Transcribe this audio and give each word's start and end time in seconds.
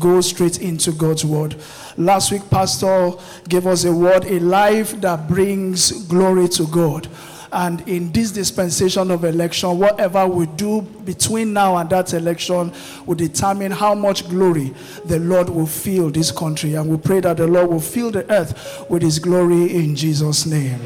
go 0.00 0.20
straight 0.20 0.60
into 0.60 0.92
God's 0.92 1.24
word. 1.24 1.56
Last 1.96 2.30
week, 2.32 2.48
Pastor 2.50 3.12
gave 3.48 3.66
us 3.66 3.84
a 3.84 3.92
word, 3.92 4.24
a 4.24 4.38
life 4.40 5.00
that 5.00 5.28
brings 5.28 5.90
glory 6.06 6.48
to 6.48 6.66
God. 6.66 7.08
And 7.52 7.86
in 7.88 8.12
this 8.12 8.30
dispensation 8.30 9.10
of 9.10 9.24
election, 9.24 9.78
whatever 9.78 10.26
we 10.26 10.46
do 10.46 10.82
between 10.82 11.52
now 11.52 11.76
and 11.76 11.88
that 11.90 12.12
election 12.12 12.72
will 13.06 13.14
determine 13.14 13.72
how 13.72 13.94
much 13.94 14.28
glory 14.28 14.74
the 15.04 15.18
Lord 15.18 15.48
will 15.48 15.66
fill 15.66 16.10
this 16.10 16.30
country. 16.30 16.74
And 16.74 16.90
we 16.90 16.96
pray 16.96 17.20
that 17.20 17.38
the 17.38 17.46
Lord 17.46 17.70
will 17.70 17.80
fill 17.80 18.10
the 18.10 18.30
earth 18.30 18.86
with 18.90 19.02
his 19.02 19.18
glory 19.18 19.74
in 19.74 19.96
Jesus' 19.96 20.46
name. 20.46 20.80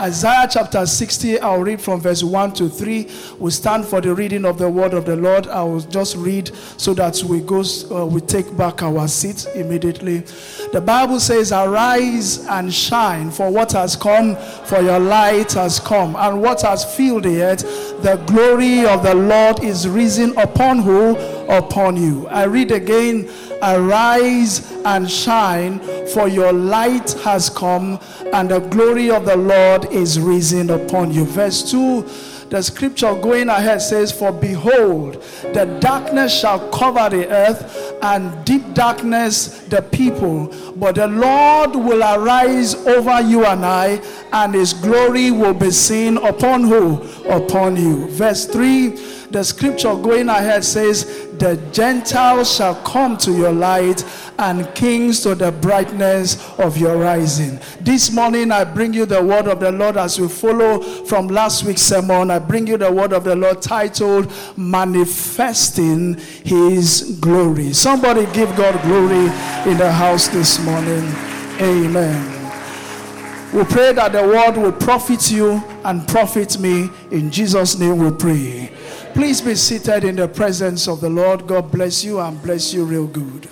Isaiah 0.00 0.48
chapter 0.50 0.86
60, 0.86 1.40
I'll 1.40 1.60
read 1.60 1.78
from 1.78 2.00
verse 2.00 2.22
1 2.22 2.54
to 2.54 2.70
3. 2.70 3.06
We 3.38 3.50
stand 3.50 3.84
for 3.84 4.00
the 4.00 4.14
reading 4.14 4.46
of 4.46 4.56
the 4.56 4.66
word 4.66 4.94
of 4.94 5.04
the 5.04 5.14
Lord. 5.14 5.46
I 5.46 5.62
will 5.62 5.80
just 5.80 6.16
read 6.16 6.50
so 6.78 6.94
that 6.94 7.22
we 7.22 7.40
go, 7.40 7.62
uh, 7.90 8.06
we 8.06 8.22
take 8.22 8.56
back 8.56 8.82
our 8.82 9.06
seats 9.08 9.44
immediately. 9.44 10.20
The 10.72 10.80
Bible 10.80 11.20
says, 11.20 11.52
Arise 11.52 12.46
and 12.46 12.72
shine, 12.72 13.30
for 13.30 13.50
what 13.50 13.72
has 13.72 13.94
come, 13.94 14.36
for 14.64 14.80
your 14.80 14.98
light 14.98 15.52
has 15.52 15.78
come, 15.78 15.89
and 15.92 16.40
what 16.40 16.62
has 16.62 16.84
filled 16.96 17.24
the 17.24 17.42
earth, 17.42 17.62
the 18.02 18.16
glory 18.26 18.86
of 18.86 19.02
the 19.02 19.14
Lord 19.14 19.62
is 19.62 19.88
risen 19.88 20.36
upon 20.38 20.78
who? 20.78 21.16
Upon 21.48 21.96
you. 21.96 22.28
I 22.28 22.44
read 22.44 22.70
again, 22.70 23.28
Arise 23.62 24.72
and 24.84 25.10
shine, 25.10 25.80
for 26.08 26.28
your 26.28 26.52
light 26.52 27.12
has 27.24 27.50
come, 27.50 27.98
and 28.32 28.50
the 28.50 28.60
glory 28.60 29.10
of 29.10 29.26
the 29.26 29.36
Lord 29.36 29.92
is 29.92 30.18
risen 30.18 30.70
upon 30.70 31.12
you. 31.12 31.24
Verse 31.26 31.70
2 31.70 32.29
the 32.50 32.62
scripture 32.62 33.14
going 33.14 33.48
ahead 33.48 33.80
says, 33.80 34.10
For 34.10 34.32
behold, 34.32 35.22
the 35.54 35.78
darkness 35.80 36.38
shall 36.38 36.68
cover 36.70 37.08
the 37.08 37.28
earth, 37.28 37.96
and 38.02 38.44
deep 38.44 38.74
darkness 38.74 39.60
the 39.68 39.82
people. 39.82 40.52
But 40.76 40.96
the 40.96 41.06
Lord 41.06 41.76
will 41.76 42.02
arise 42.02 42.74
over 42.74 43.20
you 43.20 43.46
and 43.46 43.64
I, 43.64 44.02
and 44.32 44.54
his 44.54 44.72
glory 44.72 45.30
will 45.30 45.54
be 45.54 45.70
seen 45.70 46.16
upon 46.18 46.64
who? 46.64 47.02
Upon 47.28 47.76
you. 47.76 48.08
Verse 48.08 48.46
3 48.46 49.19
the 49.30 49.44
scripture 49.44 49.94
going 49.94 50.28
ahead 50.28 50.64
says, 50.64 51.28
The 51.38 51.56
Gentiles 51.72 52.54
shall 52.54 52.74
come 52.82 53.16
to 53.18 53.32
your 53.32 53.52
light, 53.52 54.04
and 54.38 54.74
kings 54.74 55.20
to 55.20 55.34
the 55.34 55.52
brightness 55.52 56.48
of 56.58 56.78
your 56.78 56.96
rising. 56.96 57.60
This 57.80 58.10
morning, 58.10 58.50
I 58.50 58.64
bring 58.64 58.94
you 58.94 59.06
the 59.06 59.22
word 59.22 59.46
of 59.46 59.60
the 59.60 59.70
Lord 59.70 59.96
as 59.96 60.18
we 60.18 60.28
follow 60.28 60.80
from 61.04 61.28
last 61.28 61.64
week's 61.64 61.82
sermon. 61.82 62.30
I 62.30 62.38
bring 62.38 62.66
you 62.66 62.76
the 62.76 62.90
word 62.90 63.12
of 63.12 63.24
the 63.24 63.36
Lord 63.36 63.60
titled 63.60 64.32
Manifesting 64.56 66.14
His 66.44 67.18
Glory. 67.20 67.72
Somebody 67.72 68.26
give 68.32 68.56
God 68.56 68.80
glory 68.82 69.26
in 69.70 69.78
the 69.78 69.92
house 69.92 70.28
this 70.28 70.58
morning. 70.64 71.04
Amen. 71.60 72.40
We 73.52 73.64
pray 73.64 73.92
that 73.92 74.12
the 74.12 74.22
word 74.22 74.56
will 74.56 74.72
profit 74.72 75.30
you 75.30 75.62
and 75.84 76.06
profit 76.06 76.58
me. 76.58 76.88
In 77.10 77.30
Jesus' 77.30 77.78
name 77.78 77.98
we 77.98 78.10
pray. 78.12 78.72
Please 79.14 79.40
be 79.40 79.54
seated 79.54 80.04
in 80.04 80.16
the 80.16 80.28
presence 80.28 80.88
of 80.88 81.00
the 81.00 81.10
Lord. 81.10 81.46
God 81.46 81.70
bless 81.70 82.04
you 82.04 82.20
and 82.20 82.40
bless 82.42 82.72
you 82.72 82.84
real 82.84 83.06
good. 83.06 83.48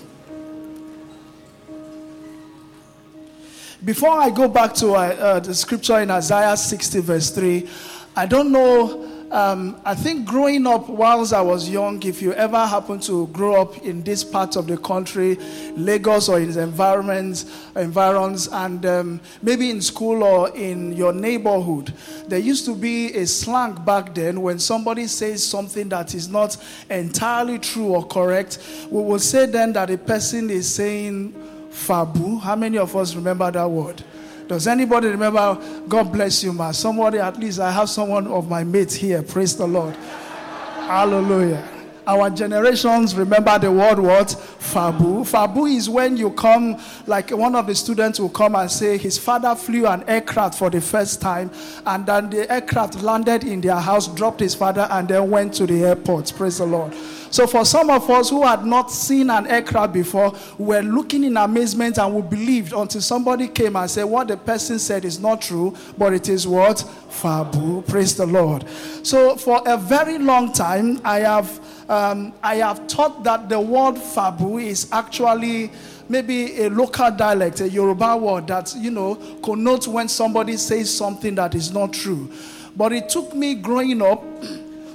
Before 3.85 4.11
I 4.11 4.31
go 4.31 4.49
back 4.49 4.75
to 4.75 4.95
uh, 4.95 4.99
uh, 4.99 5.41
the 5.41 5.55
scripture 5.55 6.01
in 6.01 6.11
Isaiah 6.11 6.57
60, 6.57 7.01
verse 7.01 7.31
3, 7.31 7.69
I 8.17 8.27
don't 8.27 8.51
know 8.51 9.18
um, 9.31 9.79
I 9.85 9.95
think 9.95 10.27
growing 10.27 10.67
up 10.67 10.89
whilst 10.89 11.33
I 11.33 11.43
was 11.43 11.69
young, 11.69 12.03
if 12.03 12.23
you 12.23 12.33
ever 12.33 12.67
happen 12.67 12.99
to 13.01 13.27
grow 13.29 13.61
up 13.61 13.77
in 13.79 14.03
this 14.03 14.25
part 14.25 14.57
of 14.57 14.67
the 14.67 14.79
country, 14.79 15.37
Lagos 15.77 16.29
or 16.29 16.41
in 16.41 16.49
its 16.49 16.57
environments, 16.57 17.45
environs, 17.77 18.49
and 18.49 18.85
um, 18.87 19.21
maybe 19.43 19.71
in 19.71 19.83
school 19.83 20.23
or 20.23 20.57
in 20.57 20.93
your 20.93 21.13
neighborhood, 21.13 21.93
there 22.27 22.39
used 22.39 22.65
to 22.65 22.75
be 22.75 23.13
a 23.15 23.27
slang 23.27 23.75
back 23.85 24.15
then 24.15 24.41
when 24.41 24.59
somebody 24.59 25.07
says 25.07 25.45
something 25.45 25.89
that 25.91 26.15
is 26.15 26.29
not 26.29 26.57
entirely 26.89 27.59
true 27.59 27.89
or 27.89 28.07
correct. 28.07 28.59
We 28.91 29.03
will 29.03 29.19
say 29.19 29.45
then 29.45 29.75
that 29.75 29.91
a 29.91 29.99
person 29.99 30.49
is 30.49 30.73
saying 30.73 31.33
fabu. 31.71 32.41
How 32.41 32.57
many 32.57 32.79
of 32.79 32.97
us 32.97 33.15
remember 33.15 33.51
that 33.51 33.71
word? 33.71 34.03
Does 34.49 34.67
anybody 34.67 35.09
remember? 35.09 35.59
God 35.87 36.11
bless 36.11 36.43
you, 36.43 36.53
man. 36.53 36.73
Somebody, 36.73 37.19
at 37.19 37.39
least 37.39 37.61
I 37.61 37.71
have 37.71 37.91
someone 37.91 38.27
of 38.27 38.49
my 38.49 38.65
mates 38.65 38.95
here. 38.95 39.23
Praise 39.23 39.55
the 39.55 39.67
Lord. 39.67 39.95
Hallelujah. 39.95 41.63
Our 42.07 42.31
generations 42.31 43.15
remember 43.15 43.59
the 43.59 43.71
word 43.71 43.99
what? 43.99 44.29
Fabu. 44.29 45.31
Fabu 45.31 45.71
is 45.71 45.91
when 45.91 46.17
you 46.17 46.31
come, 46.31 46.81
like 47.07 47.31
one 47.31 47.55
of 47.55 47.67
the 47.67 47.75
students 47.75 48.19
will 48.19 48.31
come 48.31 48.55
and 48.55 48.71
say 48.71 48.97
his 48.97 49.19
father 49.19 49.55
flew 49.55 49.87
an 49.87 50.03
aircraft 50.09 50.59
for 50.59 50.71
the 50.71 50.81
first 50.81 51.21
time, 51.21 51.51
and 51.85 52.07
then 52.07 52.31
the 52.31 52.51
aircraft 52.51 53.03
landed 53.03 53.45
in 53.45 53.61
their 53.61 53.77
house, 53.77 54.09
dropped 54.09 54.41
his 54.41 54.55
father, 54.55 54.89
and 54.91 55.09
then 55.09 55.29
went 55.31 55.53
to 55.53 55.67
the 55.67 55.85
airport. 55.85 56.33
Praise 56.35 56.57
the 56.57 56.65
Lord. 56.65 56.95
So, 57.31 57.47
for 57.47 57.65
some 57.65 57.91
of 57.91 58.09
us 58.11 58.31
who 58.31 58.45
had 58.45 58.65
not 58.65 58.91
seen 58.91 59.31
an 59.31 59.47
aircraft 59.47 59.93
before, 59.93 60.33
we 60.57 60.67
were 60.77 60.83
looking 60.83 61.25
in 61.25 61.37
amazement 61.37 61.99
and 61.99 62.15
we 62.15 62.23
believed 62.23 62.73
until 62.73 63.01
somebody 63.01 63.49
came 63.49 63.77
and 63.77 63.91
said, 63.91 64.05
What 64.05 64.29
the 64.29 64.37
person 64.37 64.79
said 64.79 65.05
is 65.05 65.21
not 65.21 65.43
true, 65.43 65.75
but 65.97 66.13
it 66.13 66.29
is 66.29 66.47
what? 66.47 66.79
Fabu. 67.11 67.87
Praise 67.87 68.17
the 68.17 68.27
Lord. 68.27 68.65
So, 69.03 69.37
for 69.37 69.63
a 69.67 69.77
very 69.77 70.19
long 70.19 70.53
time, 70.53 71.01
I 71.05 71.21
have, 71.21 71.61
um, 71.91 72.33
I 72.43 72.57
have 72.57 72.87
taught 72.87 73.25
that 73.25 73.49
the 73.49 73.61
word 73.61 73.97
Fabu 73.97 74.63
is 74.63 74.89
actually 74.93 75.71
maybe 76.09 76.63
a 76.63 76.71
local 76.71 77.11
dialect, 77.11 77.61
a 77.61 77.69
Yoruba 77.69 78.17
word 78.17 78.47
that, 78.47 78.75
you 78.77 78.91
know, 78.91 79.17
connotes 79.43 79.87
when 79.87 80.09
somebody 80.09 80.57
says 80.57 80.95
something 80.97 81.35
that 81.35 81.55
is 81.55 81.73
not 81.73 81.93
true. 81.93 82.31
But 82.77 82.93
it 82.93 83.09
took 83.09 83.35
me 83.35 83.55
growing 83.55 84.01
up 84.01 84.23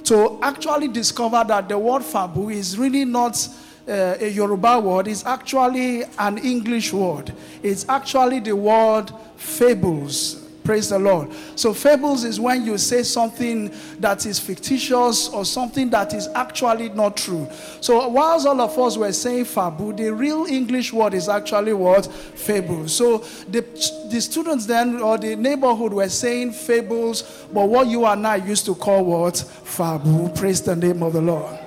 to 0.06 0.40
actually 0.42 0.88
discover 0.90 1.44
that 1.48 1.70
the 1.70 1.78
word 1.78 2.02
fabu 2.02 2.54
is 2.54 2.78
really 2.78 3.06
not 3.06 3.48
uh, 3.88 4.16
a 4.20 4.30
Yoruba 4.30 4.80
word, 4.80 5.08
it's 5.08 5.26
actually 5.26 6.04
an 6.18 6.38
English 6.38 6.94
word. 6.94 7.34
It's 7.62 7.88
actually 7.90 8.40
the 8.40 8.56
word 8.56 9.12
fables. 9.36 10.43
Praise 10.64 10.90
the 10.90 11.00
Lord. 11.00 11.30
So, 11.56 11.74
fables 11.74 12.24
is 12.24 12.40
when 12.40 12.66
you 12.66 12.78
say 12.78 13.04
something 13.04 13.70
that 14.00 14.26
is 14.26 14.40
fictitious 14.40 15.28
or 15.28 15.44
something 15.44 15.90
that 15.90 16.14
is 16.14 16.30
actually 16.36 16.88
not 16.90 17.18
true. 17.18 17.50
So, 17.82 18.08
whilst 18.08 18.48
all 18.48 18.62
of 18.62 18.78
us 18.80 18.96
were 18.96 19.12
saying 19.12 19.46
fabu, 19.46 19.96
the 19.96 20.14
real 20.14 20.46
English 20.46 20.94
word 20.94 21.16
is 21.16 21.28
actually 21.28 21.74
what? 21.74 22.06
Fable. 22.06 22.88
So, 22.88 23.18
the, 23.50 23.62
the 24.10 24.22
students 24.22 24.66
then 24.66 25.02
or 25.02 25.18
the 25.18 25.36
neighborhood 25.36 25.92
were 25.92 26.08
saying 26.08 26.54
fables, 26.54 27.46
but 27.52 27.68
what 27.68 27.88
you 27.88 28.06
and 28.06 28.26
I 28.26 28.38
used 28.38 28.66
to 28.68 28.76
call 28.76 29.04
what? 29.04 29.34
Fabu. 29.36 30.34
Praise 30.38 30.62
the 30.62 30.78
name 30.78 31.04
of 31.04 31.12
the 31.12 31.22
Lord. 31.22 31.60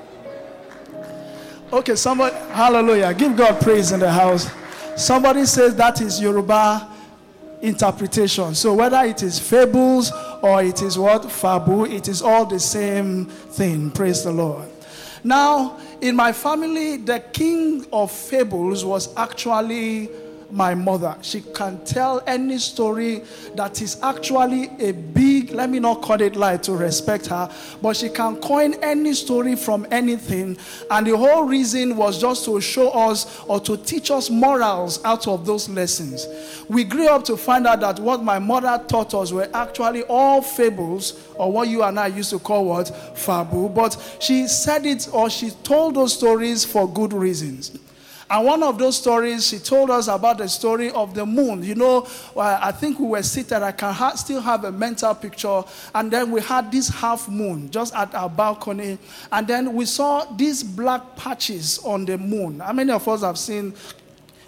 Okay, 1.70 1.96
somebody, 1.96 2.34
hallelujah. 2.52 3.12
Give 3.12 3.36
God 3.36 3.60
praise 3.60 3.92
in 3.92 4.00
the 4.00 4.10
house. 4.10 4.48
Somebody 4.96 5.44
says 5.44 5.74
that 5.76 6.00
is 6.00 6.18
Yoruba 6.18 6.95
interpretation. 7.62 8.54
So 8.54 8.74
whether 8.74 9.02
it 9.04 9.22
is 9.22 9.38
fables 9.38 10.12
or 10.42 10.62
it 10.62 10.82
is 10.82 10.98
what 10.98 11.22
fabu, 11.22 11.90
it 11.90 12.08
is 12.08 12.22
all 12.22 12.44
the 12.44 12.60
same 12.60 13.26
thing. 13.26 13.90
Praise 13.90 14.24
the 14.24 14.32
Lord. 14.32 14.68
Now, 15.24 15.78
in 16.00 16.14
my 16.14 16.32
family, 16.32 16.98
the 16.98 17.20
king 17.32 17.84
of 17.92 18.12
fables 18.12 18.84
was 18.84 19.14
actually 19.16 20.08
my 20.50 20.74
mother. 20.74 21.16
She 21.22 21.40
can 21.40 21.84
tell 21.84 22.22
any 22.26 22.58
story 22.58 23.22
that 23.54 23.82
is 23.82 23.98
actually 24.02 24.70
a 24.78 24.92
big, 24.92 25.50
let 25.50 25.70
me 25.70 25.78
not 25.78 26.02
call 26.02 26.20
it 26.20 26.36
lie 26.36 26.56
to 26.58 26.72
respect 26.72 27.26
her, 27.26 27.50
but 27.82 27.96
she 27.96 28.08
can 28.08 28.36
coin 28.36 28.74
any 28.82 29.14
story 29.14 29.56
from 29.56 29.86
anything. 29.90 30.56
And 30.90 31.06
the 31.06 31.16
whole 31.16 31.44
reason 31.44 31.96
was 31.96 32.20
just 32.20 32.44
to 32.46 32.60
show 32.60 32.90
us 32.90 33.44
or 33.46 33.60
to 33.60 33.76
teach 33.76 34.10
us 34.10 34.30
morals 34.30 35.04
out 35.04 35.26
of 35.28 35.46
those 35.46 35.68
lessons. 35.68 36.26
We 36.68 36.84
grew 36.84 37.08
up 37.08 37.24
to 37.24 37.36
find 37.36 37.66
out 37.66 37.80
that 37.80 37.98
what 37.98 38.22
my 38.22 38.38
mother 38.38 38.82
taught 38.88 39.14
us 39.14 39.32
were 39.32 39.48
actually 39.54 40.02
all 40.04 40.42
fables, 40.42 41.28
or 41.36 41.52
what 41.52 41.68
you 41.68 41.82
and 41.82 41.98
I 41.98 42.08
used 42.08 42.30
to 42.30 42.38
call 42.38 42.66
what? 42.66 42.86
Fabu. 43.14 43.74
But 43.74 43.96
she 44.20 44.46
said 44.48 44.86
it 44.86 45.08
or 45.12 45.30
she 45.30 45.50
told 45.62 45.94
those 45.94 46.14
stories 46.14 46.64
for 46.64 46.88
good 46.88 47.12
reasons. 47.12 47.78
And 48.28 48.44
one 48.44 48.62
of 48.62 48.78
those 48.78 48.96
stories, 48.98 49.48
he 49.50 49.58
told 49.58 49.90
us 49.90 50.08
about 50.08 50.38
the 50.38 50.48
story 50.48 50.90
of 50.90 51.14
the 51.14 51.24
moon. 51.24 51.62
You 51.62 51.76
know, 51.76 52.08
uh, 52.34 52.58
I 52.60 52.72
think 52.72 52.98
we 52.98 53.06
were 53.06 53.22
seated, 53.22 53.62
I 53.62 53.70
can 53.72 53.92
ha- 53.92 54.16
still 54.16 54.40
have 54.40 54.64
a 54.64 54.72
mental 54.72 55.14
picture. 55.14 55.62
And 55.94 56.10
then 56.10 56.32
we 56.32 56.40
had 56.40 56.72
this 56.72 56.88
half 56.88 57.28
moon 57.28 57.70
just 57.70 57.94
at 57.94 58.12
our 58.14 58.28
balcony. 58.28 58.98
And 59.30 59.46
then 59.46 59.74
we 59.74 59.84
saw 59.84 60.24
these 60.24 60.64
black 60.64 61.14
patches 61.14 61.78
on 61.84 62.04
the 62.04 62.18
moon. 62.18 62.60
How 62.60 62.72
many 62.72 62.90
of 62.90 63.06
us 63.06 63.22
have 63.22 63.38
seen 63.38 63.74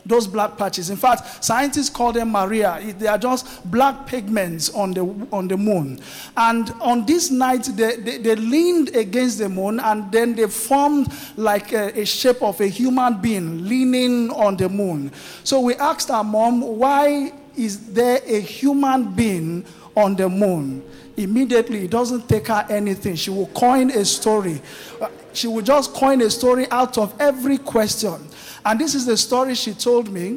those 0.08 0.26
black 0.26 0.56
patches. 0.56 0.90
In 0.90 0.96
fact, 0.96 1.44
scientists 1.44 1.90
call 1.90 2.12
them 2.12 2.32
Maria. 2.32 2.80
They 2.98 3.06
are 3.06 3.18
just 3.18 3.70
black 3.70 4.06
pigments 4.06 4.70
on 4.70 4.92
the, 4.92 5.02
on 5.30 5.46
the 5.46 5.56
moon. 5.56 6.00
And 6.36 6.72
on 6.80 7.04
this 7.04 7.30
night, 7.30 7.64
they, 7.74 7.96
they, 7.96 8.18
they 8.18 8.34
leaned 8.34 8.96
against 8.96 9.38
the 9.38 9.48
moon 9.48 9.78
and 9.80 10.10
then 10.10 10.34
they 10.34 10.48
formed 10.48 11.12
like 11.36 11.72
a, 11.72 12.00
a 12.00 12.06
shape 12.06 12.42
of 12.42 12.60
a 12.60 12.66
human 12.66 13.20
being 13.20 13.68
leaning 13.68 14.30
on 14.30 14.56
the 14.56 14.68
moon. 14.68 15.12
So 15.44 15.60
we 15.60 15.74
asked 15.74 16.10
our 16.10 16.24
mom, 16.24 16.62
why 16.62 17.32
is 17.56 17.92
there 17.92 18.20
a 18.24 18.40
human 18.40 19.12
being 19.14 19.64
on 19.94 20.16
the 20.16 20.28
moon? 20.28 20.82
Immediately, 21.16 21.84
it 21.84 21.90
doesn't 21.90 22.28
take 22.28 22.46
her 22.46 22.64
anything. 22.70 23.16
She 23.16 23.30
will 23.30 23.48
coin 23.48 23.90
a 23.90 24.04
story. 24.04 24.62
She 25.32 25.48
will 25.48 25.62
just 25.62 25.92
coin 25.92 26.22
a 26.22 26.30
story 26.30 26.70
out 26.70 26.96
of 26.96 27.12
every 27.20 27.58
question. 27.58 28.14
And 28.68 28.78
this 28.78 28.94
is 28.94 29.06
the 29.06 29.16
story 29.16 29.54
she 29.54 29.72
told 29.72 30.10
me. 30.10 30.36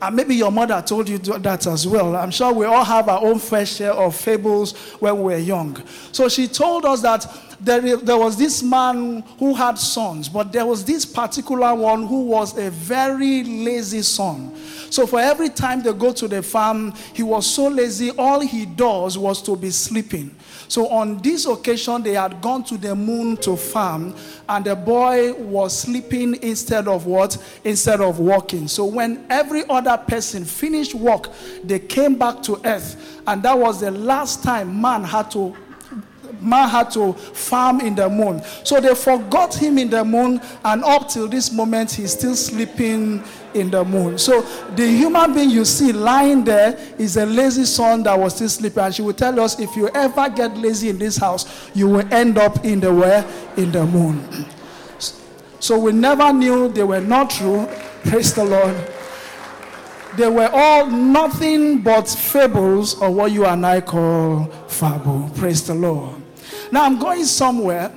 And 0.00 0.16
maybe 0.16 0.34
your 0.34 0.50
mother 0.50 0.80
told 0.80 1.10
you 1.10 1.18
that 1.18 1.66
as 1.66 1.86
well. 1.86 2.16
I'm 2.16 2.30
sure 2.30 2.54
we 2.54 2.64
all 2.64 2.84
have 2.84 3.06
our 3.06 3.22
own 3.22 3.38
fair 3.38 3.66
share 3.66 3.92
of 3.92 4.16
fables 4.16 4.74
when 4.98 5.14
we 5.16 5.34
were 5.34 5.38
young. 5.38 5.76
So 6.10 6.30
she 6.30 6.48
told 6.48 6.86
us 6.86 7.02
that 7.02 7.26
there, 7.60 7.96
there 7.96 8.16
was 8.16 8.36
this 8.36 8.62
man 8.62 9.22
who 9.38 9.54
had 9.54 9.78
sons, 9.78 10.28
but 10.28 10.52
there 10.52 10.64
was 10.64 10.84
this 10.84 11.04
particular 11.04 11.74
one 11.74 12.06
who 12.06 12.22
was 12.22 12.56
a 12.56 12.70
very 12.70 13.42
lazy 13.44 14.02
son. 14.02 14.54
So 14.90 15.06
for 15.06 15.20
every 15.20 15.48
time 15.48 15.82
they 15.82 15.92
go 15.92 16.12
to 16.12 16.28
the 16.28 16.42
farm, 16.42 16.94
he 17.12 17.22
was 17.22 17.46
so 17.46 17.68
lazy, 17.68 18.10
all 18.12 18.40
he 18.40 18.64
does 18.64 19.18
was 19.18 19.42
to 19.42 19.56
be 19.56 19.70
sleeping. 19.70 20.34
So 20.68 20.88
on 20.88 21.18
this 21.18 21.46
occasion, 21.46 22.02
they 22.02 22.14
had 22.14 22.40
gone 22.40 22.62
to 22.64 22.76
the 22.76 22.94
moon 22.94 23.36
to 23.38 23.56
farm, 23.56 24.14
and 24.48 24.64
the 24.64 24.76
boy 24.76 25.32
was 25.32 25.78
sleeping 25.78 26.40
instead 26.42 26.86
of 26.86 27.06
what? 27.06 27.36
Instead 27.64 28.00
of 28.00 28.18
walking. 28.18 28.68
So 28.68 28.84
when 28.84 29.26
every 29.30 29.68
other 29.68 29.96
person 29.96 30.44
finished 30.44 30.94
work, 30.94 31.28
they 31.64 31.78
came 31.78 32.16
back 32.16 32.42
to 32.44 32.60
earth, 32.64 33.20
and 33.26 33.42
that 33.42 33.58
was 33.58 33.80
the 33.80 33.90
last 33.90 34.42
time 34.42 34.80
man 34.80 35.04
had 35.04 35.30
to 35.32 35.56
man 36.40 36.68
had 36.68 36.90
to 36.92 37.12
farm 37.12 37.80
in 37.80 37.94
the 37.94 38.08
moon. 38.08 38.42
So 38.64 38.80
they 38.80 38.94
forgot 38.94 39.54
him 39.54 39.78
in 39.78 39.90
the 39.90 40.04
moon, 40.04 40.40
and 40.64 40.84
up 40.84 41.08
till 41.08 41.28
this 41.28 41.52
moment, 41.52 41.92
he's 41.92 42.12
still 42.12 42.34
sleeping 42.34 43.22
in 43.54 43.70
the 43.70 43.84
moon. 43.84 44.18
So 44.18 44.42
the 44.76 44.86
human 44.86 45.34
being 45.34 45.50
you 45.50 45.64
see 45.64 45.92
lying 45.92 46.44
there 46.44 46.78
is 46.98 47.16
a 47.16 47.26
lazy 47.26 47.64
son 47.64 48.02
that 48.04 48.18
was 48.18 48.34
still 48.36 48.48
sleeping. 48.48 48.82
And 48.82 48.94
she 48.94 49.02
will 49.02 49.14
tell 49.14 49.38
us 49.40 49.58
if 49.58 49.74
you 49.76 49.88
ever 49.88 50.28
get 50.28 50.56
lazy 50.56 50.90
in 50.90 50.98
this 50.98 51.16
house, 51.16 51.70
you 51.74 51.88
will 51.88 52.12
end 52.12 52.38
up 52.38 52.64
in 52.64 52.80
the 52.80 52.92
where? 52.92 53.26
In 53.56 53.72
the 53.72 53.84
moon. 53.86 54.46
So 55.60 55.78
we 55.78 55.92
never 55.92 56.32
knew 56.32 56.68
they 56.68 56.84
were 56.84 57.00
not 57.00 57.30
true. 57.30 57.68
Praise 58.04 58.32
the 58.34 58.44
Lord. 58.44 58.76
They 60.18 60.28
were 60.28 60.50
all 60.52 60.86
nothing 60.86 61.80
but 61.80 62.08
fables 62.08 63.00
or 63.00 63.08
what 63.08 63.30
you 63.30 63.46
and 63.46 63.64
I 63.64 63.80
call 63.80 64.46
fable. 64.66 65.30
Praise 65.36 65.64
the 65.64 65.76
Lord. 65.76 66.16
Now 66.72 66.86
I'm 66.86 66.98
going 66.98 67.24
somewhere, 67.24 67.92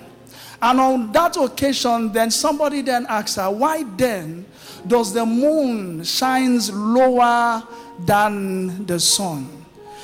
and 0.61 0.79
on 0.79 1.11
that 1.13 1.35
occasion, 1.35 2.11
then 2.13 2.29
somebody 2.29 2.81
then 2.81 3.07
asks 3.09 3.37
her, 3.37 3.49
Why 3.49 3.81
then 3.97 4.45
does 4.85 5.13
the 5.13 5.25
moon 5.25 6.03
shines 6.03 6.69
lower 6.71 7.63
than 8.05 8.85
the 8.85 8.99
sun? 8.99 9.49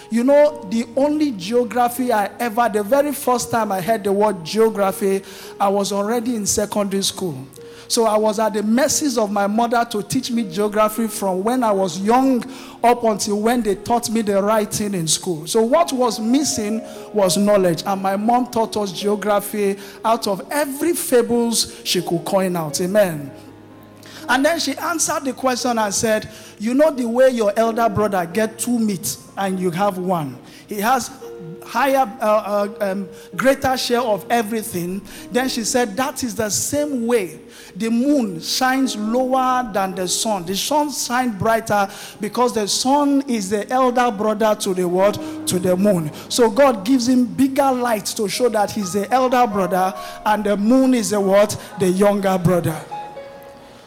You 0.10 0.24
know, 0.24 0.66
the 0.72 0.88
only 0.96 1.34
geography 1.34 2.12
I 2.12 2.32
ever, 2.40 2.68
the 2.68 2.82
very 2.82 3.12
first 3.12 3.52
time 3.52 3.72
I 3.72 3.80
heard 3.80 4.04
the 4.04 4.12
word 4.12 4.44
geography, 4.44 5.22
I 5.60 5.68
was 5.68 5.92
already 5.92 6.36
in 6.36 6.48
secondary 6.48 7.04
school. 7.04 7.48
So 7.88 8.06
I 8.06 8.18
was 8.18 8.40
at 8.40 8.54
the 8.54 8.64
mercies 8.64 9.18
of 9.18 9.32
my 9.32 9.48
mother 9.48 9.86
to 9.92 10.04
teach 10.04 10.32
me 10.32 10.44
geography 10.52 11.08
from 11.08 11.44
when 11.44 11.64
I 11.64 11.72
was 11.72 12.00
young 12.00 12.44
up 12.84 13.04
until 13.04 13.40
when 13.42 13.62
they 13.62 13.76
taught 13.76 14.10
me 14.10 14.22
the 14.22 14.42
writing 14.42 14.94
in 14.94 15.08
school. 15.08 15.48
So 15.48 15.62
what 15.62 15.94
was 15.94 16.20
missing 16.20 16.82
was 17.14 17.38
knowledge. 17.38 17.84
And 17.86 18.02
my 18.02 18.16
mom 18.16 18.52
taught 18.52 18.78
us 18.78 18.92
geography 18.92 19.78
out 20.04 20.28
of 20.28 20.46
every 20.52 20.94
fables 20.94 21.82
she 21.84 22.02
could 22.02 22.26
coin 22.26 22.56
out. 22.56 22.82
Amen. 22.82 23.32
And 24.30 24.44
then 24.44 24.60
she 24.60 24.76
answered 24.76 25.24
the 25.24 25.34
question 25.34 25.78
and 25.78 25.94
said, 25.94 26.30
You 26.60 26.74
know 26.74 26.92
the 26.92 27.08
way 27.08 27.30
your 27.30 27.54
elder 27.58 27.88
brother 27.88 28.26
get 28.26 28.60
two 28.60 28.78
meat 28.78 29.18
and 29.38 29.60
you 29.60 29.72
have 29.72 29.98
one. 29.98 30.38
He 30.68 30.82
has 30.82 31.10
higher, 31.68 32.12
uh, 32.22 32.68
uh, 32.80 32.92
um, 32.92 33.10
greater 33.36 33.78
share 33.78 34.02
of 34.02 34.26
everything. 34.30 35.02
Then 35.32 35.50
she 35.50 35.64
said, 35.64 35.96
That 35.98 36.24
is 36.24 36.36
the 36.36 36.50
same 36.50 37.08
way 37.08 37.40
the 37.78 37.90
moon 37.90 38.40
shines 38.42 38.96
lower 38.96 39.70
than 39.72 39.94
the 39.94 40.08
sun. 40.08 40.46
The 40.46 40.56
sun 40.56 40.92
shines 40.92 41.38
brighter 41.38 41.90
because 42.20 42.54
the 42.54 42.68
sun 42.68 43.24
is 43.30 43.50
the 43.50 43.70
elder 43.70 44.12
brother 44.12 44.56
to 44.62 44.74
the 44.74 44.88
world, 44.88 45.16
to 45.48 45.60
the 45.60 45.76
moon. 45.76 46.12
So 46.30 46.50
God 46.50 46.86
gives 46.86 47.08
him 47.08 47.26
bigger 47.26 47.72
light 47.72 48.06
to 48.18 48.28
show 48.28 48.50
that 48.50 48.72
he's 48.72 48.94
the 48.94 49.12
elder 49.12 49.46
brother, 49.48 49.94
and 50.26 50.44
the 50.44 50.58
moon 50.58 50.94
is 50.94 51.12
the 51.12 51.22
what? 51.22 51.60
The 51.80 51.90
younger 51.90 52.38
brother. 52.38 52.84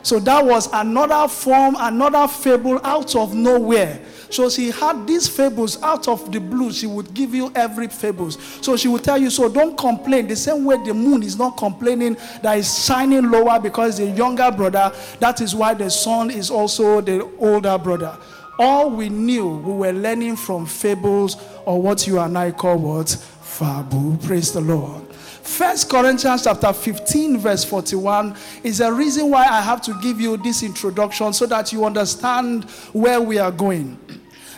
So 0.03 0.19
that 0.21 0.45
was 0.45 0.69
another 0.73 1.29
form, 1.29 1.77
another 1.79 2.27
fable 2.27 2.81
out 2.85 3.15
of 3.17 3.35
nowhere 3.35 4.01
so 4.31 4.49
she 4.49 4.71
had 4.71 5.07
these 5.07 5.29
fables 5.29 5.83
out 5.83 6.07
of 6.07 6.31
the 6.31 6.39
blue. 6.39 6.73
She 6.73 6.87
would 6.87 7.13
give 7.13 7.35
you 7.35 7.53
every 7.55 7.89
fables. 7.89 8.39
So 8.63 8.77
she 8.77 8.87
would 8.89 9.03
tell 9.03 9.19
you, 9.19 9.29
so 9.29 9.49
don't 9.49 9.77
complain. 9.77 10.29
The 10.29 10.37
same 10.37 10.65
way 10.65 10.77
the 10.85 10.95
moon 10.95 11.23
is 11.25 11.37
not 11.37 11.57
complaining 11.57 12.17
that 12.43 12.57
is 12.59 12.85
shining 12.85 13.31
lower 13.31 13.59
because 13.59 13.99
the 13.99 14.07
younger 14.07 14.51
brother. 14.53 14.93
That 15.19 15.41
is 15.41 15.55
why 15.55 15.75
the 15.75 15.91
sun 15.91 16.31
is 16.31 16.51
also 16.51 17.01
the 17.01 17.29
older 17.39 17.77
brother. 17.77 18.17
All 18.59 18.91
we 18.91 19.09
knew, 19.09 19.57
we 19.59 19.73
were 19.73 19.93
learning 19.93 20.37
from 20.37 20.67
fables 20.67 21.37
or 21.65 21.83
what 21.83 22.07
you 22.07 22.21
and 22.21 22.39
I 22.39 22.53
call 22.53 22.79
what? 22.79 23.09
Fable. 23.43 24.17
Praise 24.23 24.53
the 24.53 24.61
Lord. 24.61 25.10
First 25.43 25.89
Corinthians 25.89 26.45
chapter 26.45 26.73
15, 26.73 27.39
verse 27.39 27.65
41 27.65 28.37
is 28.63 28.81
a 28.81 28.93
reason 28.93 29.31
why 29.31 29.47
I 29.47 29.61
have 29.61 29.81
to 29.83 29.95
give 30.01 30.21
you 30.21 30.37
this 30.37 30.63
introduction 30.63 31.33
so 31.33 31.47
that 31.47 31.73
you 31.73 31.85
understand 31.85 32.65
where 32.93 33.21
we 33.21 33.39
are 33.39 33.51
going. 33.51 33.99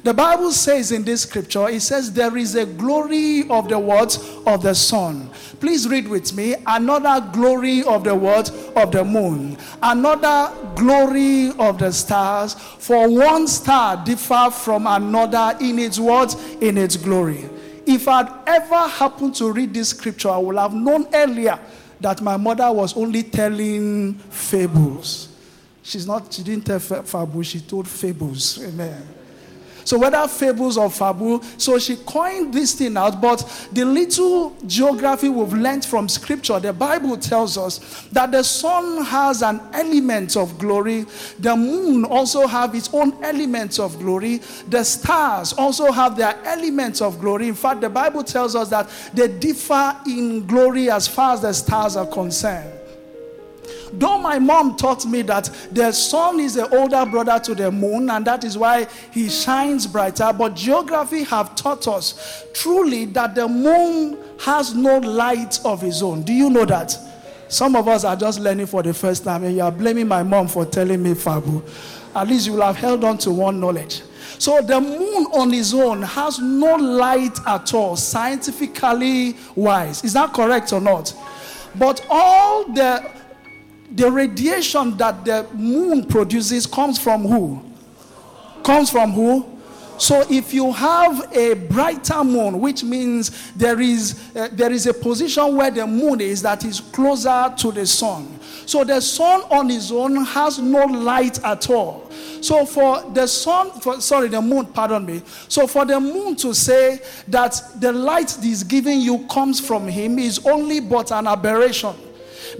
The 0.05 0.13
Bible 0.13 0.51
says 0.51 0.91
in 0.91 1.05
this 1.05 1.23
scripture, 1.23 1.69
it 1.69 1.81
says, 1.81 2.13
There 2.13 2.37
is 2.37 2.57
a 2.57 2.67
glory 2.67 3.49
of 3.49 3.69
the 3.69 3.79
words 3.79 4.19
of 4.45 4.61
the 4.61 4.75
sun. 4.75 5.31
Please 5.61 5.87
read 5.89 6.09
with 6.09 6.35
me. 6.35 6.57
Another 6.67 7.25
glory 7.33 7.85
of 7.85 8.03
the 8.03 8.15
words 8.15 8.51
of 8.75 8.91
the 8.91 9.05
moon. 9.05 9.57
Another 9.81 10.53
glory 10.75 11.51
of 11.51 11.79
the 11.79 11.93
stars. 11.93 12.55
For 12.55 13.09
one 13.09 13.47
star 13.47 14.05
differ 14.05 14.51
from 14.51 14.89
another 14.89 15.57
in 15.61 15.79
its 15.79 16.01
words, 16.01 16.35
in 16.61 16.79
its 16.79 16.97
glory. 16.97 17.49
If 17.87 18.09
I'd 18.09 18.31
ever 18.47 18.89
happened 18.89 19.35
to 19.37 19.53
read 19.53 19.75
this 19.75 19.91
scripture, 19.91 20.31
I 20.31 20.39
would 20.39 20.57
have 20.57 20.75
known 20.75 21.07
earlier 21.13 21.59
that 22.01 22.21
my 22.21 22.37
mother 22.37 22.71
was 22.73 22.97
only 22.97 23.23
telling 23.23 24.15
fables. 24.15 25.29
She's 25.83 26.07
not, 26.07 26.33
she 26.33 26.43
didn't 26.43 26.67
tell 26.67 26.79
fables, 26.79 27.47
she 27.47 27.61
told 27.61 27.89
fables. 27.89 28.63
Amen. 28.63 29.03
So 29.85 29.99
whether 29.99 30.27
fables 30.29 30.77
or 30.77 30.91
fable, 30.91 31.43
so 31.59 31.79
she 31.79 31.97
coined 31.97 32.55
this 32.55 32.75
thing 32.75 32.97
out. 32.97 33.21
But 33.21 33.69
the 33.73 33.85
little 33.85 34.57
geography 34.67 35.29
we've 35.29 35.53
learned 35.53 35.85
from 35.85 36.09
scripture, 36.09 36.61
the 36.61 36.73
Bible 36.73 37.17
tells 37.17 37.59
us 37.59 37.79
that 38.13 38.33
the 38.33 38.43
sun 38.43 39.05
has 39.05 39.43
an 39.43 39.61
element 39.73 40.37
of 40.37 40.59
glory. 40.59 41.07
The 41.39 41.57
moon 41.57 42.05
also 42.05 42.47
have 42.47 42.75
its 42.75 42.93
own 42.93 43.23
elements 43.23 43.79
of 43.79 43.99
glory. 43.99 44.39
The 44.69 44.85
stars 44.85 45.53
also 45.53 45.91
have 45.93 46.17
their 46.17 46.37
elements 46.45 47.01
of 47.01 47.21
glory. 47.21 47.49
In 47.49 47.55
fact, 47.55 47.81
the 47.81 47.91
Bible 47.91 48.25
tells 48.25 48.55
us 48.55 48.69
that 48.71 48.89
they 49.15 49.29
differ 49.29 49.97
in 50.07 50.47
glory 50.47 50.91
as 50.91 51.09
far 51.09 51.35
as 51.35 51.43
the 51.43 51.53
stars 51.53 51.97
are 51.97 52.07
concerned. 52.07 52.82
Though 53.93 54.19
my 54.19 54.39
mom 54.39 54.77
taught 54.77 55.05
me 55.05 55.23
that 55.23 55.51
the 55.71 55.93
sun 55.93 56.41
is 56.41 56.55
the 56.55 56.69
older 56.77 57.05
brother 57.05 57.39
to 57.41 57.55
the 57.55 57.71
moon, 57.71 58.09
and 58.11 58.25
that 58.27 58.45
is 58.45 58.57
why 58.57 58.87
he 59.11 59.29
shines 59.29 59.87
brighter, 59.87 60.33
but 60.33 60.55
geography 60.55 61.25
have 61.25 61.55
taught 61.55 61.87
us 61.89 62.45
truly 62.55 63.05
that 63.07 63.35
the 63.35 63.47
moon 63.47 64.19
has 64.41 64.75
no 64.75 64.99
light 64.99 65.61
of 65.65 65.81
his 65.81 66.03
own. 66.03 66.23
Do 66.23 66.33
you 66.33 66.51
know 66.51 66.65
that? 66.65 66.97
Some 67.49 67.77
of 67.77 67.87
us 67.87 68.05
are 68.05 68.17
just 68.17 68.41
learning 68.41 68.67
for 68.67 68.83
the 68.83 68.95
first 68.95 69.25
time, 69.25 69.45
and 69.45 69.55
you 69.55 69.63
are 69.63 69.71
blaming 69.71 70.09
my 70.09 70.23
mom 70.23 70.49
for 70.49 70.65
telling 70.65 71.03
me 71.03 71.13
fabu. 71.13 71.63
At 72.15 72.29
least 72.29 72.47
you 72.47 72.55
will 72.55 72.63
have 72.63 72.77
held 72.77 73.05
on 73.05 73.19
to 73.19 73.31
one 73.31 73.61
knowledge. 73.61 74.03
So 74.39 74.63
the 74.63 74.81
moon 74.81 75.27
on 75.35 75.53
its 75.53 75.75
own 75.75 76.03
has 76.03 76.39
no 76.39 76.77
light 76.77 77.39
at 77.47 77.75
all, 77.75 77.97
scientifically 77.97 79.37
wise. 79.55 80.03
Is 80.03 80.15
that 80.15 80.33
correct 80.33 80.73
or 80.73 80.81
not? 80.81 81.15
But 81.75 82.05
all 82.11 82.65
the 82.73 83.11
the 83.95 84.11
radiation 84.11 84.97
that 84.97 85.25
the 85.25 85.47
moon 85.55 86.05
produces 86.07 86.67
comes 86.67 86.99
from 86.99 87.23
who? 87.23 87.63
Comes 88.63 88.91
from 88.91 89.13
who? 89.13 89.53
So 89.99 90.25
if 90.29 90.53
you 90.53 90.73
have 90.73 91.33
a 91.33 91.55
brighter 91.55 92.25
moon, 92.25 92.61
which 92.61 92.83
means 92.83 93.53
there 93.53 93.81
is 93.81 94.33
uh, 94.35 94.49
there 94.51 94.73
is 94.73 94.87
a 94.87 94.95
position 94.95 95.57
where 95.57 95.71
the 95.71 95.87
moon 95.87 96.21
is 96.21 96.43
that 96.43 96.65
is 96.65 96.81
closer 96.81 97.55
to 97.59 97.71
the 97.71 97.87
sun. 97.87 98.41
So 98.67 98.85
the 98.85 99.01
sun 99.01 99.43
on 99.43 99.71
its 99.71 99.93
own 99.93 100.25
has 100.25 100.59
no 100.59 100.87
light 100.87 101.43
at 101.45 101.71
all. 101.71 102.11
So 102.41 102.65
for 102.65 103.03
the 103.13 103.27
sun, 103.27 103.71
for, 103.81 104.01
sorry, 104.01 104.29
the 104.29 104.43
moon, 104.43 104.67
pardon 104.67 105.07
me. 105.07 105.23
So 105.47 105.67
for 105.67 105.85
the 105.85 106.01
moon 106.01 106.35
to 106.37 106.55
say 106.55 107.01
that 107.29 107.61
the 107.79 107.93
light 107.93 108.37
he's 108.43 108.65
giving 108.65 109.01
you 109.01 109.27
comes 109.29 109.61
from 109.61 109.87
him 109.87 110.19
is 110.19 110.45
only 110.47 110.81
but 110.81 111.13
an 111.13 111.29
aberration. 111.29 111.95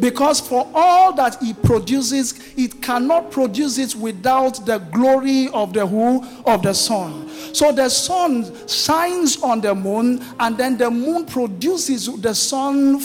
Because 0.01 0.41
for 0.41 0.69
all 0.75 1.13
that 1.15 1.41
he 1.43 1.53
produces, 1.53 2.35
it 2.57 2.81
cannot 2.83 3.31
produce 3.31 3.79
it 3.79 3.95
without 3.95 4.65
the 4.67 4.79
glory 4.79 5.49
of 5.49 5.73
the 5.73 5.87
who? 5.87 6.25
Of 6.47 6.63
the 6.63 6.73
sun. 6.73 7.29
So 7.55 7.73
the 7.73 7.89
sun 7.89 8.67
shines 8.67 9.43
on 9.43 9.61
the 9.61 9.75
moon, 9.75 10.25
and 10.41 10.57
then 10.57 10.79
the 10.79 10.91
moon 10.91 11.27
produces 11.27 12.07
the 12.21 12.35
sun, 12.35 13.01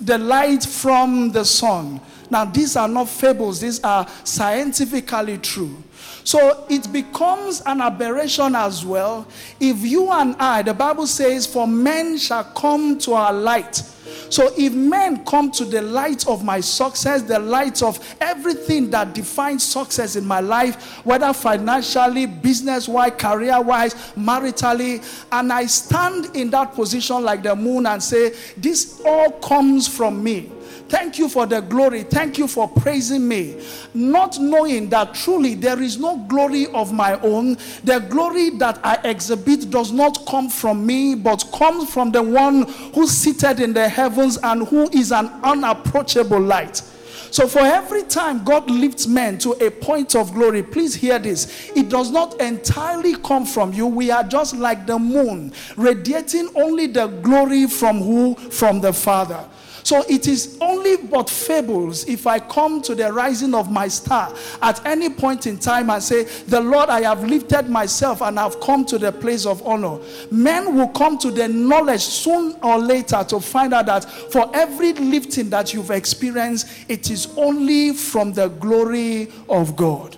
the 0.00 0.18
light 0.18 0.64
from 0.64 1.30
the 1.30 1.44
sun. 1.44 2.00
Now, 2.30 2.44
these 2.44 2.76
are 2.76 2.88
not 2.88 3.08
fables, 3.08 3.60
these 3.60 3.80
are 3.82 4.06
scientifically 4.24 5.38
true. 5.38 5.82
So 6.22 6.64
it 6.70 6.92
becomes 6.92 7.60
an 7.66 7.80
aberration 7.80 8.54
as 8.54 8.84
well 8.84 9.26
if 9.58 9.78
you 9.84 10.10
and 10.12 10.36
I, 10.36 10.62
the 10.62 10.74
Bible 10.74 11.06
says, 11.06 11.46
for 11.46 11.66
men 11.66 12.18
shall 12.18 12.44
come 12.44 12.98
to 13.00 13.14
our 13.14 13.32
light. 13.32 13.82
So 14.30 14.52
if 14.56 14.72
men 14.72 15.24
come 15.24 15.50
to 15.52 15.64
the 15.64 15.82
light 15.82 16.26
of 16.26 16.44
my 16.44 16.60
success, 16.60 17.22
the 17.22 17.38
light 17.38 17.82
of 17.82 17.98
everything 18.20 18.88
that 18.90 19.12
defines 19.12 19.64
success 19.64 20.16
in 20.16 20.24
my 20.24 20.40
life, 20.40 21.04
whether 21.04 21.32
financially, 21.32 22.26
business 22.26 22.88
wise, 22.88 23.12
career 23.18 23.60
wise, 23.60 23.94
maritally, 24.16 25.04
and 25.32 25.52
I 25.52 25.66
stand 25.66 26.36
in 26.36 26.50
that 26.50 26.74
position 26.74 27.22
like 27.22 27.42
the 27.42 27.56
moon 27.56 27.86
and 27.86 28.02
say, 28.02 28.34
This 28.56 29.02
all 29.04 29.32
comes 29.32 29.88
from 29.88 30.22
me 30.22 30.50
Thank 30.88 31.18
you 31.18 31.28
for 31.28 31.46
the 31.46 31.60
glory. 31.60 32.02
Thank 32.02 32.38
you 32.38 32.48
for 32.48 32.68
praising 32.68 33.26
me. 33.26 33.64
Not 33.94 34.38
knowing 34.38 34.88
that 34.90 35.14
truly 35.14 35.54
there 35.54 35.80
is 35.80 35.98
no 35.98 36.18
glory 36.28 36.66
of 36.68 36.92
my 36.92 37.18
own. 37.20 37.56
The 37.84 38.04
glory 38.08 38.50
that 38.58 38.80
I 38.84 38.96
exhibit 39.04 39.70
does 39.70 39.92
not 39.92 40.26
come 40.26 40.48
from 40.48 40.84
me, 40.84 41.14
but 41.14 41.44
comes 41.52 41.92
from 41.92 42.10
the 42.10 42.22
one 42.22 42.62
who's 42.94 43.10
seated 43.10 43.60
in 43.60 43.72
the 43.72 43.88
heavens 43.88 44.38
and 44.42 44.66
who 44.66 44.88
is 44.90 45.12
an 45.12 45.26
unapproachable 45.42 46.40
light. 46.40 46.82
So, 47.30 47.46
for 47.46 47.60
every 47.60 48.02
time 48.02 48.42
God 48.42 48.68
lifts 48.68 49.06
men 49.06 49.38
to 49.38 49.52
a 49.64 49.70
point 49.70 50.16
of 50.16 50.34
glory, 50.34 50.64
please 50.64 50.96
hear 50.96 51.18
this. 51.18 51.70
It 51.76 51.88
does 51.88 52.10
not 52.10 52.40
entirely 52.40 53.14
come 53.14 53.46
from 53.46 53.72
you. 53.72 53.86
We 53.86 54.10
are 54.10 54.24
just 54.24 54.56
like 54.56 54.84
the 54.86 54.98
moon, 54.98 55.52
radiating 55.76 56.50
only 56.56 56.88
the 56.88 57.06
glory 57.06 57.68
from 57.68 58.00
who? 58.00 58.34
From 58.34 58.80
the 58.80 58.92
Father. 58.92 59.48
So 59.90 60.04
it 60.08 60.28
is 60.28 60.56
only 60.60 60.98
but 60.98 61.28
fables 61.28 62.06
if 62.06 62.24
I 62.24 62.38
come 62.38 62.80
to 62.82 62.94
the 62.94 63.12
rising 63.12 63.54
of 63.54 63.72
my 63.72 63.88
star 63.88 64.32
at 64.62 64.86
any 64.86 65.10
point 65.10 65.48
in 65.48 65.58
time 65.58 65.90
and 65.90 66.00
say, 66.00 66.22
The 66.22 66.60
Lord, 66.60 66.90
I 66.90 67.00
have 67.00 67.24
lifted 67.24 67.68
myself 67.68 68.22
and 68.22 68.38
I've 68.38 68.60
come 68.60 68.84
to 68.84 68.98
the 68.98 69.10
place 69.10 69.46
of 69.46 69.66
honor. 69.66 69.98
Men 70.30 70.76
will 70.76 70.90
come 70.90 71.18
to 71.18 71.32
the 71.32 71.48
knowledge 71.48 72.02
soon 72.02 72.54
or 72.62 72.78
later 72.78 73.24
to 73.30 73.40
find 73.40 73.74
out 73.74 73.86
that 73.86 74.04
for 74.04 74.48
every 74.54 74.92
lifting 74.92 75.50
that 75.50 75.74
you've 75.74 75.90
experienced, 75.90 76.68
it 76.88 77.10
is 77.10 77.26
only 77.36 77.92
from 77.92 78.32
the 78.32 78.46
glory 78.46 79.26
of 79.48 79.74
God. 79.74 80.16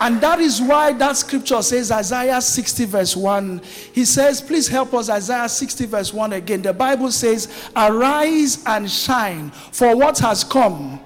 And 0.00 0.18
that 0.22 0.40
is 0.40 0.62
why 0.62 0.94
that 0.94 1.18
scripture 1.18 1.60
says, 1.60 1.90
Isaiah 1.90 2.40
60, 2.40 2.86
verse 2.86 3.14
1. 3.14 3.60
He 3.92 4.06
says, 4.06 4.40
Please 4.40 4.66
help 4.66 4.94
us, 4.94 5.10
Isaiah 5.10 5.48
60, 5.48 5.84
verse 5.86 6.12
1 6.14 6.32
again. 6.32 6.62
The 6.62 6.72
Bible 6.72 7.12
says, 7.12 7.68
Arise 7.76 8.64
and 8.64 8.90
shine, 8.90 9.50
for 9.50 9.94
what 9.94 10.18
has 10.20 10.42
come. 10.42 11.00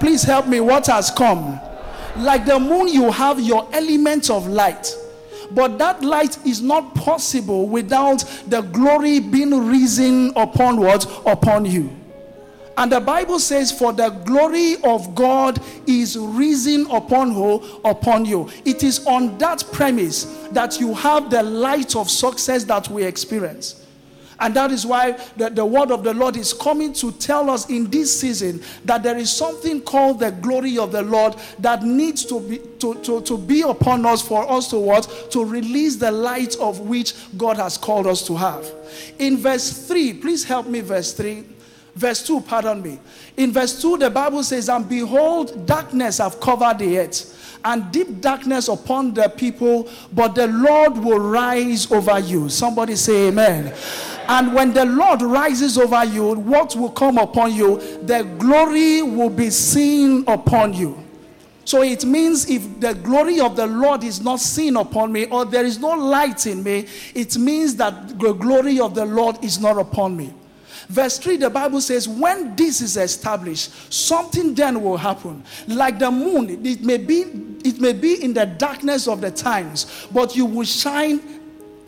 Please 0.00 0.22
help 0.22 0.46
me, 0.46 0.60
what 0.60 0.86
has 0.88 1.10
come? 1.10 1.58
Like 2.16 2.44
the 2.44 2.58
moon, 2.60 2.88
you 2.88 3.10
have 3.10 3.40
your 3.40 3.66
element 3.72 4.28
of 4.28 4.46
light. 4.46 4.94
But 5.50 5.78
that 5.78 6.02
light 6.02 6.44
is 6.46 6.60
not 6.60 6.94
possible 6.94 7.68
without 7.68 8.18
the 8.46 8.60
glory 8.60 9.20
being 9.20 9.66
risen 9.66 10.32
upon 10.36 10.78
what? 10.78 11.06
Upon 11.26 11.64
you. 11.64 11.99
And 12.80 12.90
the 12.90 12.98
Bible 12.98 13.38
says, 13.38 13.70
For 13.70 13.92
the 13.92 14.08
glory 14.08 14.76
of 14.82 15.14
God 15.14 15.60
is 15.86 16.16
risen 16.16 16.90
upon 16.90 17.30
who? 17.30 17.56
Upon 17.84 18.24
you. 18.24 18.48
It 18.64 18.82
is 18.82 19.06
on 19.06 19.36
that 19.36 19.62
premise 19.70 20.24
that 20.52 20.80
you 20.80 20.94
have 20.94 21.28
the 21.28 21.42
light 21.42 21.94
of 21.94 22.08
success 22.08 22.64
that 22.64 22.88
we 22.88 23.04
experience. 23.04 23.86
And 24.38 24.56
that 24.56 24.70
is 24.70 24.86
why 24.86 25.12
the, 25.36 25.50
the 25.50 25.66
word 25.66 25.90
of 25.90 26.02
the 26.02 26.14
Lord 26.14 26.36
is 26.36 26.54
coming 26.54 26.94
to 26.94 27.12
tell 27.12 27.50
us 27.50 27.68
in 27.68 27.90
this 27.90 28.18
season 28.18 28.62
that 28.86 29.02
there 29.02 29.18
is 29.18 29.30
something 29.30 29.82
called 29.82 30.20
the 30.20 30.30
glory 30.30 30.78
of 30.78 30.90
the 30.90 31.02
Lord 31.02 31.36
that 31.58 31.82
needs 31.82 32.24
to 32.24 32.40
be 32.40 32.60
to, 32.78 32.94
to, 33.02 33.20
to 33.20 33.36
be 33.36 33.60
upon 33.60 34.06
us 34.06 34.26
for 34.26 34.50
us 34.50 34.70
to 34.70 34.78
what? 34.78 35.28
To 35.32 35.44
release 35.44 35.96
the 35.96 36.10
light 36.10 36.56
of 36.56 36.80
which 36.80 37.12
God 37.36 37.58
has 37.58 37.76
called 37.76 38.06
us 38.06 38.26
to 38.28 38.36
have. 38.36 38.66
In 39.18 39.36
verse 39.36 39.86
3, 39.86 40.14
please 40.14 40.44
help 40.44 40.66
me, 40.66 40.80
verse 40.80 41.12
3. 41.12 41.44
Verse 41.94 42.24
2, 42.26 42.40
pardon 42.42 42.82
me. 42.82 42.98
In 43.36 43.52
verse 43.52 43.80
2, 43.80 43.98
the 43.98 44.10
Bible 44.10 44.42
says, 44.42 44.68
And 44.68 44.88
behold, 44.88 45.66
darkness 45.66 46.18
have 46.18 46.40
covered 46.40 46.78
the 46.78 46.98
earth, 46.98 47.58
and 47.64 47.90
deep 47.92 48.20
darkness 48.20 48.68
upon 48.68 49.12
the 49.12 49.28
people, 49.28 49.88
but 50.12 50.34
the 50.34 50.46
Lord 50.46 50.96
will 50.96 51.18
rise 51.18 51.90
over 51.90 52.18
you. 52.18 52.48
Somebody 52.48 52.96
say, 52.96 53.28
Amen. 53.28 53.74
And 54.28 54.54
when 54.54 54.72
the 54.72 54.84
Lord 54.84 55.22
rises 55.22 55.76
over 55.76 56.04
you, 56.04 56.34
what 56.34 56.76
will 56.76 56.90
come 56.90 57.18
upon 57.18 57.52
you? 57.52 57.78
The 58.02 58.22
glory 58.38 59.02
will 59.02 59.30
be 59.30 59.50
seen 59.50 60.22
upon 60.28 60.72
you. 60.72 61.02
So 61.64 61.82
it 61.82 62.04
means 62.04 62.48
if 62.48 62.80
the 62.80 62.94
glory 62.94 63.40
of 63.40 63.56
the 63.56 63.66
Lord 63.66 64.04
is 64.04 64.20
not 64.20 64.40
seen 64.40 64.76
upon 64.76 65.12
me, 65.12 65.26
or 65.26 65.44
there 65.44 65.64
is 65.64 65.78
no 65.78 65.90
light 65.90 66.46
in 66.46 66.62
me, 66.62 66.86
it 67.14 67.36
means 67.38 67.76
that 67.76 68.18
the 68.18 68.32
glory 68.32 68.80
of 68.80 68.94
the 68.94 69.04
Lord 69.04 69.42
is 69.44 69.60
not 69.60 69.78
upon 69.78 70.16
me. 70.16 70.32
Verse 70.90 71.18
3, 71.18 71.36
the 71.36 71.50
Bible 71.50 71.80
says, 71.80 72.08
When 72.08 72.56
this 72.56 72.80
is 72.80 72.96
established, 72.96 73.70
something 73.92 74.54
then 74.54 74.82
will 74.82 74.96
happen. 74.96 75.44
Like 75.68 76.00
the 76.00 76.10
moon, 76.10 76.66
it 76.66 76.82
may 76.82 76.96
be, 76.96 77.20
it 77.64 77.80
may 77.80 77.92
be 77.92 78.20
in 78.24 78.34
the 78.34 78.46
darkness 78.46 79.06
of 79.06 79.20
the 79.20 79.30
times, 79.30 80.08
but 80.12 80.34
you 80.34 80.44
will 80.44 80.64
shine 80.64 81.20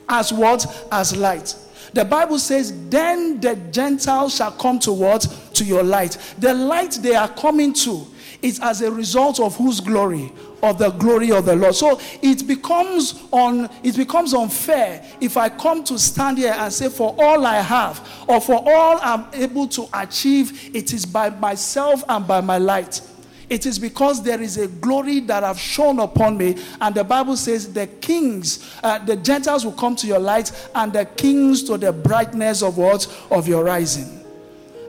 as 0.09 0.33
what? 0.33 0.87
As 0.93 1.17
light. 1.17 1.57
The 1.95 2.05
Bible 2.05 2.39
says, 2.39 2.89
Then 2.91 3.41
the 3.41 3.57
Gentiles 3.73 4.37
shall 4.37 4.53
come 4.53 4.79
to 4.79 4.93
what? 4.93 5.23
To 5.55 5.65
your 5.65 5.83
light. 5.83 6.17
The 6.39 6.55
light 6.55 6.93
they 7.03 7.17
are 7.17 7.29
coming 7.29 7.73
to 7.73 8.07
is 8.41 8.61
as 8.61 8.83
a 8.83 8.91
result 8.93 9.41
of 9.41 9.57
whose 9.57 9.81
glory? 9.81 10.33
Of 10.63 10.79
the 10.79 10.91
glory 10.91 11.33
of 11.33 11.45
the 11.45 11.57
Lord. 11.57 11.75
So 11.75 12.01
it 12.23 12.47
becomes 12.47 13.21
on 13.33 13.69
it 13.83 13.97
becomes 13.97 14.33
unfair 14.33 15.05
if 15.21 15.37
I 15.37 15.49
come 15.49 15.83
to 15.85 15.99
stand 15.99 16.39
here 16.39 16.55
and 16.57 16.73
say, 16.73 16.89
for 16.89 17.17
all 17.19 17.45
I 17.45 17.57
have, 17.57 18.25
or 18.29 18.41
for 18.41 18.55
all 18.55 18.99
I'm 19.03 19.27
able 19.33 19.67
to 19.69 19.89
achieve, 19.93 20.75
it 20.75 20.93
is 20.93 21.05
by 21.05 21.31
myself 21.31 22.05
and 22.09 22.27
by 22.27 22.41
my 22.41 22.59
light. 22.59 23.01
It 23.49 23.67
is 23.67 23.79
because 23.79 24.23
there 24.23 24.41
is 24.41 24.57
a 24.57 24.67
glory 24.67 25.21
that 25.21 25.43
have 25.43 25.59
shone 25.59 25.99
upon 25.99 26.39
me. 26.39 26.57
And 26.81 26.95
the 26.95 27.05
Bible 27.05 27.37
says 27.37 27.71
the 27.71 27.87
kings, 27.87 28.73
uh, 28.83 28.99
the 28.99 29.17
Gentiles 29.17 29.65
will 29.65 29.73
come 29.73 29.95
to 29.97 30.07
your 30.07 30.21
light, 30.21 30.53
and 30.75 30.91
the 30.91 31.05
kings 31.05 31.63
to 31.65 31.77
the 31.77 31.93
brightness 31.93 32.63
of 32.63 32.79
what? 32.79 33.07
Of 33.31 33.47
your 33.47 33.63
rising. 33.65 34.25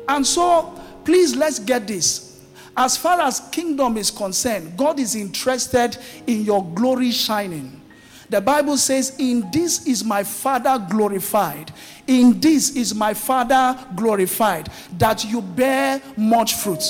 And 0.08 0.26
so, 0.26 0.80
please 1.04 1.36
let's 1.36 1.60
get 1.60 1.88
this. 1.88 2.33
As 2.76 2.98
far 2.98 3.22
as 3.22 3.40
kingdom 3.52 3.98
is 3.98 4.10
concerned, 4.10 4.76
God 4.78 5.00
is 5.00 5.16
interested 5.16 5.98
in 6.26 6.44
your 6.44 6.66
glory 6.74 7.12
shining. 7.12 7.82
The 8.30 8.42
Bible 8.42 8.78
says, 8.78 9.16
In 9.20 9.50
this 9.52 9.86
is 9.86 10.04
my 10.04 10.24
Father 10.24 10.84
glorified. 10.90 11.72
In 12.08 12.40
this 12.40 12.76
is 12.76 12.96
my 12.96 13.14
Father 13.14 13.78
glorified, 13.96 14.70
that 14.98 15.24
you 15.24 15.42
bear 15.42 16.02
much 16.18 16.56
fruit. 16.56 16.84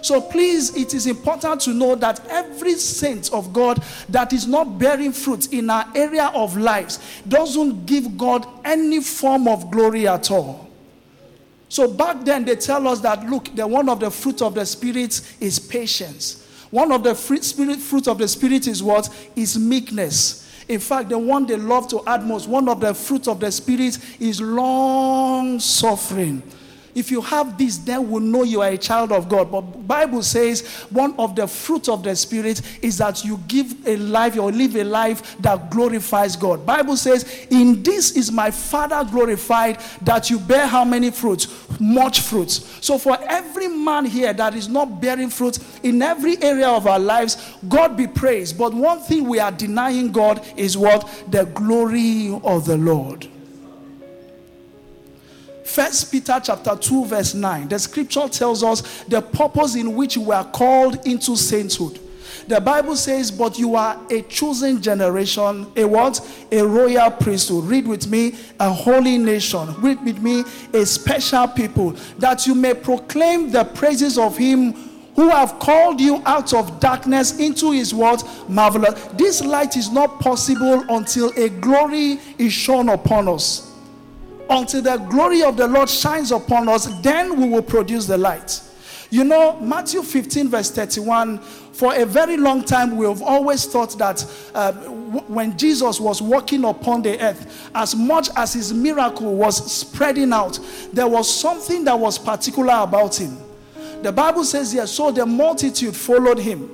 So 0.00 0.20
please, 0.20 0.74
it 0.76 0.94
is 0.94 1.06
important 1.06 1.60
to 1.62 1.74
know 1.74 1.94
that 1.96 2.24
every 2.30 2.74
saint 2.74 3.32
of 3.32 3.52
God 3.52 3.82
that 4.08 4.32
is 4.32 4.46
not 4.46 4.78
bearing 4.78 5.12
fruit 5.12 5.52
in 5.52 5.68
our 5.68 5.86
area 5.94 6.28
of 6.34 6.56
lives 6.56 7.00
doesn't 7.28 7.84
give 7.84 8.16
God 8.16 8.46
any 8.64 9.02
form 9.02 9.48
of 9.48 9.70
glory 9.70 10.06
at 10.08 10.30
all. 10.30 10.67
So 11.68 11.88
back 11.88 12.24
then 12.24 12.44
they 12.44 12.56
tell 12.56 12.88
us 12.88 13.00
that 13.00 13.24
look, 13.28 13.54
the 13.54 13.66
one 13.66 13.88
of 13.88 14.00
the 14.00 14.10
fruit 14.10 14.42
of 14.42 14.54
the 14.54 14.64
spirit 14.64 15.20
is 15.40 15.58
patience. 15.58 16.46
One 16.70 16.92
of 16.92 17.02
the 17.02 17.14
fruit, 17.14 17.44
spirit 17.44 17.78
fruit 17.78 18.08
of 18.08 18.18
the 18.18 18.28
spirit 18.28 18.66
is 18.66 18.82
what? 18.82 19.08
Is 19.36 19.58
meekness. 19.58 20.46
In 20.68 20.80
fact, 20.80 21.08
the 21.08 21.18
one 21.18 21.46
they 21.46 21.56
love 21.56 21.88
to 21.88 22.02
add 22.06 22.26
most, 22.26 22.46
one 22.46 22.68
of 22.68 22.80
the 22.80 22.92
fruit 22.92 23.26
of 23.26 23.40
the 23.40 23.50
spirit 23.50 23.98
is 24.20 24.40
long 24.40 25.58
suffering. 25.60 26.42
If 26.94 27.10
you 27.10 27.20
have 27.20 27.56
this, 27.58 27.78
then 27.78 28.10
we'll 28.10 28.20
know 28.20 28.42
you 28.42 28.62
are 28.62 28.70
a 28.70 28.78
child 28.78 29.12
of 29.12 29.28
God. 29.28 29.50
But 29.50 29.86
Bible 29.86 30.22
says 30.22 30.66
one 30.90 31.14
of 31.18 31.36
the 31.36 31.46
fruits 31.46 31.88
of 31.88 32.02
the 32.02 32.16
Spirit 32.16 32.62
is 32.82 32.98
that 32.98 33.24
you 33.24 33.40
give 33.46 33.86
a 33.86 33.96
life 33.96 34.36
or 34.38 34.50
live 34.50 34.74
a 34.76 34.84
life 34.84 35.36
that 35.40 35.70
glorifies 35.70 36.36
God. 36.36 36.66
Bible 36.66 36.96
says, 36.96 37.24
"In 37.50 37.82
this 37.82 38.12
is 38.12 38.32
my 38.32 38.50
Father 38.50 39.06
glorified, 39.10 39.78
that 40.02 40.30
you 40.30 40.38
bear 40.38 40.66
how 40.66 40.84
many 40.84 41.10
fruits? 41.10 41.46
Much 41.78 42.20
fruits." 42.20 42.62
So 42.80 42.98
for 42.98 43.18
every 43.28 43.68
man 43.68 44.04
here 44.04 44.32
that 44.32 44.54
is 44.54 44.68
not 44.68 45.00
bearing 45.00 45.30
fruit 45.30 45.58
in 45.82 46.02
every 46.02 46.42
area 46.42 46.68
of 46.68 46.86
our 46.86 46.98
lives, 46.98 47.36
God 47.68 47.96
be 47.96 48.06
praised. 48.06 48.58
But 48.58 48.74
one 48.74 49.00
thing 49.00 49.28
we 49.28 49.38
are 49.38 49.52
denying 49.52 50.10
God 50.10 50.40
is 50.56 50.76
what 50.76 51.08
the 51.30 51.44
glory 51.44 52.38
of 52.42 52.64
the 52.64 52.76
Lord. 52.76 53.28
First 55.68 56.10
Peter 56.10 56.40
chapter 56.42 56.74
2 56.74 57.04
verse 57.04 57.34
9. 57.34 57.68
The 57.68 57.78
scripture 57.78 58.26
tells 58.26 58.62
us 58.62 59.04
the 59.04 59.20
purpose 59.20 59.74
in 59.74 59.94
which 59.94 60.16
we 60.16 60.32
are 60.32 60.50
called 60.50 61.06
into 61.06 61.36
sainthood. 61.36 62.00
The 62.46 62.58
Bible 62.58 62.96
says, 62.96 63.30
but 63.30 63.58
you 63.58 63.76
are 63.76 64.00
a 64.10 64.22
chosen 64.22 64.80
generation, 64.80 65.70
a 65.76 65.84
what? 65.84 66.26
A 66.50 66.62
royal 66.62 67.10
priesthood. 67.10 67.64
Read 67.64 67.86
with 67.86 68.08
me, 68.08 68.34
a 68.58 68.72
holy 68.72 69.18
nation. 69.18 69.74
Read 69.82 70.02
with 70.02 70.22
me, 70.22 70.42
a 70.72 70.86
special 70.86 71.46
people, 71.46 71.90
that 72.16 72.46
you 72.46 72.54
may 72.54 72.72
proclaim 72.72 73.50
the 73.50 73.64
praises 73.64 74.16
of 74.16 74.38
him 74.38 74.72
who 75.16 75.28
have 75.28 75.58
called 75.58 76.00
you 76.00 76.22
out 76.24 76.54
of 76.54 76.80
darkness 76.80 77.38
into 77.38 77.72
his 77.72 77.92
what? 77.92 78.26
Marvelous. 78.48 78.94
This 79.18 79.44
light 79.44 79.76
is 79.76 79.90
not 79.90 80.18
possible 80.18 80.82
until 80.88 81.30
a 81.36 81.50
glory 81.50 82.20
is 82.38 82.54
shown 82.54 82.88
upon 82.88 83.28
us 83.28 83.67
until 84.50 84.82
the 84.82 84.96
glory 84.96 85.42
of 85.42 85.56
the 85.56 85.66
Lord 85.66 85.88
shines 85.88 86.32
upon 86.32 86.68
us, 86.68 86.86
then 87.00 87.40
we 87.40 87.48
will 87.48 87.62
produce 87.62 88.06
the 88.06 88.18
light. 88.18 88.60
You 89.10 89.24
know, 89.24 89.58
Matthew 89.60 90.02
15, 90.02 90.48
verse 90.48 90.70
31, 90.70 91.38
for 91.38 91.94
a 91.94 92.04
very 92.04 92.36
long 92.36 92.62
time, 92.62 92.96
we 92.96 93.06
have 93.06 93.22
always 93.22 93.64
thought 93.64 93.96
that 93.98 94.26
uh, 94.54 94.72
w- 94.72 95.20
when 95.28 95.56
Jesus 95.56 95.98
was 95.98 96.20
walking 96.20 96.64
upon 96.64 97.02
the 97.02 97.18
earth, 97.18 97.70
as 97.74 97.94
much 97.94 98.28
as 98.36 98.52
his 98.52 98.74
miracle 98.74 99.34
was 99.34 99.72
spreading 99.72 100.32
out, 100.32 100.58
there 100.92 101.06
was 101.06 101.32
something 101.32 101.84
that 101.84 101.98
was 101.98 102.18
particular 102.18 102.74
about 102.82 103.18
him. 103.18 103.38
The 104.02 104.12
Bible 104.12 104.44
says 104.44 104.72
here, 104.72 104.86
so 104.86 105.10
the 105.10 105.24
multitude 105.24 105.96
followed 105.96 106.38
him, 106.38 106.68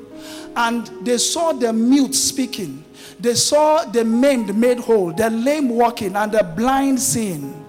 and 0.57 0.87
they 1.07 1.19
saw 1.19 1.53
the 1.53 1.73
mute 1.73 2.15
speaking, 2.15 2.85
they 3.21 3.35
saw 3.35 3.85
the 3.85 4.05
maimed 4.05 4.57
made 4.57 4.79
whole, 4.79 5.13
the 5.13 5.31
lame 5.31 5.69
walking, 5.69 6.17
and 6.17 6.33
the 6.33 6.43
blind 6.43 7.01
seeing. 7.01 7.64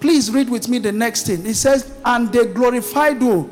Please 0.00 0.30
read 0.30 0.48
with 0.48 0.68
me 0.68 0.78
the 0.78 0.92
next 0.92 1.26
thing. 1.26 1.46
It 1.46 1.54
says, 1.54 1.94
And 2.04 2.32
they 2.32 2.46
glorified 2.46 3.18
who? 3.18 3.50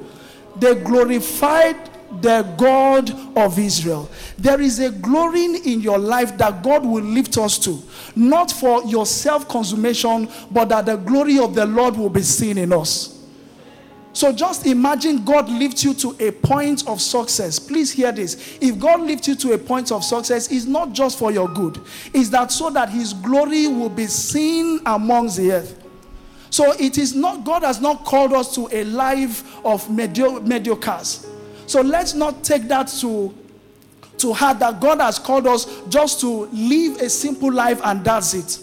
They 0.56 0.74
glorified 0.74 1.90
the 2.20 2.42
God 2.58 3.10
of 3.36 3.58
Israel. 3.58 4.10
There 4.36 4.60
is 4.60 4.78
a 4.78 4.90
glory 4.90 5.44
in 5.44 5.80
your 5.80 5.98
life 5.98 6.36
that 6.38 6.62
God 6.62 6.84
will 6.84 7.02
lift 7.02 7.38
us 7.38 7.58
to, 7.60 7.78
not 8.14 8.50
for 8.50 8.84
your 8.84 9.06
self 9.06 9.48
consummation, 9.48 10.28
but 10.50 10.68
that 10.68 10.86
the 10.86 10.96
glory 10.96 11.38
of 11.38 11.54
the 11.54 11.64
Lord 11.64 11.96
will 11.96 12.10
be 12.10 12.22
seen 12.22 12.58
in 12.58 12.72
us. 12.72 13.18
So 14.14 14.30
just 14.30 14.66
imagine 14.66 15.24
God 15.24 15.48
lifts 15.48 15.84
you 15.84 15.94
to 15.94 16.14
a 16.20 16.30
point 16.30 16.86
of 16.86 17.00
success. 17.00 17.58
Please 17.58 17.90
hear 17.90 18.12
this. 18.12 18.58
If 18.60 18.78
God 18.78 19.00
lifts 19.00 19.26
you 19.26 19.34
to 19.36 19.52
a 19.52 19.58
point 19.58 19.90
of 19.90 20.04
success, 20.04 20.52
it's 20.52 20.66
not 20.66 20.92
just 20.92 21.18
for 21.18 21.32
your 21.32 21.48
good, 21.48 21.80
it's 22.12 22.28
that 22.28 22.52
so 22.52 22.68
that 22.70 22.90
His 22.90 23.14
glory 23.14 23.68
will 23.68 23.88
be 23.88 24.06
seen 24.06 24.80
amongst 24.84 25.38
the 25.38 25.52
earth. 25.52 25.81
So 26.52 26.72
it 26.78 26.98
is 26.98 27.14
not, 27.14 27.44
God 27.44 27.62
has 27.62 27.80
not 27.80 28.04
called 28.04 28.34
us 28.34 28.54
to 28.56 28.68
a 28.70 28.84
life 28.84 29.64
of 29.64 29.88
medio- 29.90 30.38
mediocres. 30.40 31.26
So 31.66 31.80
let's 31.80 32.12
not 32.12 32.44
take 32.44 32.68
that 32.68 32.88
to, 33.00 33.34
to 34.18 34.34
heart 34.34 34.58
that 34.58 34.78
God 34.78 35.00
has 35.00 35.18
called 35.18 35.46
us 35.46 35.80
just 35.88 36.20
to 36.20 36.44
live 36.52 37.00
a 37.00 37.08
simple 37.08 37.50
life 37.50 37.80
and 37.82 38.04
that's 38.04 38.34
it. 38.34 38.58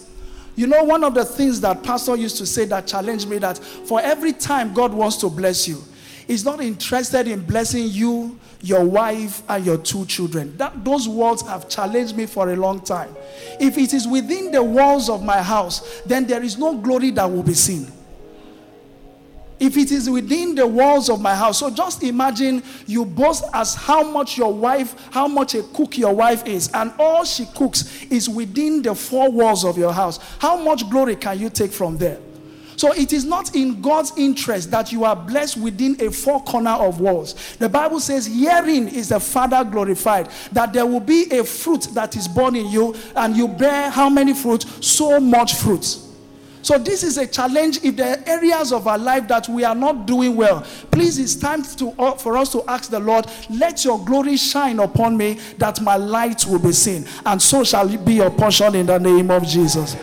You 0.55 0.67
know, 0.67 0.83
one 0.83 1.03
of 1.03 1.15
the 1.15 1.25
things 1.25 1.59
that 1.61 1.81
Pastor 1.81 2.15
used 2.15 2.37
to 2.37 2.45
say 2.45 2.65
that 2.65 2.85
challenged 2.85 3.27
me 3.27 3.39
that 3.39 3.57
for 3.57 3.99
every 3.99 4.33
time 4.33 4.71
God 4.71 4.93
wants 4.93 5.17
to 5.17 5.29
bless 5.29 5.67
you, 5.67 5.83
He's 6.29 6.45
not 6.45 6.61
interested 6.61 7.27
in 7.27 7.41
blessing 7.43 7.87
you, 7.87 8.39
your 8.61 8.85
wife, 8.85 9.41
and 9.49 9.65
your 9.65 9.79
two 9.79 10.05
children. 10.05 10.55
That, 10.57 10.85
those 10.85 11.07
words 11.07 11.41
have 11.47 11.67
challenged 11.67 12.15
me 12.15 12.27
for 12.27 12.51
a 12.51 12.55
long 12.55 12.81
time. 12.81 13.15
If 13.59 13.79
it 13.79 13.95
is 13.95 14.07
within 14.07 14.51
the 14.51 14.61
walls 14.61 15.09
of 15.09 15.23
my 15.23 15.41
house, 15.41 16.01
then 16.05 16.27
there 16.27 16.43
is 16.43 16.55
no 16.55 16.77
glory 16.77 17.09
that 17.11 17.25
will 17.25 17.41
be 17.41 17.55
seen. 17.55 17.91
If 19.59 19.75
it 19.75 19.91
is 19.91 20.07
within 20.07 20.53
the 20.53 20.67
walls 20.67 21.09
of 21.09 21.19
my 21.19 21.33
house, 21.33 21.57
so 21.57 21.71
just 21.71 22.03
imagine 22.03 22.61
you 22.85 23.05
boast 23.05 23.45
as 23.51 23.73
how 23.73 24.03
much 24.03 24.37
your 24.37 24.53
wife, 24.53 25.07
how 25.09 25.27
much 25.27 25.55
a 25.55 25.63
cook 25.63 25.97
your 25.97 26.13
wife 26.13 26.45
is, 26.45 26.69
and 26.75 26.93
all 26.99 27.25
she 27.25 27.47
cooks 27.55 28.03
is 28.03 28.29
within 28.29 28.83
the 28.83 28.93
four 28.93 29.31
walls 29.31 29.65
of 29.65 29.79
your 29.79 29.91
house. 29.91 30.19
How 30.37 30.61
much 30.61 30.87
glory 30.91 31.15
can 31.15 31.39
you 31.39 31.49
take 31.49 31.71
from 31.71 31.97
there? 31.97 32.19
So 32.79 32.93
it 32.93 33.11
is 33.11 33.25
not 33.25 33.57
in 33.57 33.81
God's 33.81 34.13
interest 34.15 34.71
that 34.71 34.93
you 34.93 35.03
are 35.03 35.13
blessed 35.13 35.57
within 35.57 35.99
a 35.99 36.09
four 36.09 36.41
corner 36.45 36.69
of 36.69 37.01
walls. 37.01 37.35
The 37.57 37.67
Bible 37.67 37.99
says, 37.99 38.25
Herein 38.25 38.87
is 38.87 39.09
the 39.09 39.19
Father 39.19 39.65
glorified, 39.69 40.29
that 40.53 40.71
there 40.71 40.85
will 40.85 41.01
be 41.01 41.29
a 41.29 41.43
fruit 41.43 41.89
that 41.93 42.15
is 42.15 42.25
born 42.25 42.55
in 42.55 42.67
you, 42.69 42.95
and 43.17 43.35
you 43.35 43.49
bear 43.49 43.89
how 43.89 44.09
many 44.09 44.33
fruit? 44.33 44.63
So 44.79 45.19
much 45.19 45.55
fruit. 45.55 45.83
So 46.61 46.77
this 46.77 47.03
is 47.03 47.17
a 47.17 47.27
challenge. 47.27 47.83
If 47.83 47.97
there 47.97 48.17
are 48.17 48.23
areas 48.25 48.71
of 48.71 48.87
our 48.87 48.97
life 48.97 49.27
that 49.27 49.49
we 49.49 49.65
are 49.65 49.75
not 49.75 50.05
doing 50.05 50.37
well, 50.37 50.65
please, 50.89 51.19
it's 51.19 51.35
time 51.35 51.63
to, 51.63 51.89
uh, 51.99 52.11
for 52.13 52.37
us 52.37 52.49
to 52.53 52.63
ask 52.65 52.89
the 52.89 52.99
Lord, 53.01 53.25
let 53.49 53.83
your 53.83 53.99
glory 54.05 54.37
shine 54.37 54.79
upon 54.79 55.17
me 55.17 55.37
that 55.57 55.81
my 55.81 55.97
light 55.97 56.45
will 56.45 56.59
be 56.59 56.71
seen. 56.71 57.05
And 57.25 57.41
so 57.41 57.65
shall 57.65 57.93
it 57.93 58.05
be 58.05 58.13
your 58.13 58.31
portion 58.31 58.73
in 58.75 58.85
the 58.85 58.99
name 58.99 59.31
of 59.31 59.45
Jesus. 59.45 59.97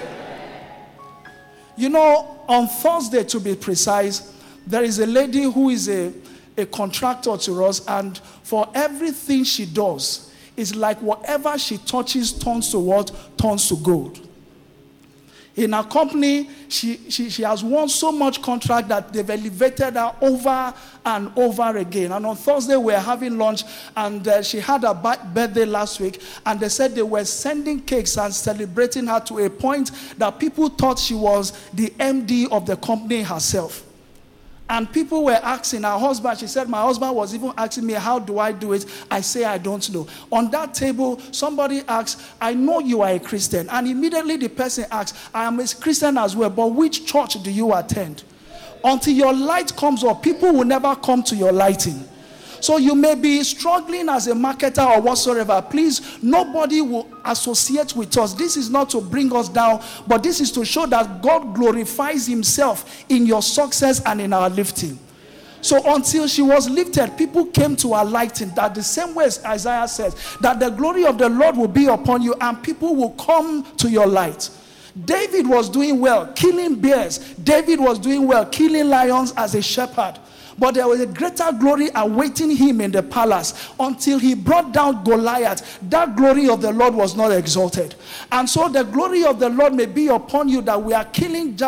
You 1.76 1.90
know, 1.90 2.38
on 2.48 2.68
Thursday, 2.68 3.24
to 3.24 3.40
be 3.40 3.54
precise, 3.54 4.32
there 4.66 4.82
is 4.82 4.98
a 4.98 5.06
lady 5.06 5.42
who 5.42 5.70
is 5.70 5.88
a, 5.88 6.12
a 6.56 6.66
contractor 6.66 7.36
to 7.36 7.64
us, 7.64 7.86
and 7.86 8.18
for 8.42 8.68
everything 8.74 9.44
she 9.44 9.66
does, 9.66 10.32
it's 10.56 10.74
like 10.74 11.00
whatever 11.02 11.58
she 11.58 11.78
touches 11.78 12.32
turns 12.32 12.70
to 12.70 12.78
what? 12.78 13.10
Turns 13.36 13.68
to 13.68 13.76
gold. 13.76 14.25
In 15.56 15.72
her 15.72 15.84
company, 15.84 16.50
she, 16.68 16.98
she, 17.08 17.30
she 17.30 17.42
has 17.42 17.64
won 17.64 17.88
so 17.88 18.12
much 18.12 18.42
contract 18.42 18.88
that 18.88 19.10
they've 19.10 19.28
elevated 19.28 19.94
her 19.94 20.14
over 20.20 20.74
and 21.04 21.32
over 21.34 21.78
again. 21.78 22.12
And 22.12 22.26
on 22.26 22.36
Thursday, 22.36 22.76
we 22.76 22.92
were 22.92 22.98
having 22.98 23.38
lunch, 23.38 23.62
and 23.96 24.26
uh, 24.28 24.42
she 24.42 24.60
had 24.60 24.82
her 24.82 24.92
birthday 24.92 25.64
last 25.64 25.98
week, 25.98 26.20
and 26.44 26.60
they 26.60 26.68
said 26.68 26.94
they 26.94 27.02
were 27.02 27.24
sending 27.24 27.80
cakes 27.80 28.18
and 28.18 28.34
celebrating 28.34 29.06
her 29.06 29.20
to 29.20 29.38
a 29.38 29.48
point 29.48 29.92
that 30.18 30.38
people 30.38 30.68
thought 30.68 30.98
she 30.98 31.14
was 31.14 31.52
the 31.72 31.88
MD 31.98 32.50
of 32.50 32.66
the 32.66 32.76
company 32.76 33.22
herself. 33.22 33.85
And 34.68 34.90
people 34.92 35.24
were 35.24 35.38
asking 35.42 35.82
her 35.84 35.96
husband, 35.98 36.38
she 36.40 36.48
said, 36.48 36.68
My 36.68 36.82
husband 36.82 37.14
was 37.14 37.34
even 37.34 37.52
asking 37.56 37.86
me, 37.86 37.92
How 37.92 38.18
do 38.18 38.38
I 38.38 38.50
do 38.50 38.72
it? 38.72 38.84
I 39.10 39.20
say, 39.20 39.44
I 39.44 39.58
don't 39.58 39.88
know. 39.92 40.08
On 40.32 40.50
that 40.50 40.74
table, 40.74 41.20
somebody 41.30 41.82
asked, 41.86 42.20
I 42.40 42.54
know 42.54 42.80
you 42.80 43.02
are 43.02 43.10
a 43.10 43.20
Christian. 43.20 43.68
And 43.70 43.86
immediately 43.86 44.36
the 44.36 44.48
person 44.48 44.86
asks, 44.90 45.28
I 45.32 45.44
am 45.44 45.60
a 45.60 45.66
Christian 45.66 46.18
as 46.18 46.34
well, 46.34 46.50
but 46.50 46.66
which 46.68 47.06
church 47.06 47.40
do 47.42 47.50
you 47.50 47.72
attend? 47.74 48.24
Until 48.82 49.14
your 49.14 49.32
light 49.32 49.74
comes 49.76 50.02
up, 50.02 50.22
people 50.22 50.52
will 50.52 50.64
never 50.64 50.94
come 50.96 51.22
to 51.24 51.36
your 51.36 51.52
lighting. 51.52 52.08
So 52.60 52.78
you 52.78 52.94
may 52.94 53.14
be 53.14 53.42
struggling 53.42 54.08
as 54.08 54.26
a 54.26 54.32
marketer 54.32 54.86
or 54.86 55.00
whatsoever. 55.00 55.62
Please, 55.62 56.22
nobody 56.22 56.80
will 56.80 57.08
associate 57.24 57.94
with 57.94 58.16
us. 58.18 58.34
This 58.34 58.56
is 58.56 58.70
not 58.70 58.90
to 58.90 59.00
bring 59.00 59.34
us 59.34 59.48
down, 59.48 59.82
but 60.06 60.22
this 60.22 60.40
is 60.40 60.50
to 60.52 60.64
show 60.64 60.86
that 60.86 61.22
God 61.22 61.54
glorifies 61.54 62.26
Himself 62.26 63.04
in 63.08 63.26
your 63.26 63.42
success 63.42 64.02
and 64.06 64.20
in 64.20 64.32
our 64.32 64.48
lifting. 64.50 64.98
So 65.60 65.82
until 65.94 66.28
she 66.28 66.42
was 66.42 66.70
lifted, 66.70 67.16
people 67.18 67.46
came 67.46 67.74
to 67.76 67.94
her 67.94 68.04
lighting. 68.04 68.50
That 68.50 68.74
the 68.74 68.82
same 68.82 69.14
way 69.14 69.24
as 69.24 69.44
Isaiah 69.44 69.88
says, 69.88 70.36
that 70.40 70.60
the 70.60 70.70
glory 70.70 71.04
of 71.04 71.18
the 71.18 71.28
Lord 71.28 71.56
will 71.56 71.66
be 71.68 71.86
upon 71.86 72.22
you, 72.22 72.34
and 72.40 72.62
people 72.62 72.94
will 72.94 73.10
come 73.10 73.64
to 73.78 73.90
your 73.90 74.06
light. 74.06 74.48
David 75.04 75.46
was 75.46 75.68
doing 75.68 76.00
well, 76.00 76.32
killing 76.34 76.76
bears. 76.76 77.18
David 77.34 77.80
was 77.80 77.98
doing 77.98 78.26
well, 78.26 78.46
killing 78.46 78.88
lions 78.88 79.34
as 79.36 79.54
a 79.54 79.62
shepherd. 79.62 80.18
But 80.58 80.74
there 80.74 80.88
was 80.88 81.00
a 81.00 81.06
greater 81.06 81.52
glory 81.52 81.90
awaiting 81.94 82.56
him 82.56 82.80
in 82.80 82.90
the 82.90 83.02
palace 83.02 83.70
until 83.78 84.18
he 84.18 84.34
brought 84.34 84.72
down 84.72 85.04
Goliath. 85.04 85.78
That 85.90 86.16
glory 86.16 86.48
of 86.48 86.62
the 86.62 86.72
Lord 86.72 86.94
was 86.94 87.14
not 87.14 87.30
exalted. 87.32 87.94
And 88.32 88.48
so 88.48 88.68
the 88.68 88.84
glory 88.84 89.24
of 89.24 89.38
the 89.38 89.50
Lord 89.50 89.74
may 89.74 89.86
be 89.86 90.08
upon 90.08 90.48
you 90.48 90.62
that 90.62 90.82
we 90.82 90.94
are 90.94 91.04
killing, 91.04 91.58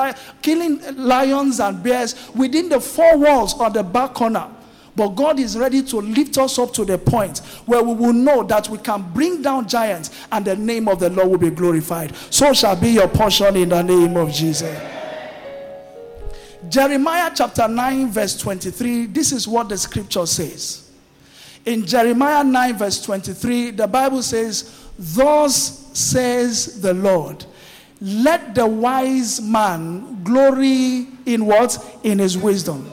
killing 0.40 0.80
lions 0.96 1.60
and 1.60 1.82
bears 1.82 2.30
within 2.34 2.68
the 2.68 2.80
four 2.80 3.18
walls 3.18 3.58
or 3.60 3.68
the 3.70 3.82
back 3.82 4.14
corner. 4.14 4.48
But 4.96 5.10
God 5.10 5.38
is 5.38 5.56
ready 5.56 5.82
to 5.84 5.98
lift 5.98 6.38
us 6.38 6.58
up 6.58 6.72
to 6.72 6.84
the 6.84 6.98
point 6.98 7.38
where 7.66 7.80
we 7.82 7.94
will 7.94 8.12
know 8.12 8.42
that 8.42 8.68
we 8.68 8.78
can 8.78 9.02
bring 9.12 9.42
down 9.42 9.68
giants 9.68 10.10
and 10.32 10.44
the 10.44 10.56
name 10.56 10.88
of 10.88 10.98
the 10.98 11.08
Lord 11.10 11.28
will 11.28 11.38
be 11.38 11.50
glorified. 11.50 12.16
So 12.30 12.52
shall 12.52 12.74
be 12.74 12.90
your 12.90 13.06
portion 13.06 13.54
in 13.54 13.68
the 13.68 13.82
name 13.82 14.16
of 14.16 14.32
Jesus. 14.32 14.97
Jeremiah 16.68 17.30
chapter 17.34 17.68
9, 17.68 18.10
verse 18.10 18.36
23, 18.36 19.06
this 19.06 19.32
is 19.32 19.46
what 19.48 19.68
the 19.68 19.78
scripture 19.78 20.26
says. 20.26 20.90
In 21.64 21.86
Jeremiah 21.86 22.44
9, 22.44 22.76
verse 22.76 23.02
23, 23.02 23.72
the 23.72 23.86
Bible 23.86 24.22
says, 24.22 24.88
Thus 24.98 25.90
says 25.98 26.80
the 26.80 26.94
Lord, 26.94 27.44
let 28.00 28.54
the 28.54 28.66
wise 28.66 29.40
man 29.40 30.22
glory 30.22 31.08
in 31.26 31.46
what? 31.46 32.00
In 32.04 32.18
his 32.18 32.38
wisdom. 32.38 32.90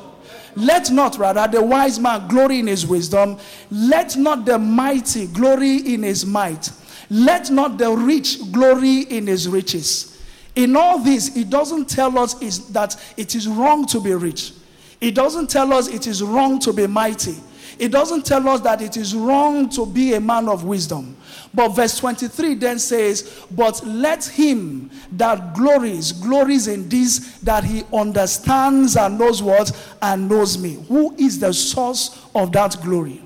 Let 0.55 0.89
not, 0.89 1.17
rather, 1.17 1.47
the 1.47 1.63
wise 1.63 1.99
man 1.99 2.27
glory 2.27 2.59
in 2.59 2.67
his 2.67 2.87
wisdom. 2.87 3.37
Let 3.69 4.15
not 4.15 4.45
the 4.45 4.57
mighty 4.57 5.27
glory 5.27 5.77
in 5.93 6.03
his 6.03 6.25
might. 6.25 6.71
Let 7.09 7.51
not 7.51 7.77
the 7.77 7.91
rich 7.91 8.51
glory 8.51 9.01
in 9.01 9.27
his 9.27 9.47
riches. 9.47 10.14
In 10.55 10.75
all 10.75 10.99
this, 10.99 11.35
it 11.35 11.49
doesn't 11.49 11.89
tell 11.89 12.17
us 12.17 12.41
is 12.41 12.67
that 12.69 12.95
it 13.17 13.35
is 13.35 13.47
wrong 13.47 13.85
to 13.87 13.99
be 13.99 14.13
rich. 14.13 14.53
It 15.01 15.13
doesn't 15.13 15.49
tell 15.49 15.73
us 15.73 15.87
it 15.87 16.07
is 16.07 16.23
wrong 16.23 16.59
to 16.59 16.71
be 16.71 16.87
mighty. 16.87 17.35
It 17.77 17.91
doesn't 17.91 18.25
tell 18.25 18.47
us 18.47 18.61
that 18.61 18.81
it 18.81 18.95
is 18.95 19.13
wrong 19.13 19.67
to 19.69 19.85
be 19.85 20.13
a 20.13 20.21
man 20.21 20.47
of 20.47 20.63
wisdom. 20.63 21.17
But 21.53 21.69
verse 21.69 21.97
23 21.97 22.55
then 22.55 22.79
says, 22.79 23.45
But 23.51 23.85
let 23.85 24.23
him 24.23 24.89
that 25.13 25.53
glories, 25.53 26.13
glories 26.13 26.67
in 26.67 26.87
this, 26.87 27.37
that 27.39 27.65
he 27.65 27.83
understands 27.91 28.95
and 28.95 29.19
knows 29.19 29.43
what, 29.43 29.71
and 30.01 30.29
knows 30.29 30.57
me. 30.57 30.77
Who 30.87 31.13
is 31.17 31.39
the 31.39 31.53
source 31.53 32.25
of 32.33 32.53
that 32.53 32.77
glory? 32.81 33.24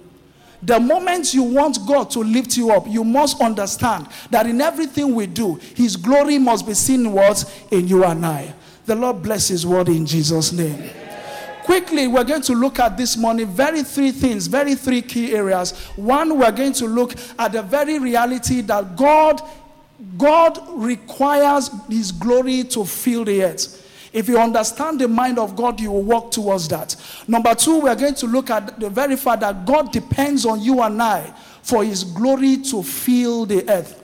The 0.62 0.80
moment 0.80 1.34
you 1.34 1.44
want 1.44 1.80
God 1.88 2.10
to 2.12 2.20
lift 2.20 2.58
you 2.58 2.72
up, 2.72 2.88
you 2.88 3.04
must 3.04 3.42
understand 3.42 4.08
that 4.30 4.46
in 4.46 4.60
everything 4.60 5.16
we 5.16 5.26
do, 5.28 5.56
His 5.76 5.96
glory 5.96 6.38
must 6.38 6.68
be 6.68 6.74
seen 6.74 7.12
what? 7.12 7.44
In 7.72 7.88
you 7.88 8.04
and 8.04 8.26
I. 8.26 8.54
The 8.86 8.96
Lord 8.96 9.24
bless 9.24 9.48
His 9.48 9.66
word 9.66 9.88
in 9.88 10.06
Jesus' 10.06 10.52
name 10.52 10.90
quickly 11.70 12.08
we're 12.08 12.24
going 12.24 12.42
to 12.42 12.54
look 12.54 12.80
at 12.80 12.98
this 12.98 13.16
morning 13.16 13.46
very 13.46 13.84
three 13.84 14.10
things 14.10 14.48
very 14.48 14.74
three 14.74 15.04
key 15.04 15.36
areas 15.36 15.78
one 15.98 16.36
we're 16.40 16.52
going 16.52 16.74
to 16.74 16.88
look 16.88 17.14
at 17.38 17.52
the 17.52 17.62
very 17.62 18.00
reality 18.00 18.62
that 18.62 18.96
god 18.96 19.40
god 20.18 20.58
requires 20.70 21.70
his 21.88 22.12
glory 22.12 22.64
to 22.64 22.84
fill 22.84 23.24
the 23.24 23.44
earth 23.44 23.88
if 24.12 24.28
you 24.28 24.40
understand 24.40 25.00
the 25.00 25.08
mind 25.08 25.38
of 25.38 25.56
God, 25.56 25.80
you 25.80 25.92
will 25.92 26.04
walk 26.04 26.32
towards 26.32 26.68
that. 26.70 26.96
Number 27.28 27.54
two, 27.54 27.80
we 27.82 27.90
are 27.90 27.96
going 27.96 28.16
to 28.16 28.28
look 28.28 28.50
at 28.50 28.80
the 28.80 28.90
very 28.90 29.16
fact 29.16 29.42
that 29.42 29.66
God 29.66 29.92
depends 29.92 30.46
on 30.46 30.62
you 30.62 30.82
and 30.82 31.02
I 31.02 31.34
for 31.62 31.84
his 31.84 32.04
glory 32.04 32.58
to 32.58 32.82
fill 32.82 33.46
the 33.46 33.70
earth. 33.70 34.00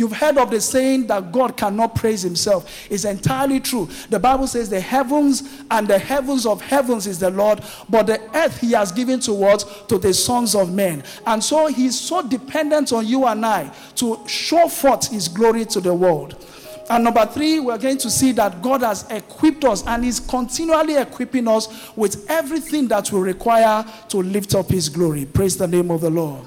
You've 0.00 0.12
heard 0.12 0.38
of 0.38 0.50
the 0.50 0.62
saying 0.62 1.08
that 1.08 1.30
God 1.30 1.58
cannot 1.58 1.94
praise 1.94 2.22
himself. 2.22 2.90
It's 2.90 3.04
entirely 3.04 3.60
true. 3.60 3.86
The 4.08 4.18
Bible 4.18 4.46
says 4.46 4.70
the 4.70 4.80
heavens 4.80 5.42
and 5.70 5.86
the 5.86 5.98
heavens 5.98 6.46
of 6.46 6.62
heavens 6.62 7.06
is 7.06 7.18
the 7.18 7.28
Lord, 7.30 7.60
but 7.86 8.06
the 8.06 8.18
earth 8.34 8.60
he 8.62 8.72
has 8.72 8.92
given 8.92 9.20
to 9.20 9.34
what? 9.34 9.84
To 9.88 9.98
the 9.98 10.14
sons 10.14 10.54
of 10.54 10.72
men. 10.72 11.02
And 11.26 11.44
so 11.44 11.66
he's 11.66 12.00
so 12.00 12.26
dependent 12.26 12.94
on 12.94 13.06
you 13.06 13.26
and 13.26 13.44
I 13.44 13.70
to 13.96 14.26
show 14.26 14.68
forth 14.68 15.08
his 15.08 15.28
glory 15.28 15.66
to 15.66 15.82
the 15.82 15.92
world. 15.92 16.42
And 16.90 17.04
number 17.04 17.24
three, 17.24 17.60
we're 17.60 17.78
going 17.78 17.98
to 17.98 18.10
see 18.10 18.32
that 18.32 18.60
God 18.60 18.82
has 18.82 19.08
equipped 19.10 19.62
us 19.64 19.86
and 19.86 20.04
is 20.04 20.18
continually 20.18 20.96
equipping 20.96 21.46
us 21.46 21.96
with 21.96 22.28
everything 22.28 22.88
that 22.88 23.12
we 23.12 23.20
require 23.20 23.84
to 24.08 24.16
lift 24.16 24.56
up 24.56 24.68
his 24.68 24.88
glory. 24.88 25.24
Praise 25.24 25.56
the 25.56 25.68
name 25.68 25.92
of 25.92 26.00
the 26.00 26.10
Lord. 26.10 26.44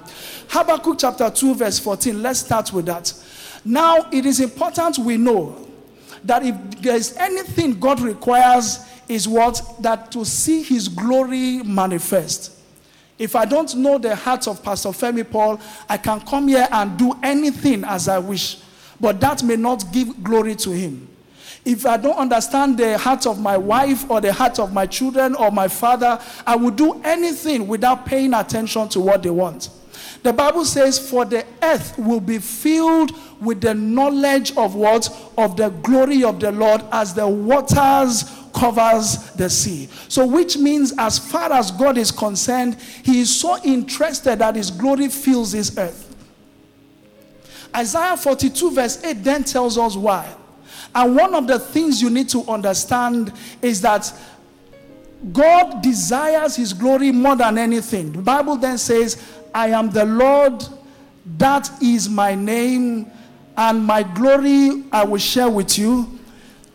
Habakkuk 0.49 0.97
chapter 0.99 1.29
2, 1.29 1.56
verse 1.56 1.79
14. 1.79 2.21
Let's 2.21 2.39
start 2.39 2.73
with 2.73 2.88
that. 2.88 3.13
Now, 3.63 4.10
it 4.12 4.25
is 4.25 4.41
important 4.41 4.97
we 4.97 5.15
know 5.15 5.65
that 6.25 6.45
if 6.45 6.82
there 6.82 6.97
is 6.97 7.15
anything 7.15 7.79
God 7.79 8.01
requires, 8.01 8.86
is 9.08 9.29
what? 9.29 9.62
That 9.79 10.12
to 10.12 10.25
see 10.25 10.62
his 10.62 10.89
glory 10.89 11.63
manifest. 11.63 12.51
If 13.17 13.38
I 13.38 13.45
don't 13.45 13.73
know 13.75 13.97
the 13.97 14.13
heart 14.13 14.45
of 14.49 14.62
Pastor 14.62 14.89
Femi 14.89 15.23
Paul, 15.29 15.62
I 15.88 15.95
can 15.95 16.19
come 16.19 16.49
here 16.49 16.67
and 16.69 16.97
do 16.97 17.17
anything 17.23 17.86
as 17.86 18.10
I 18.10 18.19
wish 18.19 18.58
but 18.99 19.19
that 19.21 19.43
may 19.43 19.56
not 19.56 19.91
give 19.91 20.23
glory 20.23 20.56
to 20.56 20.71
him. 20.71 21.08
If 21.65 21.86
I 21.86 21.97
don't 21.97 22.17
understand 22.17 22.77
the 22.77 22.97
heart 22.97 23.25
of 23.25 23.39
my 23.39 23.58
wife 23.58 24.10
or 24.10 24.19
the 24.19 24.34
heart 24.34 24.60
of 24.60 24.73
my 24.73 24.86
children 24.86 25.34
or 25.36 25.49
my 25.49 25.69
father, 25.69 26.19
I 26.45 26.56
will 26.58 26.71
do 26.71 27.01
anything 27.03 27.67
without 27.67 28.06
paying 28.06 28.34
attention 28.34 28.89
to 28.89 28.99
what 28.99 29.23
they 29.23 29.29
want. 29.29 29.69
The 30.23 30.34
Bible 30.34 30.65
says, 30.65 30.97
For 30.97 31.25
the 31.25 31.45
earth 31.62 31.97
will 31.97 32.19
be 32.19 32.39
filled 32.39 33.12
with 33.41 33.62
the 33.62 33.73
knowledge 33.73 34.56
of 34.56 34.75
what? 34.75 35.10
Of 35.38 35.58
the 35.58 35.69
glory 35.69 36.23
of 36.23 36.39
the 36.39 36.51
Lord 36.51 36.82
as 36.91 37.13
the 37.13 37.27
waters 37.27 38.23
covers 38.53 39.32
the 39.32 39.49
sea. 39.49 39.89
So, 40.08 40.25
which 40.25 40.58
means, 40.58 40.93
as 40.97 41.19
far 41.19 41.51
as 41.51 41.71
God 41.71 41.97
is 41.97 42.12
concerned, 42.12 42.75
He 43.03 43.21
is 43.21 43.36
so 43.36 43.62
interested 43.63 44.39
that 44.39 44.56
His 44.56 44.71
glory 44.71 45.10
fills 45.10 45.51
this 45.51 45.77
earth. 45.77 46.03
Isaiah 47.75 48.17
42, 48.17 48.71
verse 48.71 49.03
8, 49.03 49.23
then 49.23 49.43
tells 49.43 49.77
us 49.77 49.95
why. 49.95 50.33
And 50.95 51.15
one 51.15 51.33
of 51.33 51.47
the 51.47 51.59
things 51.59 52.01
you 52.01 52.09
need 52.09 52.29
to 52.29 52.43
understand 52.43 53.33
is 53.62 53.81
that 53.81 54.12
God 55.31 55.81
desires 55.81 56.55
his 56.55 56.73
glory 56.73 57.12
more 57.12 57.36
than 57.36 57.57
anything. 57.57 58.12
The 58.12 58.21
Bible 58.21 58.57
then 58.57 58.77
says, 58.77 59.23
I 59.53 59.69
am 59.69 59.89
the 59.89 60.05
Lord, 60.05 60.63
that 61.38 61.69
is 61.81 62.09
my 62.09 62.36
name, 62.36 63.09
and 63.55 63.83
my 63.83 64.03
glory 64.03 64.83
I 64.91 65.05
will 65.05 65.19
share 65.19 65.49
with 65.49 65.77
you. 65.77 66.19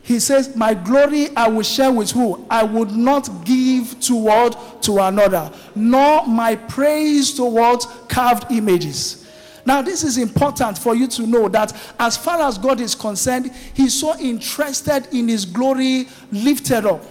He 0.03 0.21
says, 0.21 0.57
My 0.57 0.73
glory 0.73 1.29
I 1.37 1.49
will 1.49 1.63
share 1.63 1.93
with 1.93 2.13
who? 2.13 2.47
I 2.49 2.63
would 2.63 2.93
not 2.93 3.45
give 3.45 4.01
toward 4.01 4.57
to 4.83 5.01
another, 5.01 5.53
nor 5.75 6.27
my 6.27 6.57
praise 6.57 7.35
toward 7.35 7.81
carved 8.09 8.51
images. 8.51 9.28
Now, 9.69 9.83
this 9.83 10.03
is 10.03 10.17
important 10.17 10.79
for 10.79 10.95
you 10.95 11.07
to 11.09 11.27
know 11.27 11.47
that 11.51 11.77
as 12.01 12.17
far 12.17 12.41
as 12.41 12.57
God 12.57 12.81
is 12.81 12.95
concerned, 12.95 13.53
He's 13.75 14.01
so 14.01 14.19
interested 14.19 15.07
in 15.13 15.29
His 15.29 15.45
glory 15.45 16.09
lifted 16.33 16.87
up. 16.87 17.05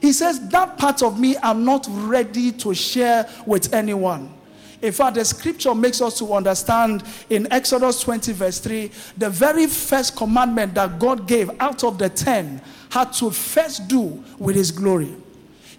He 0.00 0.14
says, 0.14 0.48
That 0.48 0.78
part 0.78 1.02
of 1.02 1.20
me 1.20 1.36
I'm 1.42 1.62
not 1.62 1.86
ready 1.90 2.52
to 2.52 2.72
share 2.72 3.28
with 3.44 3.74
anyone. 3.74 4.32
In 4.80 4.94
fact, 4.94 5.16
the 5.16 5.26
scripture 5.26 5.74
makes 5.74 6.00
us 6.00 6.16
to 6.20 6.32
understand 6.32 7.04
in 7.28 7.46
Exodus 7.52 8.00
20, 8.00 8.32
verse 8.32 8.60
3, 8.60 8.90
the 9.18 9.28
very 9.28 9.66
first 9.66 10.16
commandment 10.16 10.72
that 10.76 10.98
God 10.98 11.28
gave 11.28 11.50
out 11.60 11.84
of 11.84 11.98
the 11.98 12.08
ten 12.08 12.62
had 12.88 13.12
to 13.12 13.30
first 13.30 13.88
do 13.88 14.24
with 14.38 14.56
His 14.56 14.70
glory. 14.70 15.14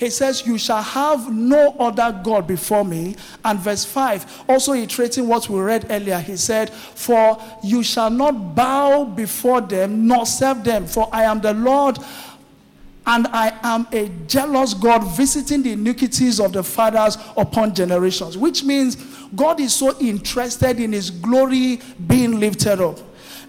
He 0.02 0.10
says, 0.10 0.48
You 0.48 0.58
shall 0.58 0.82
have 0.82 1.32
no 1.32 1.76
other 1.80 2.20
God 2.24 2.48
before 2.48 2.84
me. 2.84 3.16
And 3.46 3.60
verse 3.60 3.86
5, 3.86 4.46
also 4.50 4.74
iterating 4.74 5.28
what 5.28 5.48
we 5.48 5.62
read 5.62 5.86
earlier, 5.92 6.20
he 6.20 6.38
said, 6.38 6.72
For 6.72 7.40
you 7.64 7.84
shall 7.84 8.10
not 8.10 8.56
bow 8.56 9.06
before 9.06 9.62
them 9.62 10.08
nor 10.08 10.26
serve 10.26 10.64
them, 10.64 10.88
for 10.88 11.08
I 11.12 11.26
am 11.26 11.40
the 11.40 11.54
Lord. 11.54 12.00
And 13.06 13.28
I 13.28 13.56
am 13.62 13.88
a 13.92 14.10
jealous 14.26 14.74
God 14.74 15.04
visiting 15.16 15.62
the 15.62 15.74
iniquities 15.74 16.40
of 16.40 16.54
the 16.54 16.64
fathers 16.64 17.20
upon 17.38 17.76
generations, 17.76 18.40
which 18.40 18.64
means 18.64 18.96
God 19.36 19.60
is 19.60 19.72
so 19.72 19.96
interested 20.00 20.80
in 20.80 20.94
his 20.94 21.12
glory 21.12 21.80
being 22.08 22.40
lifted 22.40 22.82
up. 22.82 22.98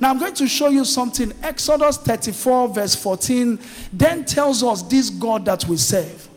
Now 0.01 0.11
I'm 0.11 0.19
going 0.19 0.35
to 0.35 0.47
show 0.47 0.69
you 0.69 0.85
something. 0.85 1.33
Exodus 1.43 1.97
34, 1.97 2.69
verse 2.69 2.95
14, 2.95 3.59
then 3.91 4.27
tells 4.27 4.63
us 4.63 4.83
this 4.83 5.09
God 5.09 5.47
that 5.47 5.65
we 5.65 5.79
serve 5.79 6.29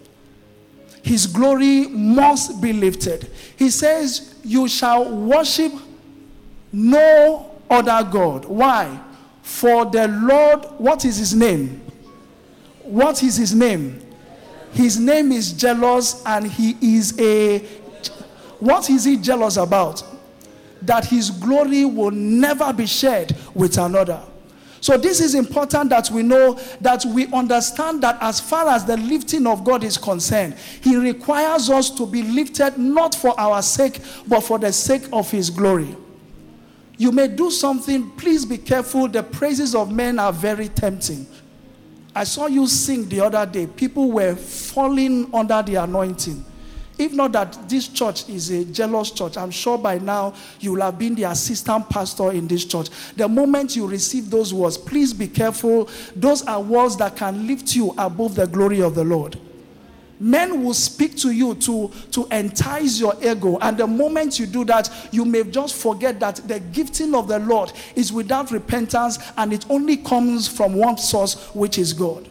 his 1.06 1.28
glory 1.28 1.88
must 1.88 2.60
be 2.60 2.74
lifted. 2.74 3.30
He 3.58 3.70
says, 3.70 4.34
You 4.44 4.68
shall 4.68 5.08
worship 5.16 5.72
no 6.74 7.52
other 7.70 8.10
God. 8.12 8.46
Why? 8.46 9.00
For 9.44 9.86
the 9.86 10.08
Lord, 10.08 10.66
what 10.80 11.06
is 11.06 11.18
his 11.18 11.36
name? 11.36 11.80
What 12.82 13.22
is 13.22 13.36
his 13.38 13.54
name? 13.54 14.02
His 14.72 15.00
name 15.00 15.32
is 15.32 15.54
jealous, 15.54 16.24
and 16.26 16.48
he 16.48 16.76
is 16.82 17.20
a. 17.20 17.60
What 18.60 18.90
is 18.90 19.04
he 19.04 19.18
jealous 19.18 19.58
about? 19.58 20.04
That 20.82 21.06
his 21.06 21.30
glory 21.30 21.86
will 21.86 22.10
never 22.10 22.74
be 22.74 22.88
shared 22.88 23.36
with 23.54 23.78
another. 23.78 24.24
So, 24.82 24.98
this 24.98 25.20
is 25.20 25.36
important 25.36 25.90
that 25.90 26.12
we 26.12 26.22
know 26.22 26.60
that 26.82 27.06
we 27.06 27.28
understand 27.34 28.04
that 28.04 28.18
as 28.22 28.40
far 28.40 28.70
as 28.70 28.86
the 28.86 28.98
lifting 28.98 29.48
of 29.48 29.64
God 29.64 29.84
is 29.84 29.98
concerned, 29.98 30.56
He 30.82 30.96
requires 30.96 31.70
us 31.70 31.90
to 31.92 32.06
be 32.06 32.22
lifted 32.22 32.78
not 32.78 33.16
for 33.16 33.40
our 33.40 33.62
sake, 33.62 34.00
but 34.28 34.42
for 34.42 34.60
the 34.60 34.72
sake 34.72 35.08
of 35.12 35.32
His 35.32 35.50
glory. 35.50 35.96
You 36.98 37.12
may 37.12 37.28
do 37.28 37.52
something, 37.52 38.10
please 38.12 38.46
be 38.46 38.58
careful. 38.58 39.08
The 39.08 39.24
praises 39.24 39.76
of 39.76 39.92
men 39.92 40.20
are 40.20 40.32
very 40.32 40.70
tempting. 40.70 41.28
I 42.14 42.24
saw 42.24 42.48
you 42.48 42.68
sing 42.68 43.10
the 43.10 43.20
other 43.22 43.46
day. 43.46 43.68
People 43.68 44.12
were 44.12 44.36
falling 44.36 45.34
under 45.34 45.62
the 45.62 45.76
anointing. 45.76 46.46
If 46.98 47.12
not 47.12 47.34
that 47.34 47.68
this 47.68 47.90
church 47.90 48.30
is 48.30 48.50
a 48.52 48.64
jealous 48.64 49.12
church, 49.12 49.36
I'm 49.38 49.52
sure 49.52 49.78
by 49.78 49.98
now 49.98 50.34
you 50.62 50.74
will 50.74 50.82
have 50.82 50.98
been 50.98 51.14
the 51.16 51.24
assistant 51.24 51.90
pastor 51.90 52.32
in 52.32 52.48
this 52.48 52.64
church. 52.64 52.88
The 53.18 53.28
moment 53.28 53.76
you 53.76 53.86
receive 53.86 54.30
those 54.30 54.54
words, 54.54 54.78
please 54.78 55.14
be 55.14 55.28
careful. 55.28 55.90
Those 56.16 56.46
are 56.46 56.62
words 56.62 56.96
that 56.98 57.18
can 57.18 57.48
lift 57.48 57.76
you 57.76 57.94
above 57.98 58.36
the 58.36 58.48
glory 58.48 58.82
of 58.82 58.96
the 58.96 59.04
Lord. 59.04 59.38
Men 60.18 60.64
will 60.64 60.74
speak 60.74 61.18
to 61.18 61.32
you 61.32 61.56
to, 61.56 61.92
to 62.12 62.26
entice 62.32 62.98
your 63.00 63.14
ego. 63.22 63.58
And 63.60 63.78
the 63.78 63.88
moment 63.88 64.40
you 64.40 64.46
do 64.46 64.64
that, 64.64 64.90
you 65.12 65.26
may 65.26 65.44
just 65.44 65.76
forget 65.76 66.22
that 66.22 66.38
the 66.48 66.62
gifting 66.62 67.14
of 67.14 67.28
the 67.28 67.40
Lord 67.40 67.74
is 67.96 68.14
without 68.14 68.52
repentance 68.52 69.20
and 69.36 69.52
it 69.52 69.66
only 69.70 69.98
comes 69.98 70.48
from 70.48 70.76
one 70.76 70.98
source, 70.98 71.50
which 71.54 71.78
is 71.78 71.92
God. 71.92 72.30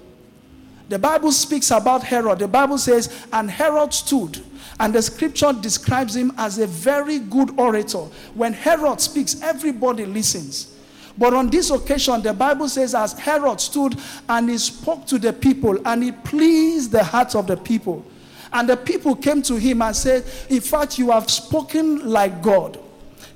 The 0.89 0.99
Bible 0.99 1.33
speaks 1.33 1.71
about 1.71 2.03
Herod. 2.03 2.39
The 2.39 2.49
Bible 2.49 2.79
says, 2.79 3.27
and 3.33 3.51
Herod 3.51 3.93
stood 3.93 4.43
and 4.81 4.95
the 4.95 5.03
scripture 5.03 5.53
describes 5.53 6.17
him 6.17 6.33
as 6.37 6.59
a 6.59 6.67
very 6.67 7.19
good 7.19 7.59
orator. 7.59 8.07
When 8.35 8.53
Herod 8.53 9.01
speaks, 9.01 9.41
everybody 9.41 10.05
listens. 10.05 10.75
But 11.17 11.33
on 11.33 11.49
this 11.49 11.71
occasion, 11.71 12.23
the 12.23 12.33
Bible 12.33 12.69
says, 12.69 12.95
as 12.95 13.13
Herod 13.13 13.61
stood 13.61 13.97
and 14.29 14.51
he 14.51 14.59
spoke 14.59 15.07
to 15.07 15.19
the 15.19 15.33
people, 15.33 15.79
and 15.87 16.03
he 16.03 16.11
pleased 16.11 16.91
the 16.91 17.05
hearts 17.05 17.37
of 17.37 17.47
the 17.47 17.57
people. 17.57 18.05
And 18.53 18.69
the 18.69 18.77
people 18.77 19.15
came 19.15 19.43
to 19.43 19.57
him 19.57 19.83
and 19.83 19.95
said, 19.95 20.25
In 20.49 20.61
fact, 20.61 20.99
you 20.99 21.11
have 21.11 21.31
spoken 21.31 22.09
like 22.09 22.43
God. 22.43 22.79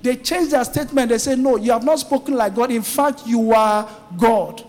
They 0.03 0.17
changed 0.17 0.53
their 0.53 0.65
statement. 0.65 1.09
They 1.09 1.19
said, 1.19 1.39
No, 1.39 1.57
you 1.57 1.73
have 1.73 1.85
not 1.85 1.99
spoken 1.99 2.35
like 2.35 2.55
God. 2.55 2.71
In 2.71 2.83
fact, 2.83 3.27
you 3.27 3.53
are 3.53 3.89
God. 4.17 4.65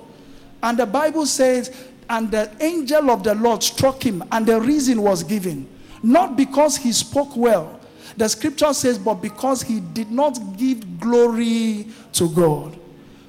And 0.62 0.78
the 0.78 0.88
Bible 0.88 1.26
says, 1.26 1.76
And 2.10 2.32
the 2.32 2.52
angel 2.60 3.12
of 3.12 3.24
the 3.24 3.36
Lord 3.36 3.62
struck 3.62 4.04
him, 4.04 4.24
and 4.32 4.46
the 4.46 4.60
reason 4.60 5.02
was 5.02 5.24
given. 5.24 5.68
Not 6.02 6.36
because 6.36 6.78
he 6.78 6.92
spoke 6.92 7.36
well. 7.36 7.80
The 8.18 8.28
scripture 8.28 8.74
says, 8.74 8.98
but 8.98 9.16
because 9.16 9.62
he 9.62 9.80
did 9.80 10.12
not 10.12 10.40
give 10.58 11.00
glory 11.00 11.88
to 12.14 12.30
God. 12.30 12.78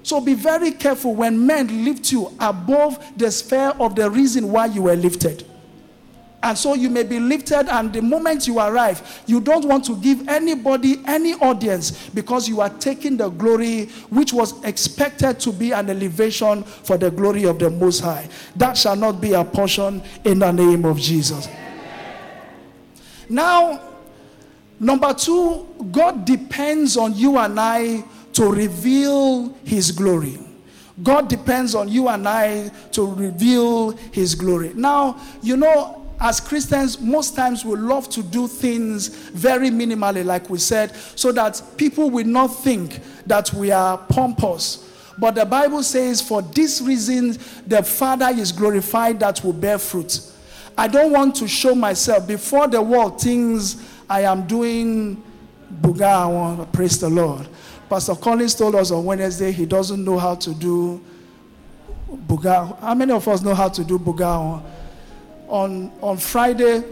So 0.02 0.20
be 0.20 0.35
very 0.35 0.72
careful 0.72 1.14
when 1.14 1.46
men 1.46 1.85
lift 1.85 2.11
you 2.11 2.33
above 2.40 2.98
the 3.16 3.30
sphere 3.30 3.72
of 3.78 3.94
the 3.94 4.11
reason 4.11 4.50
why 4.50 4.66
you 4.66 4.83
were 4.83 4.96
lifted. 4.96 5.46
And 6.42 6.56
so 6.56 6.72
you 6.72 6.88
may 6.88 7.02
be 7.02 7.20
lifted, 7.20 7.68
and 7.68 7.92
the 7.92 8.00
moment 8.00 8.46
you 8.46 8.59
arrive, 8.59 9.22
you 9.26 9.42
don't 9.42 9.66
want 9.66 9.85
to 9.85 9.96
give 9.96 10.26
anybody 10.26 11.02
any 11.06 11.35
audience 11.35 12.09
because 12.11 12.48
you 12.48 12.62
are 12.62 12.70
taking 12.70 13.18
the 13.18 13.28
glory 13.28 13.87
which 14.09 14.33
was 14.33 14.64
expected 14.64 15.38
to 15.40 15.52
be 15.52 15.72
an 15.72 15.90
elevation 15.90 16.62
for 16.64 16.96
the 16.96 17.11
glory 17.11 17.44
of 17.44 17.59
the 17.59 17.68
Most 17.68 18.00
High. 18.00 18.26
That 18.56 18.78
shall 18.78 18.96
not 18.96 19.20
be 19.20 19.35
a 19.35 19.44
portion 19.44 20.02
in 20.24 20.38
the 20.38 20.50
name 20.50 20.87
of 20.87 20.98
Jesus. 20.98 21.46
Now, 23.31 23.81
number 24.81 25.14
two, 25.14 25.66
God 25.93 26.25
depends 26.25 26.97
on 26.97 27.14
you 27.14 27.38
and 27.38 27.59
I 27.59 28.05
to 28.33 28.51
reveal 28.51 29.55
His 29.64 29.93
glory. 29.93 30.38
God 31.03 31.29
depends 31.29 31.75
on 31.77 31.88
you 31.88 32.09
and 32.09 32.29
I 32.29 32.71
to 32.93 33.07
reveal 33.07 33.93
His 34.12 34.35
glory. 34.35 34.73
Now, 34.75 35.19
you 35.43 35.57
know, 35.57 36.09
as 36.21 36.40
Christians, 36.40 37.01
most 37.01 37.37
times 37.37 37.64
we 37.64 37.77
love 37.77 38.11
to 38.11 38.23
do 38.23 38.49
things 38.49 39.09
very 39.09 39.71
minimally, 39.71 40.25
like 40.25 40.51
we 40.51 40.59
said, 40.59 40.95
so 41.14 41.31
that 41.33 41.62
people 41.77 42.11
will 42.11 42.27
not 42.27 42.49
think 42.49 43.01
that 43.27 43.55
we 43.55 43.71
are 43.71 43.97
pompous. 43.97 44.87
But 45.16 45.37
the 45.37 45.47
Bible 45.47 45.83
says, 45.83 46.21
for 46.21 46.43
this 46.43 46.81
reason, 46.81 47.38
the 47.66 47.83
Father 47.83 48.29
is 48.29 48.51
glorified 48.51 49.21
that 49.21 49.45
will 49.45 49.53
bear 49.53 49.79
fruit. 49.79 50.21
I 50.81 50.88
don't 50.88 51.12
want 51.12 51.37
to 51.37 51.47
show 51.47 51.75
myself 51.75 52.27
before 52.27 52.66
the 52.66 52.81
world 52.81 53.21
things 53.21 53.87
I 54.09 54.23
am 54.23 54.47
doing 54.47 55.23
buga. 55.83 56.07
I 56.07 56.27
want 56.27 56.61
to 56.61 56.66
Praise 56.75 56.99
the 56.99 57.11
Lord. 57.11 57.47
Pastor 57.90 58.14
Collins 58.14 58.55
told 58.55 58.75
us 58.75 58.90
on 58.90 59.05
Wednesday 59.05 59.53
he 59.53 59.66
doesn't 59.66 60.03
know 60.03 60.16
how 60.16 60.37
to 60.37 60.55
do 60.55 60.99
buga. 62.27 62.81
How 62.81 62.95
many 62.95 63.12
of 63.12 63.29
us 63.29 63.43
know 63.43 63.55
how 63.55 63.69
to 63.69 63.85
do 63.85 63.99
buga? 63.99 64.62
On, 65.49 65.93
on 66.01 66.16
Friday, 66.16 66.83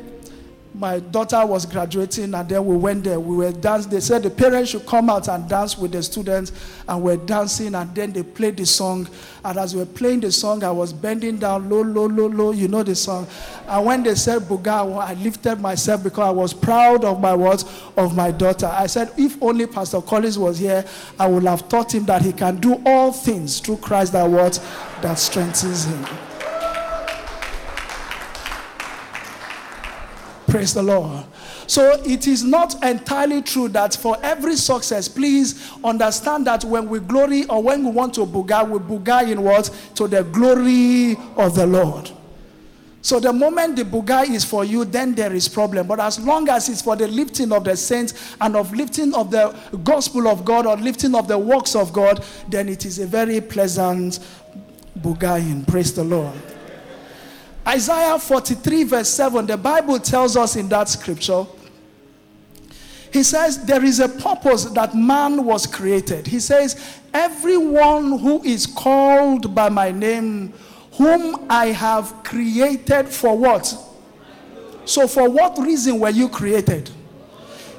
my 0.78 1.00
daughter 1.00 1.44
was 1.44 1.66
graduating 1.66 2.32
and 2.34 2.48
then 2.48 2.64
we 2.64 2.76
went 2.76 3.02
there. 3.02 3.18
We 3.18 3.36
were 3.36 3.52
dancing 3.52 3.90
they 3.90 4.00
said 4.00 4.22
the 4.22 4.30
parents 4.30 4.70
should 4.70 4.86
come 4.86 5.10
out 5.10 5.28
and 5.28 5.48
dance 5.48 5.76
with 5.76 5.90
the 5.90 6.02
students 6.02 6.52
and 6.86 7.02
we're 7.02 7.16
dancing 7.16 7.74
and 7.74 7.92
then 7.94 8.12
they 8.12 8.22
played 8.22 8.56
the 8.56 8.64
song. 8.64 9.08
And 9.44 9.58
as 9.58 9.74
we 9.74 9.80
were 9.80 9.86
playing 9.86 10.20
the 10.20 10.30
song 10.30 10.62
i 10.62 10.70
was 10.70 10.92
bending 10.92 11.38
down 11.38 11.68
low 11.68 11.82
low 11.82 12.06
low 12.06 12.28
low 12.28 12.52
you 12.52 12.68
know 12.68 12.84
the 12.84 12.94
song. 12.94 13.26
And 13.66 13.84
when 13.84 14.02
they 14.04 14.14
said 14.14 14.42
buga 14.42 15.02
i 15.02 15.14
lifted 15.14 15.60
myself 15.60 16.04
because 16.04 16.28
i 16.28 16.30
was 16.30 16.54
proud 16.54 17.04
of 17.04 17.20
my 17.20 17.34
words 17.34 17.64
of 17.96 18.16
my 18.16 18.30
daughter. 18.30 18.66
I 18.66 18.86
said 18.86 19.12
if 19.16 19.42
only 19.42 19.66
pastor 19.66 20.00
collins 20.00 20.38
was 20.38 20.58
here 20.58 20.84
i 21.18 21.26
would 21.26 21.44
have 21.44 21.68
taught 21.68 21.94
him 21.94 22.04
that 22.04 22.22
he 22.22 22.32
can 22.32 22.56
do 22.56 22.80
all 22.86 23.12
things 23.12 23.58
through 23.60 23.78
christ 23.78 24.12
that 24.12 24.28
what 24.28 24.54
that 25.02 25.18
strengthens 25.18 25.84
him 25.84 26.27
Praise 30.58 30.74
the 30.74 30.82
Lord. 30.82 31.24
So 31.68 32.02
it 32.04 32.26
is 32.26 32.42
not 32.42 32.82
entirely 32.82 33.42
true 33.42 33.68
that 33.68 33.94
for 33.94 34.18
every 34.24 34.56
success, 34.56 35.06
please 35.06 35.70
understand 35.84 36.48
that 36.48 36.64
when 36.64 36.88
we 36.88 36.98
glory 36.98 37.44
or 37.44 37.62
when 37.62 37.84
we 37.84 37.92
want 37.92 38.14
to 38.14 38.26
buga, 38.26 38.68
we 38.68 38.80
buga 38.80 39.30
in 39.30 39.40
what? 39.44 39.70
To 39.94 40.08
the 40.08 40.24
glory 40.24 41.16
of 41.36 41.54
the 41.54 41.64
Lord. 41.64 42.10
So 43.02 43.20
the 43.20 43.32
moment 43.32 43.76
the 43.76 43.84
buga 43.84 44.28
is 44.28 44.44
for 44.44 44.64
you, 44.64 44.84
then 44.84 45.14
there 45.14 45.32
is 45.32 45.46
problem. 45.46 45.86
But 45.86 46.00
as 46.00 46.18
long 46.18 46.48
as 46.48 46.68
it's 46.68 46.82
for 46.82 46.96
the 46.96 47.06
lifting 47.06 47.52
of 47.52 47.62
the 47.62 47.76
saints 47.76 48.34
and 48.40 48.56
of 48.56 48.74
lifting 48.74 49.14
of 49.14 49.30
the 49.30 49.54
gospel 49.84 50.26
of 50.26 50.44
God 50.44 50.66
or 50.66 50.76
lifting 50.76 51.14
of 51.14 51.28
the 51.28 51.38
works 51.38 51.76
of 51.76 51.92
God, 51.92 52.24
then 52.48 52.68
it 52.68 52.84
is 52.84 52.98
a 52.98 53.06
very 53.06 53.40
pleasant 53.40 54.18
bugaing. 55.00 55.68
Praise 55.68 55.94
the 55.94 56.02
Lord. 56.02 56.34
Isaiah 57.68 58.18
43, 58.18 58.84
verse 58.84 59.10
7, 59.10 59.44
the 59.44 59.58
Bible 59.58 59.98
tells 59.98 60.38
us 60.38 60.56
in 60.56 60.70
that 60.70 60.88
scripture, 60.88 61.44
he 63.12 63.22
says, 63.22 63.64
There 63.66 63.84
is 63.84 64.00
a 64.00 64.08
purpose 64.08 64.64
that 64.64 64.94
man 64.94 65.44
was 65.44 65.66
created. 65.66 66.26
He 66.26 66.40
says, 66.40 66.98
Everyone 67.12 68.18
who 68.18 68.42
is 68.42 68.66
called 68.66 69.54
by 69.54 69.68
my 69.68 69.90
name, 69.90 70.54
whom 70.92 71.46
I 71.50 71.66
have 71.66 72.22
created 72.24 73.08
for 73.08 73.36
what? 73.36 73.74
So, 74.86 75.06
for 75.06 75.28
what 75.28 75.58
reason 75.58 76.00
were 76.00 76.10
you 76.10 76.30
created? 76.30 76.90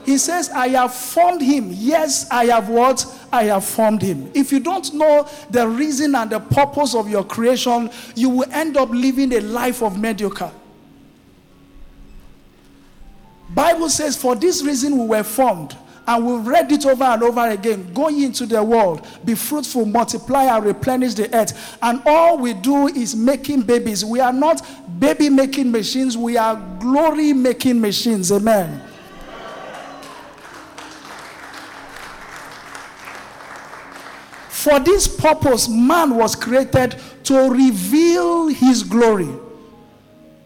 He 0.05 0.17
says, 0.17 0.49
I 0.49 0.69
have 0.69 0.93
formed 0.93 1.41
him. 1.41 1.69
Yes, 1.71 2.29
I 2.31 2.45
have 2.45 2.69
what? 2.69 3.05
I 3.31 3.43
have 3.45 3.65
formed 3.65 4.01
him. 4.01 4.31
If 4.33 4.51
you 4.51 4.59
don't 4.59 4.93
know 4.93 5.27
the 5.49 5.67
reason 5.67 6.15
and 6.15 6.29
the 6.29 6.39
purpose 6.39 6.95
of 6.95 7.09
your 7.09 7.23
creation, 7.23 7.89
you 8.15 8.29
will 8.29 8.51
end 8.51 8.77
up 8.77 8.89
living 8.89 9.33
a 9.33 9.41
life 9.41 9.83
of 9.83 9.99
mediocre. 9.99 10.51
Bible 13.49 13.89
says, 13.89 14.15
for 14.15 14.35
this 14.35 14.63
reason 14.63 14.97
we 14.97 15.05
were 15.05 15.23
formed. 15.23 15.75
And 16.07 16.25
we've 16.25 16.47
read 16.47 16.71
it 16.71 16.87
over 16.87 17.03
and 17.03 17.21
over 17.21 17.49
again. 17.49 17.93
Go 17.93 18.07
into 18.07 18.47
the 18.47 18.63
world, 18.63 19.05
be 19.23 19.35
fruitful, 19.35 19.85
multiply, 19.85 20.45
and 20.45 20.65
replenish 20.65 21.13
the 21.13 21.31
earth. 21.35 21.77
And 21.83 22.01
all 22.03 22.39
we 22.39 22.53
do 22.53 22.87
is 22.87 23.15
making 23.15 23.61
babies. 23.61 24.03
We 24.03 24.19
are 24.19 24.33
not 24.33 24.67
baby 24.99 25.29
making 25.29 25.71
machines, 25.71 26.17
we 26.17 26.35
are 26.35 26.55
glory 26.79 27.33
making 27.33 27.79
machines. 27.79 28.31
Amen. 28.31 28.88
For 34.59 34.77
this 34.77 35.07
purpose, 35.07 35.69
man 35.69 36.17
was 36.17 36.35
created 36.35 36.97
to 37.23 37.49
reveal 37.49 38.47
his 38.47 38.83
glory. 38.83 39.29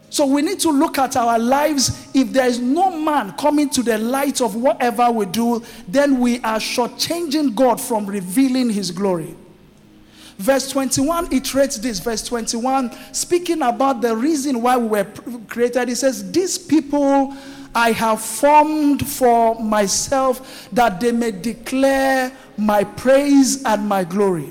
So 0.08 0.24
we 0.24 0.40
need 0.40 0.60
to 0.60 0.70
look 0.70 0.98
at 0.98 1.16
our 1.16 1.36
lives. 1.36 2.06
If 2.14 2.32
there 2.32 2.46
is 2.46 2.60
no 2.60 2.96
man 2.96 3.32
coming 3.32 3.68
to 3.70 3.82
the 3.82 3.98
light 3.98 4.40
of 4.40 4.54
whatever 4.54 5.10
we 5.10 5.26
do, 5.26 5.64
then 5.88 6.20
we 6.20 6.38
are 6.42 6.58
shortchanging 6.58 7.56
God 7.56 7.80
from 7.80 8.06
revealing 8.06 8.70
his 8.70 8.92
glory. 8.92 9.34
Verse 10.38 10.70
21 10.70 11.30
iterates 11.30 11.82
this. 11.82 11.98
Verse 11.98 12.22
21, 12.22 12.92
speaking 13.12 13.62
about 13.62 14.00
the 14.00 14.14
reason 14.14 14.62
why 14.62 14.76
we 14.76 14.86
were 14.86 15.06
created, 15.48 15.88
he 15.88 15.96
says, 15.96 16.30
These 16.30 16.56
people 16.56 17.36
I 17.74 17.90
have 17.90 18.20
formed 18.20 19.04
for 19.04 19.60
myself 19.60 20.68
that 20.70 21.00
they 21.00 21.10
may 21.10 21.32
declare 21.32 22.32
my 22.56 22.84
praise 22.84 23.62
and 23.64 23.88
my 23.88 24.04
glory. 24.04 24.50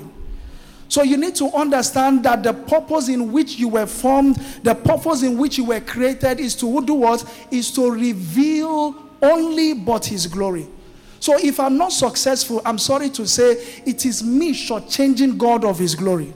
So 0.88 1.02
you 1.02 1.16
need 1.16 1.34
to 1.36 1.50
understand 1.52 2.24
that 2.24 2.42
the 2.42 2.52
purpose 2.52 3.08
in 3.08 3.32
which 3.32 3.56
you 3.56 3.68
were 3.68 3.86
formed, 3.86 4.36
the 4.62 4.74
purpose 4.74 5.22
in 5.22 5.38
which 5.38 5.58
you 5.58 5.64
were 5.64 5.80
created 5.80 6.38
is 6.38 6.54
to 6.56 6.84
do 6.84 6.94
what? 6.94 7.24
Is 7.50 7.72
to 7.72 7.90
reveal 7.90 8.94
only 9.22 9.72
but 9.72 10.04
his 10.04 10.26
glory. 10.26 10.68
So 11.18 11.38
if 11.38 11.58
I'm 11.58 11.78
not 11.78 11.92
successful, 11.92 12.60
I'm 12.64 12.78
sorry 12.78 13.08
to 13.10 13.26
say 13.26 13.52
it 13.86 14.04
is 14.04 14.22
me 14.22 14.52
shortchanging 14.52 15.38
God 15.38 15.64
of 15.64 15.78
his 15.78 15.94
glory. 15.94 16.32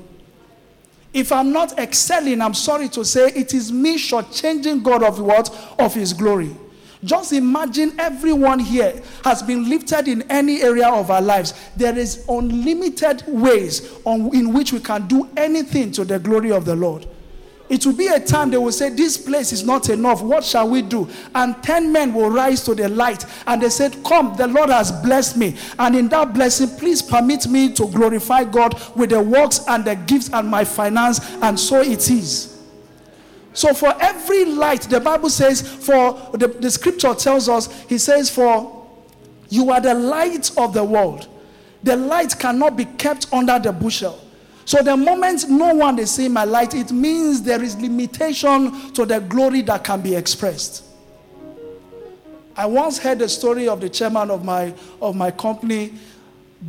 If 1.13 1.31
I'm 1.31 1.53
not 1.53 1.79
excelling, 1.79 2.41
I'm 2.41 2.55
sorry 2.55 2.89
to 2.91 3.05
say 3.05 3.29
it 3.29 3.55
is 3.55 3.71
me 3.71 3.99
shortchanging 3.99 4.83
God 4.83 5.03
of 5.03 5.21
what? 5.21 5.55
Of 5.79 5.95
his 5.95 6.13
glory. 6.13 6.57
Just 7.05 7.33
imagine 7.33 7.99
everyone 7.99 8.59
here 8.59 9.01
has 9.25 9.43
been 9.43 9.69
lifted 9.69 10.09
in 10.09 10.23
any 10.23 10.63
area 10.63 10.89
of 10.89 11.11
our 11.11 11.23
lives. 11.23 11.55
There 11.77 11.97
is 11.97 12.25
unlimited 12.29 13.23
ways 13.27 13.99
on, 14.05 14.35
in 14.35 14.53
which 14.53 14.73
we 14.73 14.81
can 14.81 15.07
do 15.07 15.29
anything 15.37 15.93
to 15.93 16.05
the 16.05 16.19
glory 16.19 16.51
of 16.51 16.65
the 16.65 16.75
Lord. 16.75 17.07
It 17.69 17.85
will 17.85 17.93
be 17.93 18.07
a 18.07 18.19
time 18.19 18.51
they 18.51 18.57
will 18.57 18.73
say, 18.73 18.89
This 18.89 19.19
place 19.19 19.53
is 19.53 19.63
not 19.63 19.91
enough. 19.91 20.23
What 20.23 20.43
shall 20.43 20.69
we 20.69 20.83
do? 20.83 21.09
And 21.35 21.63
10 21.63 21.93
men 21.93 22.15
will 22.15 22.31
rise 22.31 22.65
to 22.65 22.75
the 22.75 22.89
light 22.89 23.27
and 23.47 23.63
they 23.63 23.69
said, 23.69 24.03
Come, 24.05 24.35
the 24.37 24.47
Lord 24.47 24.71
has 24.71 24.91
blessed 24.91 25.37
me. 25.37 25.55
And 25.79 25.95
in 25.95 26.09
that 26.09 26.33
blessing, 26.33 26.69
please 26.79 27.03
permit 27.03 27.47
me 27.47 27.73
to 27.75 27.87
glorify 27.89 28.45
God 28.45 28.81
with 28.97 29.11
the 29.11 29.21
works 29.21 29.61
and 29.69 29.85
the 29.85 29.97
gifts 29.97 30.31
and 30.33 30.49
my 30.49 30.65
finance. 30.65 31.21
And 31.43 31.61
so 31.61 31.83
it 31.83 32.11
is. 32.11 32.58
So, 33.59 33.75
for 33.75 33.93
every 34.01 34.45
light, 34.45 34.83
the 34.83 35.01
Bible 35.01 35.31
says, 35.31 35.63
for 35.63 36.13
the, 36.33 36.47
the 36.47 36.71
scripture 36.71 37.13
tells 37.13 37.49
us, 37.49 37.67
He 37.89 37.99
says, 37.99 38.31
For 38.31 38.87
you 39.49 39.73
are 39.73 39.81
the 39.81 39.95
light 39.95 40.57
of 40.57 40.73
the 40.73 40.85
world. 40.85 41.27
The 41.83 41.97
light 41.97 42.39
cannot 42.39 42.77
be 42.77 42.85
kept 42.85 43.33
under 43.33 43.59
the 43.59 43.73
bushel. 43.73 44.17
So, 44.65 44.81
the 44.81 44.97
moment 44.97 45.49
no 45.49 45.75
one 45.75 45.99
is 45.99 46.13
seeing 46.13 46.35
my 46.35 46.45
light, 46.45 46.73
it 46.73 46.93
means 46.93 47.43
there 47.43 47.61
is 47.61 47.75
limitation 47.81 48.93
to 48.93 49.05
the 49.05 49.19
glory 49.19 49.63
that 49.63 49.83
can 49.83 50.03
be 50.03 50.15
expressed. 50.15 50.85
I 52.55 52.67
once 52.67 52.99
heard 52.99 53.19
the 53.19 53.29
story 53.29 53.67
of 53.67 53.81
the 53.81 53.89
chairman 53.89 54.31
of 54.31 54.45
my, 54.45 54.73
of 55.03 55.17
my 55.17 55.33
company 55.33 55.95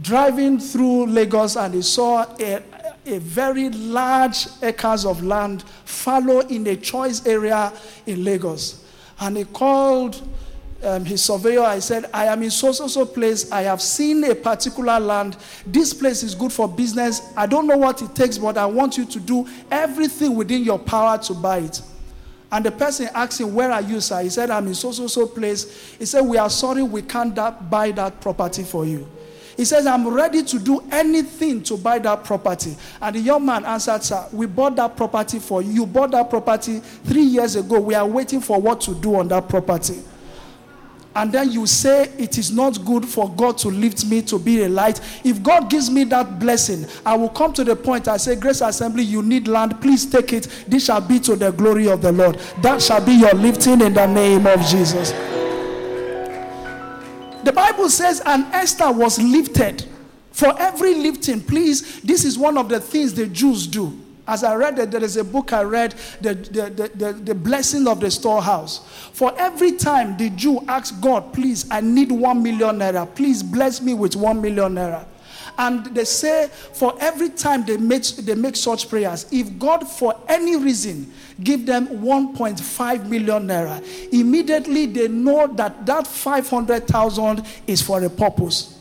driving 0.02 0.58
through 0.60 1.06
Lagos 1.06 1.56
and 1.56 1.75
he 1.75 1.84
saw 1.84 2.25
a, 2.39 2.63
a 3.05 3.19
very 3.19 3.69
large 3.69 4.47
acres 4.62 5.05
of 5.05 5.23
land 5.23 5.63
fallow 5.85 6.41
in 6.41 6.67
a 6.67 6.75
choice 6.75 7.25
area 7.25 7.73
in 8.05 8.23
Lagos. 8.23 8.85
And 9.19 9.38
he 9.38 9.45
called 9.45 10.21
um, 10.83 11.05
his 11.05 11.23
surveyor. 11.23 11.62
I 11.62 11.79
said, 11.79 12.09
I 12.13 12.25
am 12.25 12.43
in 12.43 12.51
so 12.51 12.71
so 12.71 12.88
so 12.88 13.05
place. 13.05 13.51
I 13.51 13.63
have 13.63 13.81
seen 13.81 14.23
a 14.23 14.35
particular 14.35 14.99
land. 14.99 15.38
This 15.65 15.93
place 15.93 16.23
is 16.23 16.35
good 16.35 16.53
for 16.53 16.67
business. 16.67 17.33
I 17.35 17.45
don't 17.45 17.67
know 17.67 17.77
what 17.77 18.01
it 18.01 18.15
takes, 18.15 18.38
but 18.38 18.57
I 18.57 18.65
want 18.65 18.97
you 18.97 19.05
to 19.05 19.19
do 19.19 19.47
everything 19.71 20.35
within 20.35 20.63
your 20.63 20.79
power 20.79 21.17
to 21.17 21.33
buy 21.33 21.59
it. 21.59 21.81
And 22.51 22.65
the 22.65 22.71
person 22.71 23.09
asked 23.13 23.39
him, 23.39 23.53
Where 23.53 23.71
are 23.71 23.81
you, 23.81 24.01
sir? 24.01 24.23
He 24.23 24.29
said, 24.29 24.49
I'm 24.49 24.67
in 24.67 24.75
so 24.75 24.91
so 24.91 25.07
so 25.07 25.27
place. 25.27 25.95
He 25.99 26.05
said, 26.05 26.21
We 26.21 26.38
are 26.38 26.49
sorry, 26.49 26.83
we 26.83 27.01
can't 27.01 27.35
that, 27.35 27.69
buy 27.69 27.91
that 27.91 28.21
property 28.21 28.63
for 28.63 28.85
you. 28.85 29.07
He 29.60 29.65
says, 29.65 29.86
I'm 29.86 30.08
ready 30.08 30.41
to 30.41 30.58
do 30.58 30.82
anything 30.89 31.62
to 31.63 31.76
buy 31.76 32.00
that 32.00 32.24
property. 32.24 32.78
And 33.02 33.13
the 33.13 33.19
young 33.19 33.45
man 33.45 33.65
answered, 33.65 34.02
Sir, 34.02 34.26
we 34.32 34.45
bought 34.45 34.78
that 34.78 34.95
property 34.95 35.38
for 35.38 35.62
you. 35.62 35.72
You 35.72 35.86
bought 35.86 36.12
that 36.12 36.30
property 36.30 36.80
three 36.80 37.24
years 37.24 37.58
ago. 37.58 37.78
We 37.78 37.93
are 37.93 38.08
waiting 38.08 38.39
for 38.39 38.58
what 38.58 38.80
to 38.80 38.95
do 38.95 39.15
on 39.15 39.28
that 39.28 39.50
property. 39.50 40.02
And 41.13 41.30
then 41.30 41.52
you 41.52 41.67
say 41.67 42.04
it 42.17 42.38
is 42.38 42.54
not 42.54 42.86
good 42.86 43.06
for 43.06 43.30
God 43.36 43.58
to 43.58 43.67
lift 43.67 44.06
me 44.06 44.22
to 44.22 44.39
be 44.39 44.63
a 44.63 44.69
light. 44.69 45.02
If 45.26 45.43
God 45.43 45.69
gives 45.69 45.91
me 45.91 46.06
that 46.06 46.39
blessing, 46.39 46.86
I 47.06 47.17
will 47.17 47.28
come 47.28 47.52
to 47.52 47.65
the 47.65 47.76
point 47.76 48.08
I 48.08 48.15
say, 48.15 48.38
Grace 48.38 48.62
Assembly, 48.62 49.04
you 49.04 49.22
need 49.22 49.50
land. 49.50 49.82
Please 49.82 50.06
take 50.06 50.32
it. 50.32 50.48
This 50.69 50.86
shall 50.86 51.02
be 51.02 51.19
to 51.19 51.36
the 51.36 51.52
glory 51.52 51.89
of 51.89 52.02
the 52.02 52.13
Lord. 52.13 52.39
That 52.62 52.82
shall 52.82 53.06
be 53.06 53.12
your 53.12 53.34
lifting 53.34 53.82
in 53.82 53.93
the 53.93 54.06
name 54.06 54.48
of 54.48 54.62
Jesus. 54.62 55.12
The 57.43 57.54
Bible 57.54 57.89
says, 57.89 58.21
and 58.25 58.45
Esther 58.54 58.91
was 58.91 59.19
lifted. 59.19 59.86
For 60.32 60.58
every 60.60 60.95
lifting, 60.95 61.41
please, 61.41 62.02
this 62.02 62.23
is 62.23 62.38
one 62.38 62.58
of 62.58 62.69
the 62.69 62.80
things 62.80 63.13
the 63.13 63.28
Jews 63.28 63.67
do. 63.67 63.97
As 64.28 64.43
I 64.43 64.54
read 64.56 64.75
there 64.75 65.04
is 65.04 65.17
a 65.17 65.23
book 65.23 65.54
I 65.54 65.63
read, 65.63 65.95
the, 66.21 66.36
the, 66.36 66.69
the, 66.69 66.88
the, 66.93 67.13
the 67.13 67.36
blessing 67.36 67.88
of 67.88 67.99
the 67.99 68.12
storehouse. 68.12 68.88
For 69.12 69.34
every 69.39 69.71
time 69.71 70.17
the 70.17 70.30
Jew 70.30 70.63
asks 70.67 70.95
God, 70.97 71.34
please, 71.34 71.65
I 71.71 71.82
need 71.82 72.12
one 72.12 72.43
million 72.43 72.78
naira, 72.78 73.13
please 73.15 73.41
bless 73.41 73.82
me 73.82 73.95
with 73.95 74.15
one 74.15 74.39
million 74.39 74.75
naira. 74.75 75.06
And 75.60 75.88
they 75.88 76.06
say, 76.06 76.48
for 76.48 76.95
every 77.02 77.28
time 77.28 77.65
they 77.65 77.76
make, 77.76 78.06
they 78.15 78.34
make 78.34 78.56
such 78.56 78.88
prayers, 78.88 79.26
if 79.30 79.60
God, 79.60 79.86
for 79.86 80.17
any 80.30 80.56
reason, 80.56 81.12
give 81.43 81.65
them 81.65 81.88
1.5 81.88 83.10
million 83.10 83.45
naira, 83.45 83.84
immediately 84.13 84.86
they 84.86 85.10
know 85.10 85.48
that 85.48 85.86
that 85.86 86.08
500,000 86.08 87.45
is 87.67 87.82
for 87.82 88.02
a 88.02 88.10
purpose. 88.10 88.78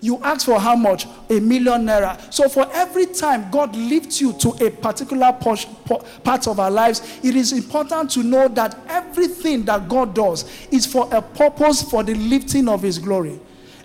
You 0.00 0.18
ask 0.22 0.46
for 0.46 0.58
how 0.58 0.74
much? 0.76 1.06
A 1.28 1.38
million 1.38 1.84
naira. 1.84 2.32
So, 2.32 2.48
for 2.48 2.66
every 2.72 3.04
time 3.04 3.50
God 3.50 3.76
lifts 3.76 4.18
you 4.18 4.32
to 4.32 4.48
a 4.66 4.70
particular 4.70 5.30
part 5.32 6.46
of 6.48 6.58
our 6.58 6.70
lives, 6.70 7.20
it 7.22 7.36
is 7.36 7.52
important 7.52 8.10
to 8.12 8.22
know 8.22 8.48
that 8.48 8.78
everything 8.88 9.64
that 9.66 9.90
God 9.90 10.14
does 10.14 10.50
is 10.70 10.86
for 10.86 11.06
a 11.14 11.20
purpose 11.20 11.82
for 11.82 12.02
the 12.02 12.14
lifting 12.14 12.66
of 12.66 12.80
His 12.80 12.98
glory. 12.98 13.38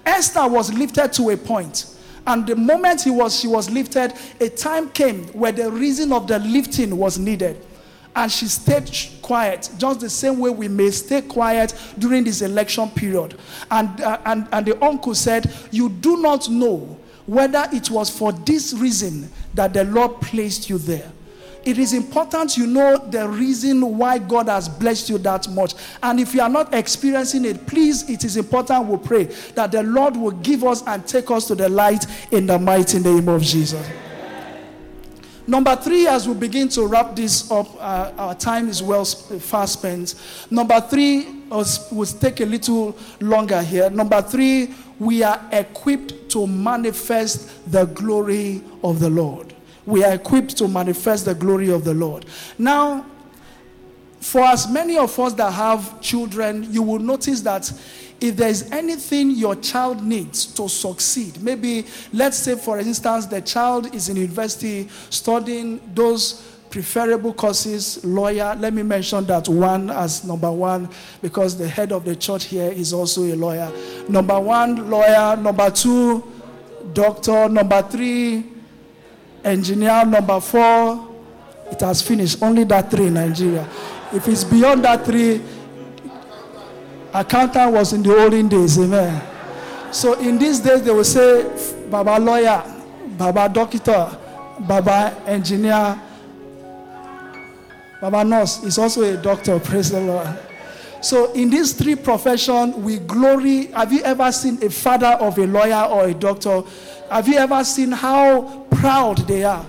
Esther 0.05 0.47
was 0.47 0.73
lifted 0.73 1.11
to 1.11 1.31
a 1.31 1.37
point, 1.37 1.96
and 2.27 2.45
the 2.45 2.55
moment 2.55 3.01
he 3.01 3.09
was, 3.09 3.39
she 3.39 3.47
was 3.47 3.69
lifted, 3.69 4.13
a 4.39 4.49
time 4.49 4.89
came 4.89 5.23
where 5.29 5.51
the 5.51 5.71
reason 5.71 6.11
of 6.11 6.27
the 6.27 6.37
lifting 6.39 6.95
was 6.97 7.17
needed 7.17 7.65
and 8.17 8.31
she 8.31 8.47
stayed 8.47 8.91
quiet, 9.21 9.69
just 9.77 9.99
the 9.99 10.09
same 10.09 10.39
way 10.39 10.49
we 10.49 10.67
may 10.67 10.89
stay 10.89 11.21
quiet 11.21 11.73
during 11.99 12.23
this 12.23 12.41
election 12.41 12.89
period. 12.89 13.37
And, 13.69 14.01
uh, 14.01 14.19
and, 14.25 14.47
and 14.51 14.65
the 14.65 14.83
uncle 14.83 15.13
said, 15.13 15.53
You 15.71 15.89
do 15.89 16.17
not 16.17 16.49
know 16.49 16.97
whether 17.27 17.67
it 17.71 17.91
was 17.91 18.09
for 18.09 18.31
this 18.31 18.73
reason 18.73 19.31
that 19.53 19.73
the 19.73 19.83
Lord 19.83 20.19
placed 20.19 20.67
you 20.67 20.79
there. 20.79 21.11
It 21.67 21.77
is 21.79 21.91
important 21.91 22.55
you 22.55 22.65
know 22.65 22.97
the 22.97 23.27
reason 23.27 23.97
why 23.97 24.19
God 24.19 24.47
has 24.47 24.69
blessed 24.69 25.09
you 25.09 25.17
that 25.17 25.49
much. 25.49 25.73
And 26.01 26.17
if 26.17 26.33
you 26.33 26.39
are 26.39 26.47
not 26.47 26.73
experiencing 26.73 27.43
it, 27.43 27.67
please, 27.67 28.09
it 28.09 28.23
is 28.23 28.37
important 28.37 28.85
we 28.85 28.95
pray 28.95 29.23
that 29.53 29.73
the 29.73 29.83
Lord 29.83 30.15
will 30.15 30.31
give 30.31 30.63
us 30.63 30.81
and 30.87 31.05
take 31.05 31.29
us 31.29 31.45
to 31.47 31.55
the 31.55 31.67
light 31.67 32.05
in 32.31 32.45
the 32.45 32.57
mighty 32.57 32.99
name 32.99 33.27
of 33.27 33.41
Jesus. 33.41 33.85
Number 35.45 35.75
three, 35.75 36.07
as 36.07 36.25
we 36.25 36.35
begin 36.35 36.69
to 36.69 36.87
wrap 36.87 37.17
this 37.17 37.51
up, 37.51 37.67
uh, 37.81 38.13
our 38.17 38.35
time 38.35 38.69
is 38.69 38.81
well 38.81 39.03
fast 39.03 39.73
spent. 39.73 40.15
Number 40.49 40.79
three, 40.79 41.27
we'll 41.49 42.05
take 42.05 42.39
a 42.39 42.45
little 42.45 42.97
longer 43.19 43.61
here. 43.61 43.89
Number 43.89 44.21
three, 44.21 44.73
we 44.99 45.21
are 45.21 45.41
equipped 45.51 46.29
to 46.29 46.47
manifest 46.47 47.69
the 47.69 47.83
glory 47.87 48.61
of 48.85 49.01
the 49.01 49.09
Lord. 49.09 49.53
We 49.87 50.03
are 50.03 50.13
equipped 50.13 50.57
to 50.57 50.67
manifest 50.67 51.25
the 51.25 51.33
glory 51.33 51.71
of 51.71 51.83
the 51.83 51.93
Lord. 51.95 52.25
Now, 52.59 53.05
for 54.19 54.41
as 54.41 54.69
many 54.69 54.97
of 54.97 55.17
us 55.17 55.33
that 55.33 55.53
have 55.53 56.01
children, 56.01 56.71
you 56.71 56.83
will 56.83 56.99
notice 56.99 57.41
that 57.41 57.71
if 58.19 58.35
there's 58.35 58.69
anything 58.71 59.31
your 59.31 59.55
child 59.55 60.03
needs 60.03 60.45
to 60.47 60.67
succeed, 60.67 61.41
maybe 61.41 61.85
let's 62.11 62.37
say, 62.37 62.55
for 62.55 62.79
instance, 62.79 63.27
the 63.27 63.41
child 63.41 63.95
is 63.95 64.09
in 64.09 64.17
university 64.17 64.89
studying 65.09 65.79
those 65.93 66.43
preferable 66.69 67.33
courses, 67.33 68.03
lawyer. 68.03 68.55
Let 68.59 68.73
me 68.73 68.83
mention 68.83 69.25
that 69.27 69.47
one 69.47 69.89
as 69.89 70.25
number 70.25 70.51
one 70.51 70.89
because 71.21 71.57
the 71.57 71.67
head 71.67 71.91
of 71.91 72.03
the 72.03 72.15
church 72.15 72.45
here 72.45 72.71
is 72.71 72.91
also 72.91 73.23
a 73.23 73.35
lawyer. 73.35 73.71
Number 74.09 74.39
one, 74.39 74.89
lawyer. 74.89 75.37
Number 75.37 75.69
two, 75.71 76.23
doctor. 76.93 77.47
Number 77.47 77.81
three, 77.83 78.43
engineer. 79.43 80.05
Number 80.05 80.39
four, 80.39 81.07
it 81.71 81.79
has 81.81 82.01
finished. 82.01 82.41
Only 82.41 82.63
that 82.65 82.89
three 82.89 83.07
in 83.07 83.13
Nigeria. 83.15 83.67
If 84.13 84.27
it's 84.27 84.43
beyond 84.43 84.83
that 84.85 85.05
three, 85.05 85.41
Accountant 87.13 87.73
was 87.73 87.93
in 87.93 88.03
the 88.03 88.15
olden 88.15 88.47
days, 88.47 88.77
amen. 88.77 89.21
So 89.91 90.13
in 90.19 90.37
these 90.37 90.59
days, 90.59 90.83
they 90.83 90.91
will 90.91 91.03
say, 91.03 91.43
Baba 91.89 92.19
lawyer, 92.19 92.63
Baba 93.17 93.49
doctor, 93.49 94.17
Baba 94.59 95.15
engineer, 95.25 95.99
Baba 98.01 98.23
nurse 98.23 98.63
is 98.63 98.77
also 98.77 99.01
a 99.01 99.17
doctor, 99.17 99.59
praise 99.59 99.89
the 99.89 99.99
Lord. 99.99 100.27
So 101.01 101.31
in 101.33 101.49
these 101.49 101.73
three 101.73 101.95
professions, 101.95 102.75
we 102.75 102.97
glory. 102.99 103.67
Have 103.67 103.91
you 103.93 104.01
ever 104.01 104.31
seen 104.31 104.61
a 104.63 104.69
father 104.69 105.17
of 105.19 105.37
a 105.37 105.47
lawyer 105.47 105.87
or 105.89 106.05
a 106.07 106.13
doctor? 106.13 106.61
Have 107.09 107.27
you 107.27 107.37
ever 107.37 107.63
seen 107.63 107.91
how 107.91 108.66
proud 108.79 109.17
they 109.27 109.43
are? 109.43 109.65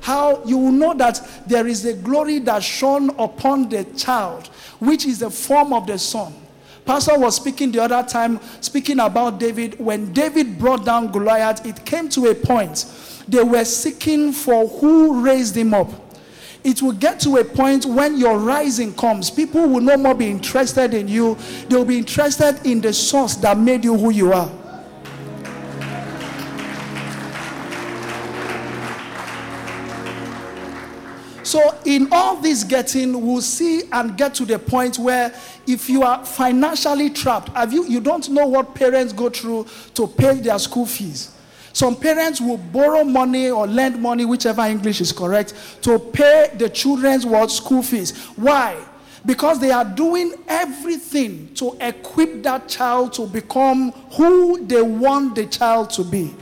How 0.00 0.42
you 0.44 0.58
will 0.58 0.72
know 0.72 0.94
that 0.94 1.20
there 1.46 1.66
is 1.66 1.84
a 1.84 1.94
glory 1.94 2.40
that 2.40 2.62
shone 2.62 3.10
upon 3.18 3.68
the 3.68 3.84
child, 3.96 4.48
which 4.80 5.06
is 5.06 5.20
the 5.20 5.30
form 5.30 5.72
of 5.72 5.86
the 5.86 5.98
son. 5.98 6.34
Pastor 6.84 7.16
was 7.16 7.36
speaking 7.36 7.70
the 7.70 7.80
other 7.82 8.02
time, 8.02 8.40
speaking 8.60 8.98
about 8.98 9.38
David. 9.38 9.78
When 9.78 10.12
David 10.12 10.58
brought 10.58 10.84
down 10.84 11.12
Goliath, 11.12 11.64
it 11.64 11.84
came 11.84 12.08
to 12.10 12.26
a 12.26 12.34
point 12.34 12.86
they 13.28 13.42
were 13.42 13.64
seeking 13.64 14.32
for 14.32 14.66
who 14.66 15.24
raised 15.24 15.56
him 15.56 15.74
up. 15.74 15.88
It 16.64 16.82
will 16.82 16.92
get 16.92 17.20
to 17.20 17.36
a 17.38 17.44
point 17.44 17.84
when 17.84 18.16
your 18.16 18.38
rising 18.38 18.94
comes, 18.94 19.30
people 19.30 19.68
will 19.68 19.80
no 19.80 19.96
more 19.96 20.14
be 20.14 20.28
interested 20.28 20.94
in 20.94 21.08
you, 21.08 21.36
they'll 21.68 21.84
be 21.84 21.98
interested 21.98 22.64
in 22.64 22.80
the 22.80 22.92
source 22.92 23.36
that 23.36 23.58
made 23.58 23.84
you 23.84 23.96
who 23.96 24.10
you 24.10 24.32
are. 24.32 24.50
So, 31.52 31.78
in 31.84 32.08
all 32.10 32.36
this 32.36 32.64
getting, 32.64 33.26
we'll 33.26 33.42
see 33.42 33.82
and 33.92 34.16
get 34.16 34.32
to 34.36 34.46
the 34.46 34.58
point 34.58 34.98
where 34.98 35.34
if 35.66 35.86
you 35.90 36.02
are 36.02 36.24
financially 36.24 37.10
trapped, 37.10 37.50
have 37.50 37.74
you, 37.74 37.84
you 37.86 38.00
don't 38.00 38.26
know 38.30 38.46
what 38.46 38.74
parents 38.74 39.12
go 39.12 39.28
through 39.28 39.66
to 39.92 40.06
pay 40.06 40.40
their 40.40 40.58
school 40.58 40.86
fees. 40.86 41.30
Some 41.74 41.94
parents 41.96 42.40
will 42.40 42.56
borrow 42.56 43.04
money 43.04 43.50
or 43.50 43.66
lend 43.66 44.00
money, 44.00 44.24
whichever 44.24 44.62
English 44.62 45.02
is 45.02 45.12
correct, 45.12 45.52
to 45.82 45.98
pay 45.98 46.52
the 46.56 46.70
children's 46.70 47.26
what 47.26 47.50
school 47.50 47.82
fees. 47.82 48.16
Why? 48.36 48.82
Because 49.26 49.60
they 49.60 49.72
are 49.72 49.84
doing 49.84 50.32
everything 50.48 51.52
to 51.56 51.76
equip 51.82 52.42
that 52.44 52.66
child 52.66 53.12
to 53.12 53.26
become 53.26 53.92
who 54.16 54.64
they 54.64 54.80
want 54.80 55.34
the 55.34 55.44
child 55.44 55.90
to 55.90 56.02
be. 56.02 56.34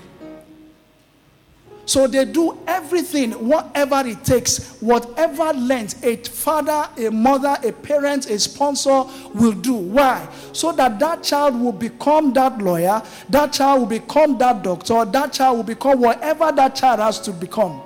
So 1.91 2.07
they 2.07 2.25
do 2.25 2.57
everything, 2.69 3.33
whatever 3.33 4.07
it 4.07 4.23
takes, 4.23 4.77
whatever 4.81 5.53
length 5.53 6.05
a 6.05 6.19
father, 6.19 6.89
a 6.97 7.11
mother, 7.11 7.57
a 7.65 7.73
parent, 7.73 8.31
a 8.31 8.39
sponsor 8.39 9.07
will 9.35 9.51
do. 9.51 9.75
Why? 9.75 10.29
So 10.53 10.71
that 10.71 11.01
that 11.01 11.25
child 11.25 11.61
will 11.61 11.73
become 11.73 12.33
that 12.35 12.59
lawyer, 12.59 13.03
that 13.31 13.53
child 13.55 13.81
will 13.81 13.89
become 13.89 14.39
that 14.39 14.63
doctor, 14.63 15.05
that 15.05 15.33
child 15.33 15.57
will 15.57 15.65
become 15.65 15.99
whatever 16.01 16.53
that 16.53 16.77
child 16.77 17.01
has 17.01 17.19
to 17.23 17.33
become. 17.33 17.83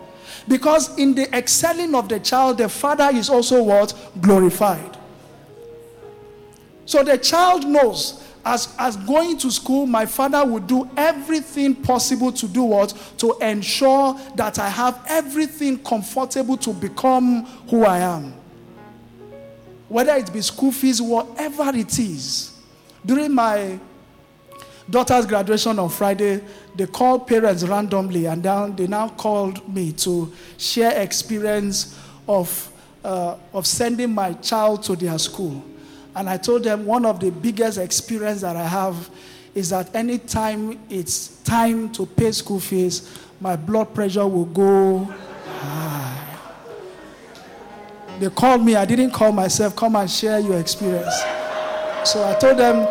Because 0.46 0.98
in 0.98 1.14
the 1.14 1.34
excelling 1.34 1.94
of 1.94 2.10
the 2.10 2.20
child, 2.20 2.58
the 2.58 2.68
father 2.68 3.08
is 3.10 3.30
also 3.30 3.62
what? 3.62 3.94
Glorified. 4.20 4.98
So 6.84 7.02
the 7.02 7.16
child 7.16 7.66
knows 7.66 8.22
as, 8.44 8.74
as 8.78 8.96
going 8.96 9.38
to 9.38 9.50
school, 9.50 9.86
my 9.86 10.04
father 10.04 10.44
would 10.44 10.66
do 10.66 10.88
everything 10.96 11.74
possible 11.74 12.30
to 12.32 12.46
do 12.46 12.62
what? 12.64 12.92
To 13.18 13.38
ensure 13.40 14.18
that 14.36 14.58
I 14.58 14.68
have 14.68 15.04
everything 15.08 15.78
comfortable 15.82 16.56
to 16.58 16.72
become 16.72 17.46
who 17.70 17.84
I 17.84 17.98
am. 17.98 18.34
Whether 19.88 20.14
it 20.16 20.32
be 20.32 20.42
school 20.42 20.72
fees, 20.72 21.00
whatever 21.00 21.70
it 21.74 21.98
is. 21.98 22.52
During 23.04 23.32
my 23.32 23.78
daughter's 24.88 25.24
graduation 25.26 25.78
on 25.78 25.88
Friday, 25.88 26.42
they 26.74 26.86
called 26.86 27.26
parents 27.26 27.62
randomly 27.64 28.26
and 28.26 28.42
then 28.42 28.76
they 28.76 28.86
now 28.86 29.08
called 29.08 29.66
me 29.72 29.92
to 29.92 30.32
share 30.58 31.00
experience 31.00 31.98
of, 32.28 32.70
uh, 33.04 33.36
of 33.52 33.66
sending 33.66 34.12
my 34.12 34.34
child 34.34 34.82
to 34.82 34.96
their 34.96 35.18
school. 35.18 35.64
And 36.14 36.30
I 36.30 36.36
told 36.36 36.64
them 36.64 36.86
one 36.86 37.04
of 37.04 37.20
the 37.20 37.30
biggest 37.30 37.78
experience 37.78 38.42
that 38.42 38.56
I 38.56 38.66
have 38.66 39.10
is 39.54 39.70
that 39.70 39.94
anytime 39.94 40.78
it's 40.90 41.42
time 41.42 41.90
to 41.92 42.06
pay 42.06 42.32
school 42.32 42.60
fees, 42.60 43.18
my 43.40 43.56
blood 43.56 43.94
pressure 43.94 44.26
will 44.26 44.46
go 44.46 45.04
high. 45.44 46.38
They 48.18 48.30
called 48.30 48.64
me, 48.64 48.76
I 48.76 48.84
didn't 48.84 49.10
call 49.10 49.32
myself, 49.32 49.74
come 49.74 49.96
and 49.96 50.10
share 50.10 50.38
your 50.38 50.58
experience. 50.58 51.14
So 52.04 52.24
I 52.24 52.36
told 52.40 52.58
them, 52.58 52.86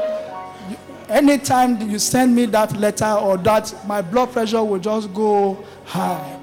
anytime 1.10 1.90
you 1.90 2.00
send 2.00 2.36
me 2.36 2.46
that 2.48 2.76
letter 2.78 3.12
or 3.12 3.38
that, 3.38 3.74
my 3.88 4.02
blood 4.02 4.32
pressure 4.34 4.64
will 4.64 4.80
just 4.80 5.14
go 5.14 5.64
high. 5.86 6.40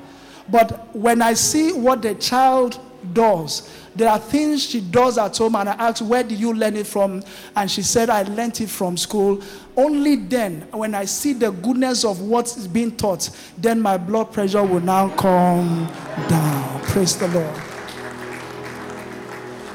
But 0.49 0.95
when 0.95 1.23
I 1.23 1.35
see 1.35 1.73
what 1.73 2.03
the 2.03 2.15
child 2.15 2.81
does, 3.13 3.69
there 3.97 4.09
are 4.09 4.19
things 4.19 4.63
she 4.63 4.81
does 4.81 5.19
at 5.19 5.37
home, 5.37 5.57
and 5.57 5.69
I 5.69 5.73
asked, 5.73 6.03
Where 6.03 6.23
did 6.23 6.39
you 6.39 6.53
learn 6.53 6.77
it 6.77 6.87
from? 6.87 7.23
And 7.57 7.71
she 7.71 7.83
said, 7.83 8.09
I 8.09 8.23
learned 8.23 8.61
it 8.61 8.71
from 8.71 8.97
school. 8.97 9.43
Only 9.77 10.17
then, 10.17 10.63
when 10.73 10.95
I 10.95 11.05
see 11.05 11.33
the 11.33 11.51
goodness 11.51 12.05
of 12.05 12.21
what's 12.21 12.67
being 12.67 12.97
taught, 12.97 13.31
then 13.59 13.81
my 13.81 13.97
blood 13.97 14.33
pressure 14.33 14.63
will 14.63 14.81
now 14.81 15.09
come 15.17 15.87
down. 16.29 16.83
Praise 16.83 17.17
the 17.19 17.29
Lord. 17.29 17.57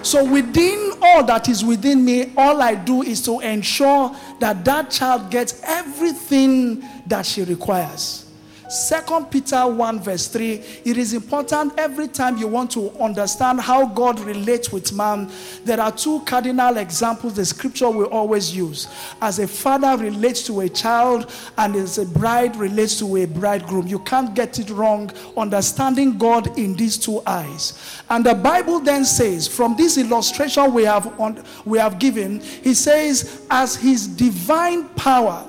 So, 0.05 0.23
within 0.23 0.91
all 1.01 1.23
that 1.25 1.49
is 1.49 1.65
within 1.65 2.05
me, 2.05 2.31
all 2.37 2.61
I 2.61 2.75
do 2.75 3.01
is 3.01 3.21
to 3.23 3.39
ensure 3.39 4.15
that 4.39 4.63
that 4.63 4.91
child 4.91 5.31
gets 5.31 5.61
everything 5.63 6.83
that 7.07 7.25
she 7.25 7.43
requires. 7.43 8.24
Second 8.69 9.29
Peter 9.29 9.67
1 9.67 9.99
verse 9.99 10.27
3, 10.27 10.53
it 10.85 10.97
is 10.97 11.13
important 11.13 11.73
every 11.77 12.07
time 12.07 12.37
you 12.37 12.47
want 12.47 12.71
to 12.71 12.91
understand 12.99 13.61
how 13.61 13.85
God 13.85 14.19
relates 14.19 14.71
with 14.71 14.91
man. 14.93 15.31
There 15.63 15.79
are 15.79 15.91
two 15.91 16.21
cardinal 16.21 16.77
examples 16.77 17.35
the 17.35 17.45
scripture 17.45 17.89
will 17.89 18.07
always 18.07 18.55
use. 18.55 18.87
As 19.21 19.39
a 19.39 19.47
father 19.47 19.95
relates 20.01 20.43
to 20.47 20.61
a 20.61 20.69
child 20.69 21.31
and 21.57 21.75
as 21.75 21.97
a 21.97 22.05
bride 22.05 22.55
relates 22.55 22.97
to 22.99 23.17
a 23.17 23.25
bridegroom. 23.25 23.87
You 23.87 23.99
can't 23.99 24.33
get 24.33 24.59
it 24.59 24.69
wrong 24.69 25.11
understanding 25.37 26.17
God 26.17 26.57
in 26.57 26.75
these 26.75 26.97
two 26.97 27.21
eyes. 27.25 28.01
And 28.09 28.25
the 28.25 28.35
Bible 28.35 28.79
then 28.79 29.05
says, 29.05 29.47
from 29.47 29.75
this 29.75 29.97
illustration 29.97 30.73
we 30.73 30.83
have 30.83 31.19
on, 31.19 31.43
we 31.65 31.77
have 31.77 31.99
given, 31.99 32.39
he 32.39 32.73
says 32.73 33.45
as 33.49 33.75
his 33.75 34.07
divine 34.07 34.89
power 34.89 35.45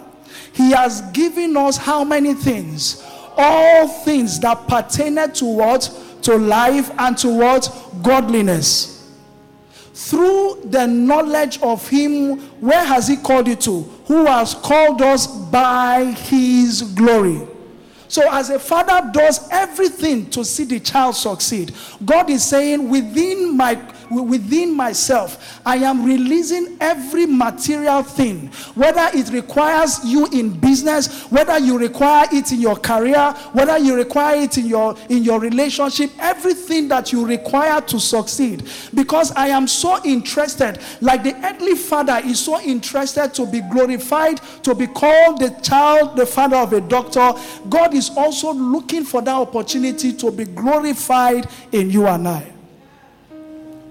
he 0.57 0.71
has 0.71 1.03
given 1.13 1.55
us 1.59 1.77
how 1.77 2.03
many 2.03 2.33
things? 2.33 3.05
All 3.37 3.87
things 3.87 4.41
that 4.41 4.67
pertain 4.67 5.17
to 5.31 5.45
what? 5.45 5.91
To 6.23 6.37
life 6.37 6.91
and 6.99 7.17
to 7.19 7.29
what? 7.29 7.69
Godliness. 8.03 9.13
Through 9.93 10.63
the 10.65 10.87
knowledge 10.87 11.61
of 11.61 11.87
Him, 11.87 12.39
where 12.61 12.83
has 12.83 13.07
He 13.07 13.17
called 13.17 13.49
you 13.49 13.57
to? 13.57 13.83
Who 14.07 14.25
has 14.25 14.55
called 14.55 15.03
us 15.03 15.27
by 15.27 16.05
His 16.05 16.81
glory. 16.81 17.43
So, 18.09 18.23
as 18.33 18.49
a 18.49 18.59
father 18.59 19.11
does 19.13 19.47
everything 19.51 20.31
to 20.31 20.43
see 20.43 20.65
the 20.65 20.81
child 20.81 21.17
succeed, 21.17 21.75
God 22.03 22.31
is 22.31 22.43
saying, 22.43 22.89
within 22.89 23.55
my 23.55 23.75
within 24.11 24.75
myself, 24.75 25.61
I 25.65 25.77
am 25.77 26.05
releasing 26.05 26.77
every 26.81 27.27
material 27.27 28.03
thing, 28.03 28.49
whether 28.75 29.09
it 29.15 29.31
requires 29.31 30.05
you 30.05 30.27
in 30.29 30.51
business, 30.59 31.23
whether 31.31 31.59
you 31.59 31.79
require 31.79 32.27
it 32.33 32.53
in 32.53 32.61
your 32.61 32.77
career, 32.77 33.33
whether 33.53 33.79
you 33.79 33.95
require 33.95 34.41
it 34.41 34.59
in 34.59 34.67
your 34.67 34.97
in 35.09 35.23
your 35.23 35.41
relationship, 35.41 36.11
everything 36.19 36.89
that 36.89 37.13
you 37.13 37.27
require 37.27 37.81
to 37.83 37.99
succeed. 38.01 38.69
Because 38.95 39.33
I 39.33 39.49
am 39.49 39.67
so 39.67 40.03
interested, 40.05 40.79
like 41.01 41.23
the 41.23 41.35
earthly 41.45 41.75
father 41.75 42.21
is 42.25 42.41
so 42.41 42.61
interested 42.61 43.35
to 43.35 43.47
be 43.47 43.61
glorified, 43.61 44.41
to 44.63 44.75
be 44.75 44.87
called 44.87 45.41
the 45.41 45.51
child, 45.63 46.17
the 46.17 46.27
father 46.27 46.57
of 46.57 46.73
a 46.73 46.81
doctor. 46.81 47.33
God 47.69 47.95
is 47.95 48.11
also 48.17 48.53
looking 48.53 49.05
for 49.05 49.23
that 49.23 49.35
opportunity 49.35 50.13
to 50.15 50.31
be 50.31 50.45
glorified 50.45 51.49
in 51.73 51.91
you 51.91 52.07
and 52.07 52.29
I. 52.29 52.56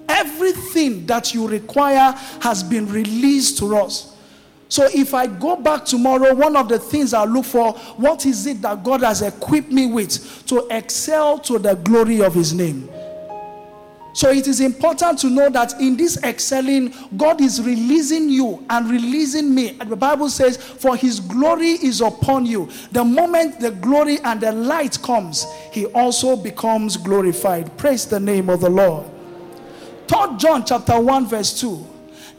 Everything 0.08 1.06
that 1.06 1.34
you 1.34 1.48
require 1.48 2.12
has 2.42 2.64
been 2.64 2.88
released 2.92 3.58
to 3.60 3.76
us. 3.78 4.16
So 4.68 4.88
if 4.94 5.14
I 5.14 5.28
go 5.28 5.56
back 5.56 5.86
tomorrow, 5.86 6.34
one 6.34 6.56
of 6.56 6.68
the 6.68 6.80
things 6.80 7.14
I 7.14 7.24
look 7.24 7.46
for, 7.46 7.74
what 7.98 8.26
is 8.26 8.46
it 8.48 8.62
that 8.64 8.84
God 8.84 9.02
has 9.02 9.22
equipped 9.22 9.72
me 9.72 9.88
with 9.88 10.46
to 10.48 10.68
excel 10.72 11.38
to 11.40 11.60
the 11.60 11.76
glory 11.76 12.22
of 12.22 12.34
his 12.34 12.54
name? 12.54 12.90
So 14.16 14.30
it 14.30 14.48
is 14.48 14.62
important 14.62 15.20
to 15.20 15.30
know 15.30 15.50
that 15.50 15.80
in 15.82 15.98
this 15.98 16.18
excelling, 16.24 16.94
God 17.18 17.42
is 17.42 17.62
releasing 17.62 18.30
you 18.30 18.66
and 18.70 18.90
releasing 18.90 19.54
me. 19.54 19.78
And 19.78 19.90
the 19.90 19.98
Bible 19.98 20.30
says, 20.30 20.56
For 20.56 20.96
his 20.96 21.20
glory 21.20 21.72
is 21.72 22.00
upon 22.00 22.46
you. 22.46 22.70
The 22.94 23.04
moment 23.04 23.60
the 23.60 23.72
glory 23.72 24.20
and 24.24 24.40
the 24.40 24.54
light 24.54 25.02
comes, 25.02 25.46
he 25.74 25.88
also 25.88 26.38
becomes 26.38 26.96
glorified. 26.96 27.78
Praise 27.78 28.06
the 28.06 28.20
name 28.20 28.50
of 28.50 28.62
the 28.62 28.70
Lord. 28.70 29.06
3 30.08 30.38
John 30.38 30.66
chapter 30.66 31.00
1, 31.00 31.28
verse 31.28 31.60
2. 31.60 31.86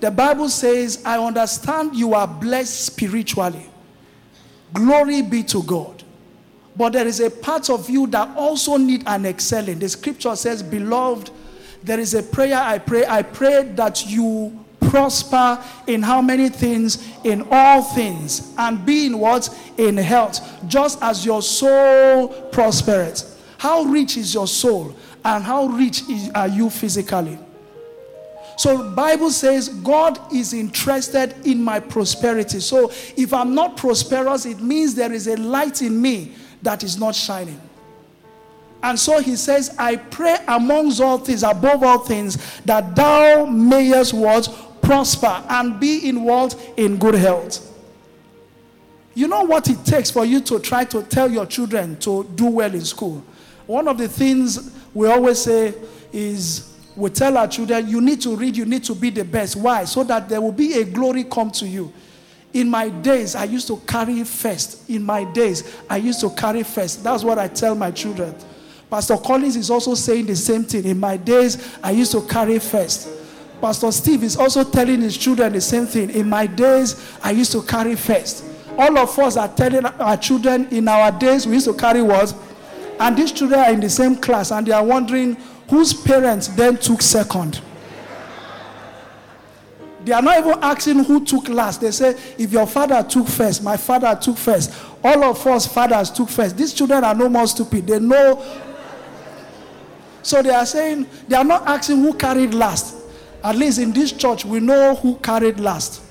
The 0.01 0.11
Bible 0.11 0.49
says, 0.49 1.03
I 1.05 1.19
understand 1.19 1.97
you 1.97 2.14
are 2.14 2.27
blessed 2.27 2.87
spiritually. 2.87 3.67
Glory 4.73 5.23
be 5.23 5.43
to 5.45 5.62
God. 5.62 6.03
But 6.77 6.93
there 6.93 7.07
is 7.07 7.21
a 7.21 7.31
part 7.31 7.71
of 7.71 7.89
you 7.89 8.07
that 8.09 8.37
also 8.37 8.77
need 8.77 9.03
an 9.07 9.25
excelling. 9.25 9.79
The 9.79 9.89
scripture 9.89 10.37
says, 10.37 10.62
Beloved, 10.62 11.31
there 11.83 11.99
is 11.99 12.14
a 12.14 12.23
prayer 12.23 12.59
I 12.59 12.79
pray. 12.79 13.07
I 13.07 13.23
pray 13.23 13.62
that 13.77 14.07
you 14.07 14.64
prosper 14.81 15.62
in 15.87 16.03
how 16.03 16.21
many 16.21 16.51
things? 16.51 17.09
In 17.25 17.47
all 17.51 17.83
things. 17.83 18.53
And 18.59 18.85
be 18.85 19.07
in 19.07 19.19
what? 19.19 19.49
In 19.79 19.97
health. 19.97 20.41
Just 20.67 21.03
as 21.03 21.25
your 21.25 21.41
soul 21.41 22.29
prospereth. 22.53 23.33
How 23.57 23.85
rich 23.85 24.19
is 24.19 24.35
your 24.35 24.47
soul? 24.47 24.95
And 25.25 25.43
how 25.43 25.67
rich 25.67 26.03
is, 26.09 26.31
are 26.35 26.49
you 26.49 26.69
physically? 26.69 27.39
So 28.57 28.90
Bible 28.92 29.30
says 29.30 29.68
God 29.68 30.18
is 30.32 30.54
interested 30.54 31.34
in 31.46 31.62
my 31.62 31.78
prosperity. 31.78 32.61
So 32.61 32.90
if 33.16 33.32
I'm 33.34 33.54
not 33.54 33.76
prosperous, 33.76 34.46
it 34.46 34.61
means 34.61 34.94
there 34.94 35.12
is 35.12 35.26
a 35.28 35.36
light 35.36 35.82
in 35.82 36.00
me 36.00 36.32
that 36.62 36.82
is 36.82 36.98
not 36.98 37.14
shining. 37.14 37.61
And 38.82 38.98
so 38.98 39.20
he 39.20 39.36
says, 39.36 39.74
I 39.78 39.96
pray 39.96 40.38
amongst 40.48 41.00
all 41.00 41.18
things, 41.18 41.42
above 41.42 41.82
all 41.82 41.98
things, 41.98 42.61
that 42.62 42.94
thou 42.96 43.44
mayest 43.46 44.14
what? 44.14 44.48
Prosper 44.80 45.42
and 45.48 45.78
be 45.80 46.09
in 46.09 46.22
what? 46.22 46.54
In 46.76 46.96
good 46.96 47.14
health. 47.14 47.62
You 49.14 49.28
know 49.28 49.42
what 49.42 49.68
it 49.68 49.84
takes 49.84 50.11
for 50.11 50.24
you 50.24 50.40
to 50.42 50.61
try 50.61 50.84
to 50.84 51.02
tell 51.02 51.30
your 51.30 51.46
children 51.46 51.98
to 52.00 52.24
do 52.34 52.46
well 52.46 52.72
in 52.72 52.84
school? 52.84 53.24
One 53.66 53.88
of 53.88 53.98
the 53.98 54.09
things 54.09 54.70
we 54.94 55.09
always 55.09 55.40
say 55.40 55.74
is 56.12 56.76
we 56.97 57.11
tell 57.11 57.36
our 57.36 57.47
children, 57.47 57.88
you 57.88 58.01
need 58.01 58.20
to 58.22 58.34
read, 58.34 58.57
you 58.57 58.64
need 58.64 58.84
to 58.84 58.94
be 58.94 59.11
the 59.11 59.24
best. 59.24 59.57
Why? 59.57 59.84
So 59.84 60.03
that 60.05 60.28
there 60.28 60.40
will 60.40 60.53
be 60.53 60.80
a 60.80 60.84
glory 60.84 61.24
come 61.24 61.51
to 61.53 61.66
you. 61.66 61.92
In 62.55 62.70
my 62.70 62.88
days, 62.88 63.34
I 63.34 63.44
used 63.44 63.66
to 63.66 63.76
carry 63.86 64.24
first. 64.24 64.88
In 64.88 65.03
my 65.03 65.24
days, 65.24 65.76
I 65.90 65.99
used 65.99 66.20
to 66.20 66.30
carry 66.30 66.62
first. 66.62 67.05
That's 67.05 67.22
what 67.22 67.38
I 67.38 67.49
tell 67.49 67.74
my 67.74 67.90
children. 67.90 68.34
Pastor 68.90 69.18
Collins 69.18 69.57
is 69.57 69.70
also 69.70 69.94
saying 69.94 70.26
the 70.26 70.36
same 70.36 70.64
thing. 70.64 70.84
In 70.84 70.99
my 70.99 71.18
days, 71.18 71.76
I 71.82 71.90
used 71.90 72.12
to 72.12 72.22
carry 72.22 72.59
first. 72.59 73.09
Pastor 73.61 73.92
Steve 73.92 74.22
is 74.22 74.36
also 74.36 74.64
telling 74.64 75.03
his 75.03 75.18
children 75.18 75.53
the 75.53 75.61
same 75.61 75.86
thing. 75.86 76.11
In 76.11 76.28
my 76.28 76.47
days, 76.47 77.18
I 77.22 77.32
used 77.32 77.53
to 77.53 77.62
carry 77.62 77.94
first. 77.94 78.44
All 78.78 78.97
of 78.99 79.18
us 79.18 79.36
are 79.36 79.49
telling 79.49 79.84
our 79.84 80.16
children 80.16 80.68
in 80.70 80.88
our 80.88 81.11
days, 81.11 81.47
we 81.47 81.55
used 81.55 81.66
to 81.66 81.74
carry 81.74 82.03
what? 82.03 82.34
And 83.01 83.16
these 83.16 83.32
children 83.32 83.61
are 83.61 83.70
in 83.70 83.80
the 83.80 83.90
same 83.90 84.16
class 84.16 84.51
and 84.51 84.66
they 84.66 84.72
are 84.72 84.84
wondering 84.84 85.36
whose 85.69 85.93
parents 85.93 86.49
then 86.49 86.77
took 86.77 87.03
second. 87.03 87.61
They 90.05 90.12
are 90.12 90.23
not 90.23 90.39
even 90.39 90.59
asking 90.62 91.03
who 91.03 91.25
took 91.25 91.49
last. 91.49 91.81
They 91.81 91.91
say, 91.91 92.11
if 92.39 92.53
your 92.53 92.67
father 92.67 93.03
took 93.03 93.27
first, 93.27 93.64
my 93.64 93.77
father 93.77 94.17
took 94.21 94.37
first, 94.37 94.73
all 95.03 95.25
of 95.25 95.45
us 95.49 95.67
fathers 95.67 96.11
took 96.12 96.29
first. 96.29 96.57
These 96.57 96.75
children 96.75 97.03
are 97.03 97.14
no 97.14 97.29
more 97.29 97.47
stupid. 97.49 97.89
They 97.89 97.99
know. 97.99 98.41
So 100.23 100.43
they 100.43 100.51
are 100.51 100.64
saying, 100.64 101.09
they 101.27 101.35
are 101.35 101.43
not 101.43 101.67
asking 101.67 102.03
who 102.03 102.14
carried 102.14 102.55
last. 102.55 102.95
At 103.43 103.57
least 103.57 103.81
in 103.81 103.93
this 103.93 104.12
church, 104.12 104.45
we 104.45 104.61
know 104.61 104.95
who 104.95 105.17
carried 105.17 105.59
last. 105.59 106.03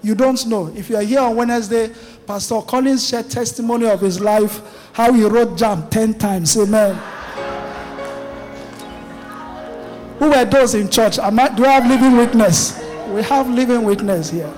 You 0.00 0.14
don't 0.14 0.46
know. 0.46 0.72
If 0.76 0.88
you 0.88 0.96
are 0.96 1.02
here 1.02 1.20
on 1.20 1.34
Wednesday, 1.34 1.92
Pastor 2.26 2.60
Collins 2.62 3.08
shared 3.08 3.30
testimony 3.30 3.86
of 3.86 4.00
his 4.00 4.20
life, 4.20 4.60
how 4.92 5.12
he 5.12 5.24
wrote 5.24 5.58
JAMB 5.58 5.90
10 5.90 6.14
times. 6.14 6.56
Amen. 6.56 7.19
Who 10.20 10.28
were 10.28 10.44
those 10.44 10.74
in 10.74 10.90
church? 10.90 11.18
I, 11.18 11.30
do 11.54 11.64
I 11.64 11.72
have 11.72 11.86
living 11.86 12.14
witness? 12.14 12.78
We 13.08 13.22
have 13.22 13.48
living 13.48 13.84
witness 13.84 14.30
here. 14.30 14.52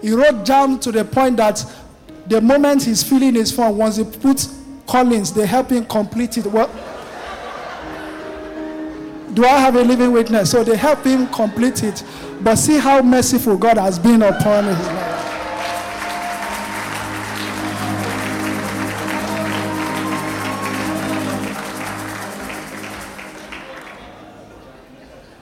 He 0.00 0.12
wrote 0.12 0.46
down 0.46 0.80
to 0.80 0.90
the 0.90 1.04
point 1.04 1.36
that 1.36 1.64
the 2.26 2.40
moment 2.40 2.84
he's 2.84 3.02
filling 3.02 3.34
his 3.34 3.52
form, 3.52 3.76
once 3.76 3.96
he 3.96 4.04
puts 4.04 4.58
Collins, 4.86 5.34
they 5.34 5.46
help 5.46 5.68
him 5.70 5.84
complete 5.84 6.38
it. 6.38 6.46
Well, 6.46 6.68
do 9.34 9.44
I 9.44 9.58
have 9.60 9.76
a 9.76 9.82
living 9.82 10.10
witness? 10.10 10.50
So 10.50 10.64
they 10.64 10.76
help 10.76 11.04
him 11.04 11.26
complete 11.26 11.82
it. 11.82 12.02
But 12.40 12.56
see 12.56 12.78
how 12.78 13.02
merciful 13.02 13.58
God 13.58 13.76
has 13.76 13.98
been 13.98 14.22
upon 14.22 14.64
his 14.64 14.78
life. 14.78 15.13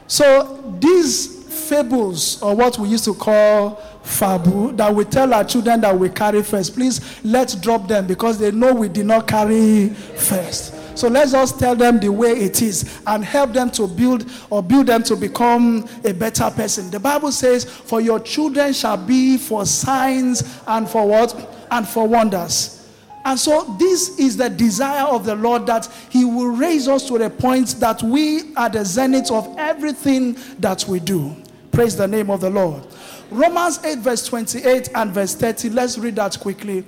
So 0.07 0.77
these 0.81 1.43
fables, 1.69 2.43
or 2.43 2.55
what 2.55 2.79
we 2.79 2.89
used 2.89 3.05
to 3.05 3.15
call 3.15 3.77
fabu, 4.03 4.77
that 4.77 4.95
we 4.95 5.05
tell 5.05 5.33
our 5.33 5.45
children 5.45 5.81
that 5.83 5.99
we 5.99 6.09
carry 6.09 6.43
first, 6.43 6.75
please 6.75 7.01
let's 7.25 7.55
drop 7.55 7.89
them 7.89 8.07
because 8.07 8.39
they 8.39 8.51
know 8.51 8.75
we 8.75 8.89
did 8.89 9.07
not 9.07 9.27
carry 9.27 9.89
first. 9.89 10.75
So 10.97 11.09
let's 11.09 11.33
just 11.33 11.59
tell 11.59 11.75
them 11.75 11.99
the 11.99 12.11
way 12.11 12.33
it 12.33 12.61
is 12.61 13.01
and 13.07 13.25
help 13.25 13.53
them 13.53 13.71
to 13.73 13.87
build 13.87 14.31
or 14.51 14.63
build 14.63 14.87
them 14.89 15.03
to 15.05 15.17
become 15.17 15.89
a 16.05 16.13
better 16.13 16.51
person. 16.51 16.91
The 16.91 17.01
Bible 17.01 17.33
says, 17.33 17.65
For 17.65 18.01
your 18.01 18.21
children 18.21 18.75
shall 18.75 18.99
be 18.99 19.39
for 19.39 19.65
signs 19.65 20.61
and 20.67 20.89
for 20.89 21.07
what? 21.07 21.67
And 21.71 21.89
for 21.89 22.07
wonders. 22.07 22.82
And 23.25 23.39
so, 23.39 23.77
this 23.79 24.19
is 24.19 24.37
the 24.37 24.51
desire 24.51 25.07
of 25.07 25.25
the 25.25 25.37
Lord 25.37 25.67
that 25.67 25.87
He 26.11 26.25
will 26.25 26.49
raise 26.49 26.89
us 26.89 27.07
to 27.09 27.19
the 27.19 27.31
point 27.31 27.77
that 27.79 28.03
we 28.03 28.55
are 28.57 28.69
the 28.69 28.85
zenith 28.85 29.31
of 29.31 29.55
everything 29.59 30.37
that 30.59 30.85
we 30.89 30.99
do. 30.99 31.35
Praise 31.71 31.97
the 31.97 32.09
name 32.09 32.31
of 32.31 32.41
the 32.41 32.51
Lord. 32.51 32.85
Romans 33.31 33.83
8, 33.83 33.99
verse 34.01 34.27
28 34.27 34.91
and 34.95 35.11
verse 35.13 35.35
30. 35.35 35.71
Let's 35.71 35.97
read 35.97 36.17
that 36.17 36.39
quickly 36.39 36.85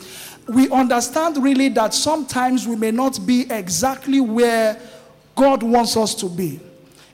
we 0.48 0.70
understand 0.70 1.42
really 1.42 1.68
that 1.70 1.94
sometimes 1.94 2.66
we 2.66 2.76
may 2.76 2.90
not 2.90 3.24
be 3.26 3.50
exactly 3.50 4.20
where 4.20 4.78
God 5.34 5.62
wants 5.62 5.96
us 5.96 6.14
to 6.16 6.28
be. 6.28 6.60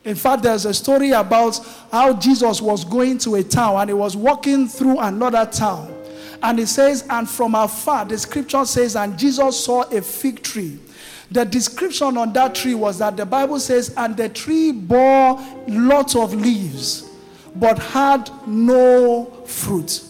In 0.05 0.14
fact, 0.14 0.43
there's 0.43 0.64
a 0.64 0.75
story 0.75 1.11
about 1.12 1.61
how 1.93 2.14
Jesus 2.14 2.61
was 2.61 2.85
going 2.85 3.18
to 3.18 3.37
a 3.37 3.43
town 3.43 3.77
and 3.81 3.91
he 3.91 3.95
was 3.95 4.16
walking 4.16 4.66
through 4.66 4.99
another 4.99 5.47
town. 5.47 5.95
And 6.43 6.59
it 6.59 6.68
says, 6.68 7.05
and 7.11 7.28
from 7.28 7.55
afar, 7.55 8.05
the 8.05 8.16
scripture 8.18 8.64
says, 8.64 8.97
and 8.97 9.18
Jesus 9.18 9.64
saw 9.64 9.82
a 9.82 10.01
fig 10.01 10.43
tree. 10.43 10.78
The 11.30 11.45
description 11.45 12.16
on 12.16 12.32
that 12.32 12.55
tree 12.55 12.74
was 12.74 12.99
that 12.99 13.16
the 13.16 13.26
Bible 13.26 13.61
says, 13.61 13.95
and 13.97 14.16
the 14.16 14.28
tree 14.28 14.72
bore 14.72 15.41
lots 15.68 16.16
of 16.16 16.34
leaves, 16.34 17.09
but 17.55 17.78
had 17.78 18.30
no 18.47 19.26
fruit. 19.47 20.05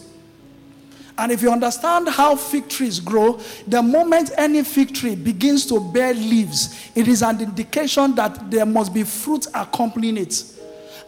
And 1.17 1.31
if 1.31 1.43
you 1.43 1.51
understand 1.51 2.09
how 2.09 2.35
fig 2.35 2.67
trees 2.67 2.99
grow, 2.99 3.39
the 3.67 3.83
moment 3.83 4.31
any 4.37 4.63
fig 4.63 4.95
tree 4.95 5.15
begins 5.15 5.67
to 5.67 5.79
bear 5.79 6.13
leaves, 6.15 6.89
it 6.95 7.07
is 7.07 7.21
an 7.21 7.41
indication 7.41 8.15
that 8.15 8.49
there 8.49 8.65
must 8.65 8.91
be 8.91 9.03
fruit 9.03 9.45
accompanying 9.53 10.17
it. 10.17 10.43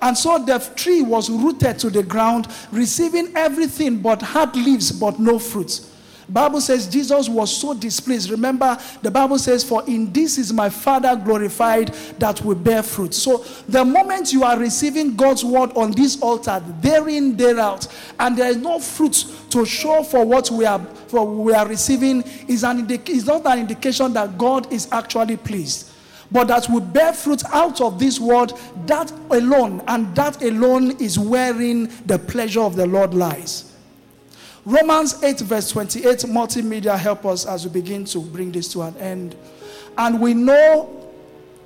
And 0.03 0.17
so 0.17 0.37
the 0.37 0.59
tree 0.75 1.01
was 1.01 1.29
rooted 1.29 1.79
to 1.79 1.89
the 1.89 2.03
ground, 2.03 2.49
receiving 2.73 3.35
everything 3.37 3.99
but 3.99 4.21
had 4.21 4.53
leaves 4.53 4.91
but 4.91 5.17
no 5.17 5.39
fruits. 5.39 5.89
Bible 6.27 6.59
says 6.59 6.87
Jesus 6.87 7.29
was 7.29 7.55
so 7.55 7.73
displeased. 7.73 8.29
Remember, 8.29 8.77
the 9.01 9.09
Bible 9.09 9.39
says, 9.39 9.63
For 9.63 9.81
in 9.87 10.11
this 10.11 10.37
is 10.37 10.51
my 10.51 10.69
Father 10.69 11.15
glorified 11.15 11.93
that 12.19 12.43
will 12.43 12.55
bear 12.55 12.83
fruit. 12.83 13.13
So 13.13 13.45
the 13.69 13.85
moment 13.85 14.33
you 14.33 14.43
are 14.43 14.59
receiving 14.59 15.15
God's 15.15 15.45
word 15.45 15.71
on 15.73 15.91
this 15.91 16.21
altar, 16.21 16.61
therein, 16.81 17.37
thereout, 17.37 17.87
and 18.19 18.37
there 18.37 18.49
is 18.49 18.57
no 18.57 18.79
fruit 18.79 19.25
to 19.51 19.65
show 19.65 20.03
for 20.03 20.25
what 20.25 20.51
we 20.51 20.65
are 20.65 20.79
for 21.07 21.25
we 21.25 21.53
are 21.53 21.67
receiving, 21.67 22.23
is 22.49 22.65
an 22.65 22.79
indica- 22.79 23.11
is 23.11 23.25
not 23.25 23.45
an 23.45 23.59
indication 23.59 24.11
that 24.13 24.37
God 24.37 24.71
is 24.73 24.89
actually 24.91 25.37
pleased. 25.37 25.92
But 26.33 26.47
that 26.47 26.67
will 26.67 26.81
bear 26.81 27.13
fruit 27.13 27.43
out 27.53 27.79
of 27.79 27.99
this 27.99 28.19
world, 28.19 28.59
that 28.87 29.11
alone, 29.29 29.83
and 29.87 30.13
that 30.15 30.41
alone 30.41 30.99
is 30.99 31.17
wherein 31.17 31.91
the 32.07 32.17
pleasure 32.17 32.61
of 32.61 32.75
the 32.75 32.87
Lord 32.87 33.13
lies. 33.13 33.71
Romans 34.65 35.21
8, 35.21 35.41
verse 35.41 35.69
28, 35.71 36.19
multimedia 36.29 36.97
help 36.97 37.25
us 37.25 37.45
as 37.45 37.65
we 37.65 37.71
begin 37.71 38.03
to 38.05 38.19
bring 38.19 38.51
this 38.51 38.67
to 38.73 38.81
an 38.81 38.97
end. 38.97 39.35
And 39.97 40.19
we 40.19 40.33
know 40.33 41.11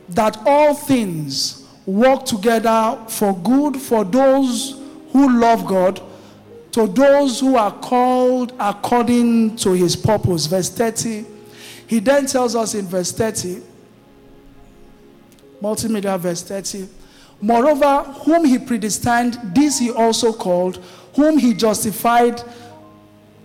that 0.09 0.38
all 0.45 0.74
things 0.74 1.65
work 1.86 2.26
together 2.26 2.99
for 3.07 3.38
good 3.38 3.78
for 3.78 4.03
those 4.03 4.82
who 5.13 5.39
love 5.39 5.65
God, 5.65 6.01
to 6.74 6.88
those 6.88 7.39
who 7.39 7.55
are 7.55 7.72
called 7.72 8.51
according 8.59 9.55
to 9.57 9.72
his 9.72 9.95
purpose. 9.95 10.45
Verse 10.45 10.70
30. 10.70 11.26
He 11.88 11.99
then 11.99 12.26
tells 12.26 12.53
us 12.55 12.76
in 12.76 12.86
verse 12.86 13.13
30, 13.13 13.61
multimedia 15.61 16.17
verse 16.19 16.43
30, 16.43 16.87
moreover, 17.41 18.03
whom 18.25 18.45
he 18.45 18.57
predestined, 18.57 19.39
this 19.55 19.79
he 19.79 19.91
also 19.91 20.33
called, 20.33 20.77
whom 21.15 21.37
he 21.37 21.53
justified, 21.53 22.41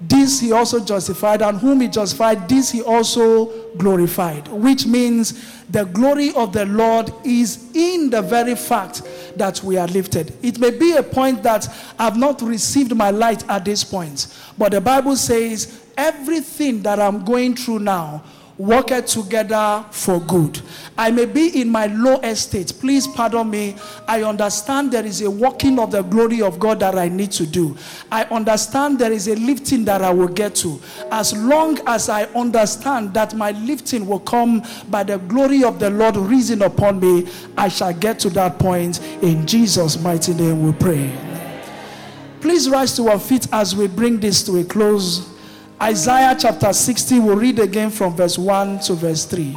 this 0.01 0.41
he 0.41 0.51
also 0.51 0.85
justified, 0.85 1.43
and 1.43 1.59
whom 1.59 1.81
he 1.81 1.89
justified, 1.89 2.49
this 2.49 2.71
he 2.71 2.83
also 2.83 3.69
glorified. 3.77 4.49
Which 4.49 4.85
means 4.85 5.63
the 5.71 5.85
glory 5.85 6.35
of 6.35 6.53
the 6.53 6.67
Lord 6.67 7.13
is 7.25 7.71
in 7.75 8.11
the 8.11 8.21
very 8.21 8.57
fact 8.57 9.03
that 9.37 9.63
we 9.63 9.77
are 9.79 9.87
lifted. 9.87 10.37
It 10.43 10.59
may 10.59 10.71
be 10.71 10.97
a 10.97 11.03
point 11.03 11.43
that 11.45 11.69
I've 11.99 12.17
not 12.17 12.43
received 12.43 12.95
my 12.95 13.11
light 13.11 13.49
at 13.49 13.65
this 13.65 13.85
point, 13.85 14.27
but 14.59 14.73
the 14.73 14.81
Bible 14.81 15.17
says 15.17 15.83
everything 15.97 16.83
that 16.83 16.99
I'm 16.99 17.25
going 17.25 17.55
through 17.55 17.79
now 17.79 18.25
worketh 18.59 19.07
together 19.07 19.85
for 19.91 20.21
good. 20.21 20.61
I 20.97 21.11
may 21.11 21.25
be 21.25 21.61
in 21.61 21.69
my 21.69 21.87
low 21.87 22.19
estate. 22.21 22.75
Please 22.81 23.07
pardon 23.07 23.51
me. 23.51 23.77
I 24.07 24.23
understand 24.23 24.93
there 24.93 25.05
is 25.07 25.23
a 25.23 25.31
working 25.31 25.79
of 25.79 25.91
the 25.91 26.03
glory 26.03 26.43
of 26.43 26.59
God 26.59 26.81
that 26.81 26.97
I 26.97 27.09
need 27.09 27.33
to 27.33 27.47
do. 27.47 27.77
I 28.11 28.25
understand 28.25 28.99
there 28.99 29.13
is 29.13 29.29
a 29.29 29.37
lifting 29.37 29.85
that 29.87 30.03
I 30.03 30.11
will 30.11 30.29
get 30.29 30.55
to. 30.57 30.81
As 31.11 31.33
long 31.35 31.79
as 31.87 32.09
I 32.09 32.25
understand 32.25 33.15
that 33.15 33.35
my 33.35 33.53
lifting 33.53 34.07
will 34.07 34.21
come 34.21 34.63
by 34.91 35.03
the 35.03 35.19
glory 35.19 35.65
of 35.65 35.79
the 35.79 35.91
Lord 35.91 36.17
risen 36.17 36.63
upon 36.63 37.01
me, 37.01 37.29
I 37.57 37.69
shall 37.69 37.93
get 37.93 38.19
to 38.21 38.31
that 38.31 38.59
point. 38.59 39.01
In 39.23 39.47
Jesus' 39.47 39.99
mighty 40.01 40.35
name 40.35 40.65
we 40.65 40.73
pray. 40.73 41.13
Please 42.41 42.69
rise 42.69 42.97
to 42.97 43.09
our 43.09 43.21
feet 43.21 43.47
as 43.53 43.75
we 43.77 43.87
bring 43.87 44.19
this 44.19 44.43
to 44.43 44.59
a 44.59 44.65
close. 44.65 45.32
Isaiah 45.83 46.37
chapter 46.39 46.73
60, 46.73 47.19
we'll 47.19 47.35
read 47.35 47.59
again 47.59 47.91
from 47.91 48.15
verse 48.15 48.39
1 48.39 48.79
to 48.83 48.95
verse 48.95 49.25
3. 49.25 49.57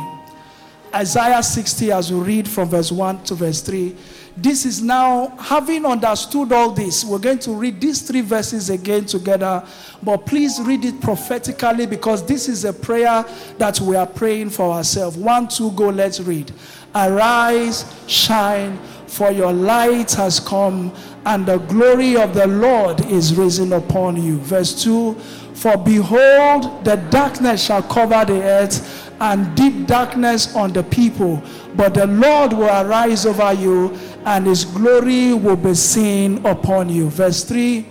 Isaiah 0.95 1.43
60, 1.43 1.91
as 1.91 2.11
we 2.11 2.19
read 2.19 2.47
from 2.47 2.67
verse 2.67 2.91
1 2.91 3.25
to 3.25 3.35
verse 3.35 3.61
3. 3.61 3.95
This 4.35 4.65
is 4.65 4.81
now, 4.81 5.37
having 5.37 5.85
understood 5.85 6.51
all 6.51 6.71
this, 6.71 7.05
we're 7.05 7.19
going 7.19 7.37
to 7.39 7.51
read 7.51 7.79
these 7.79 8.01
three 8.01 8.21
verses 8.21 8.71
again 8.71 9.05
together. 9.05 9.63
But 10.01 10.25
please 10.25 10.59
read 10.63 10.83
it 10.83 10.99
prophetically 10.99 11.85
because 11.85 12.25
this 12.25 12.49
is 12.49 12.65
a 12.65 12.73
prayer 12.73 13.23
that 13.59 13.79
we 13.79 13.95
are 13.95 14.07
praying 14.07 14.49
for 14.49 14.71
ourselves. 14.71 15.17
One, 15.17 15.47
two, 15.47 15.69
go, 15.73 15.89
let's 15.89 16.19
read. 16.21 16.51
Arise, 16.95 17.85
shine, 18.07 18.79
for 19.05 19.29
your 19.29 19.53
light 19.53 20.13
has 20.13 20.39
come, 20.39 20.91
and 21.27 21.45
the 21.45 21.59
glory 21.59 22.17
of 22.17 22.33
the 22.33 22.47
Lord 22.47 23.05
is 23.05 23.35
risen 23.35 23.73
upon 23.73 24.21
you. 24.21 24.39
Verse 24.39 24.83
2 24.83 25.15
For 25.55 25.77
behold, 25.77 26.83
the 26.83 26.97
darkness 27.09 27.63
shall 27.63 27.81
cover 27.81 28.25
the 28.25 28.43
earth, 28.43 29.11
and 29.21 29.55
deep 29.55 29.87
darkness 29.87 30.53
on 30.53 30.73
the 30.73 30.83
people. 30.83 31.41
But 31.75 31.93
the 31.93 32.05
Lord 32.07 32.51
will 32.51 32.69
arise 32.69 33.25
over 33.25 33.53
you, 33.53 33.97
and 34.25 34.45
his 34.45 34.65
glory 34.65 35.33
will 35.33 35.55
be 35.55 35.73
seen 35.73 36.45
upon 36.45 36.89
you. 36.89 37.09
Verse 37.09 37.43
3 37.45 37.85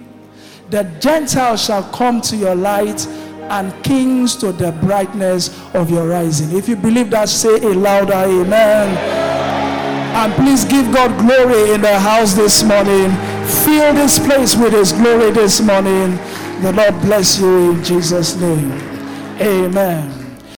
The 0.68 0.84
Gentiles 1.00 1.64
shall 1.64 1.82
come 1.84 2.20
to 2.22 2.36
your 2.36 2.54
light 2.54 3.06
and 3.48 3.72
kings 3.82 4.36
to 4.36 4.52
the 4.52 4.72
brightness 4.72 5.48
of 5.74 5.90
your 5.90 6.06
rising. 6.06 6.56
If 6.56 6.68
you 6.68 6.76
believe 6.76 7.10
that, 7.10 7.28
say 7.28 7.56
a 7.56 7.74
louder 7.74 8.12
amen. 8.12 8.96
And 10.14 10.32
please 10.34 10.64
give 10.64 10.92
God 10.92 11.18
glory 11.18 11.72
in 11.72 11.80
the 11.80 11.98
house 11.98 12.34
this 12.34 12.62
morning. 12.62 13.10
Fill 13.64 13.94
this 13.94 14.18
place 14.18 14.54
with 14.54 14.72
His 14.72 14.92
glory 14.92 15.30
this 15.30 15.60
morning. 15.60 16.18
The 16.62 16.72
Lord 16.72 17.00
bless 17.02 17.38
you 17.40 17.72
in 17.72 17.84
Jesus' 17.84 18.36
name. 18.36 18.72
Amen. 19.40 20.23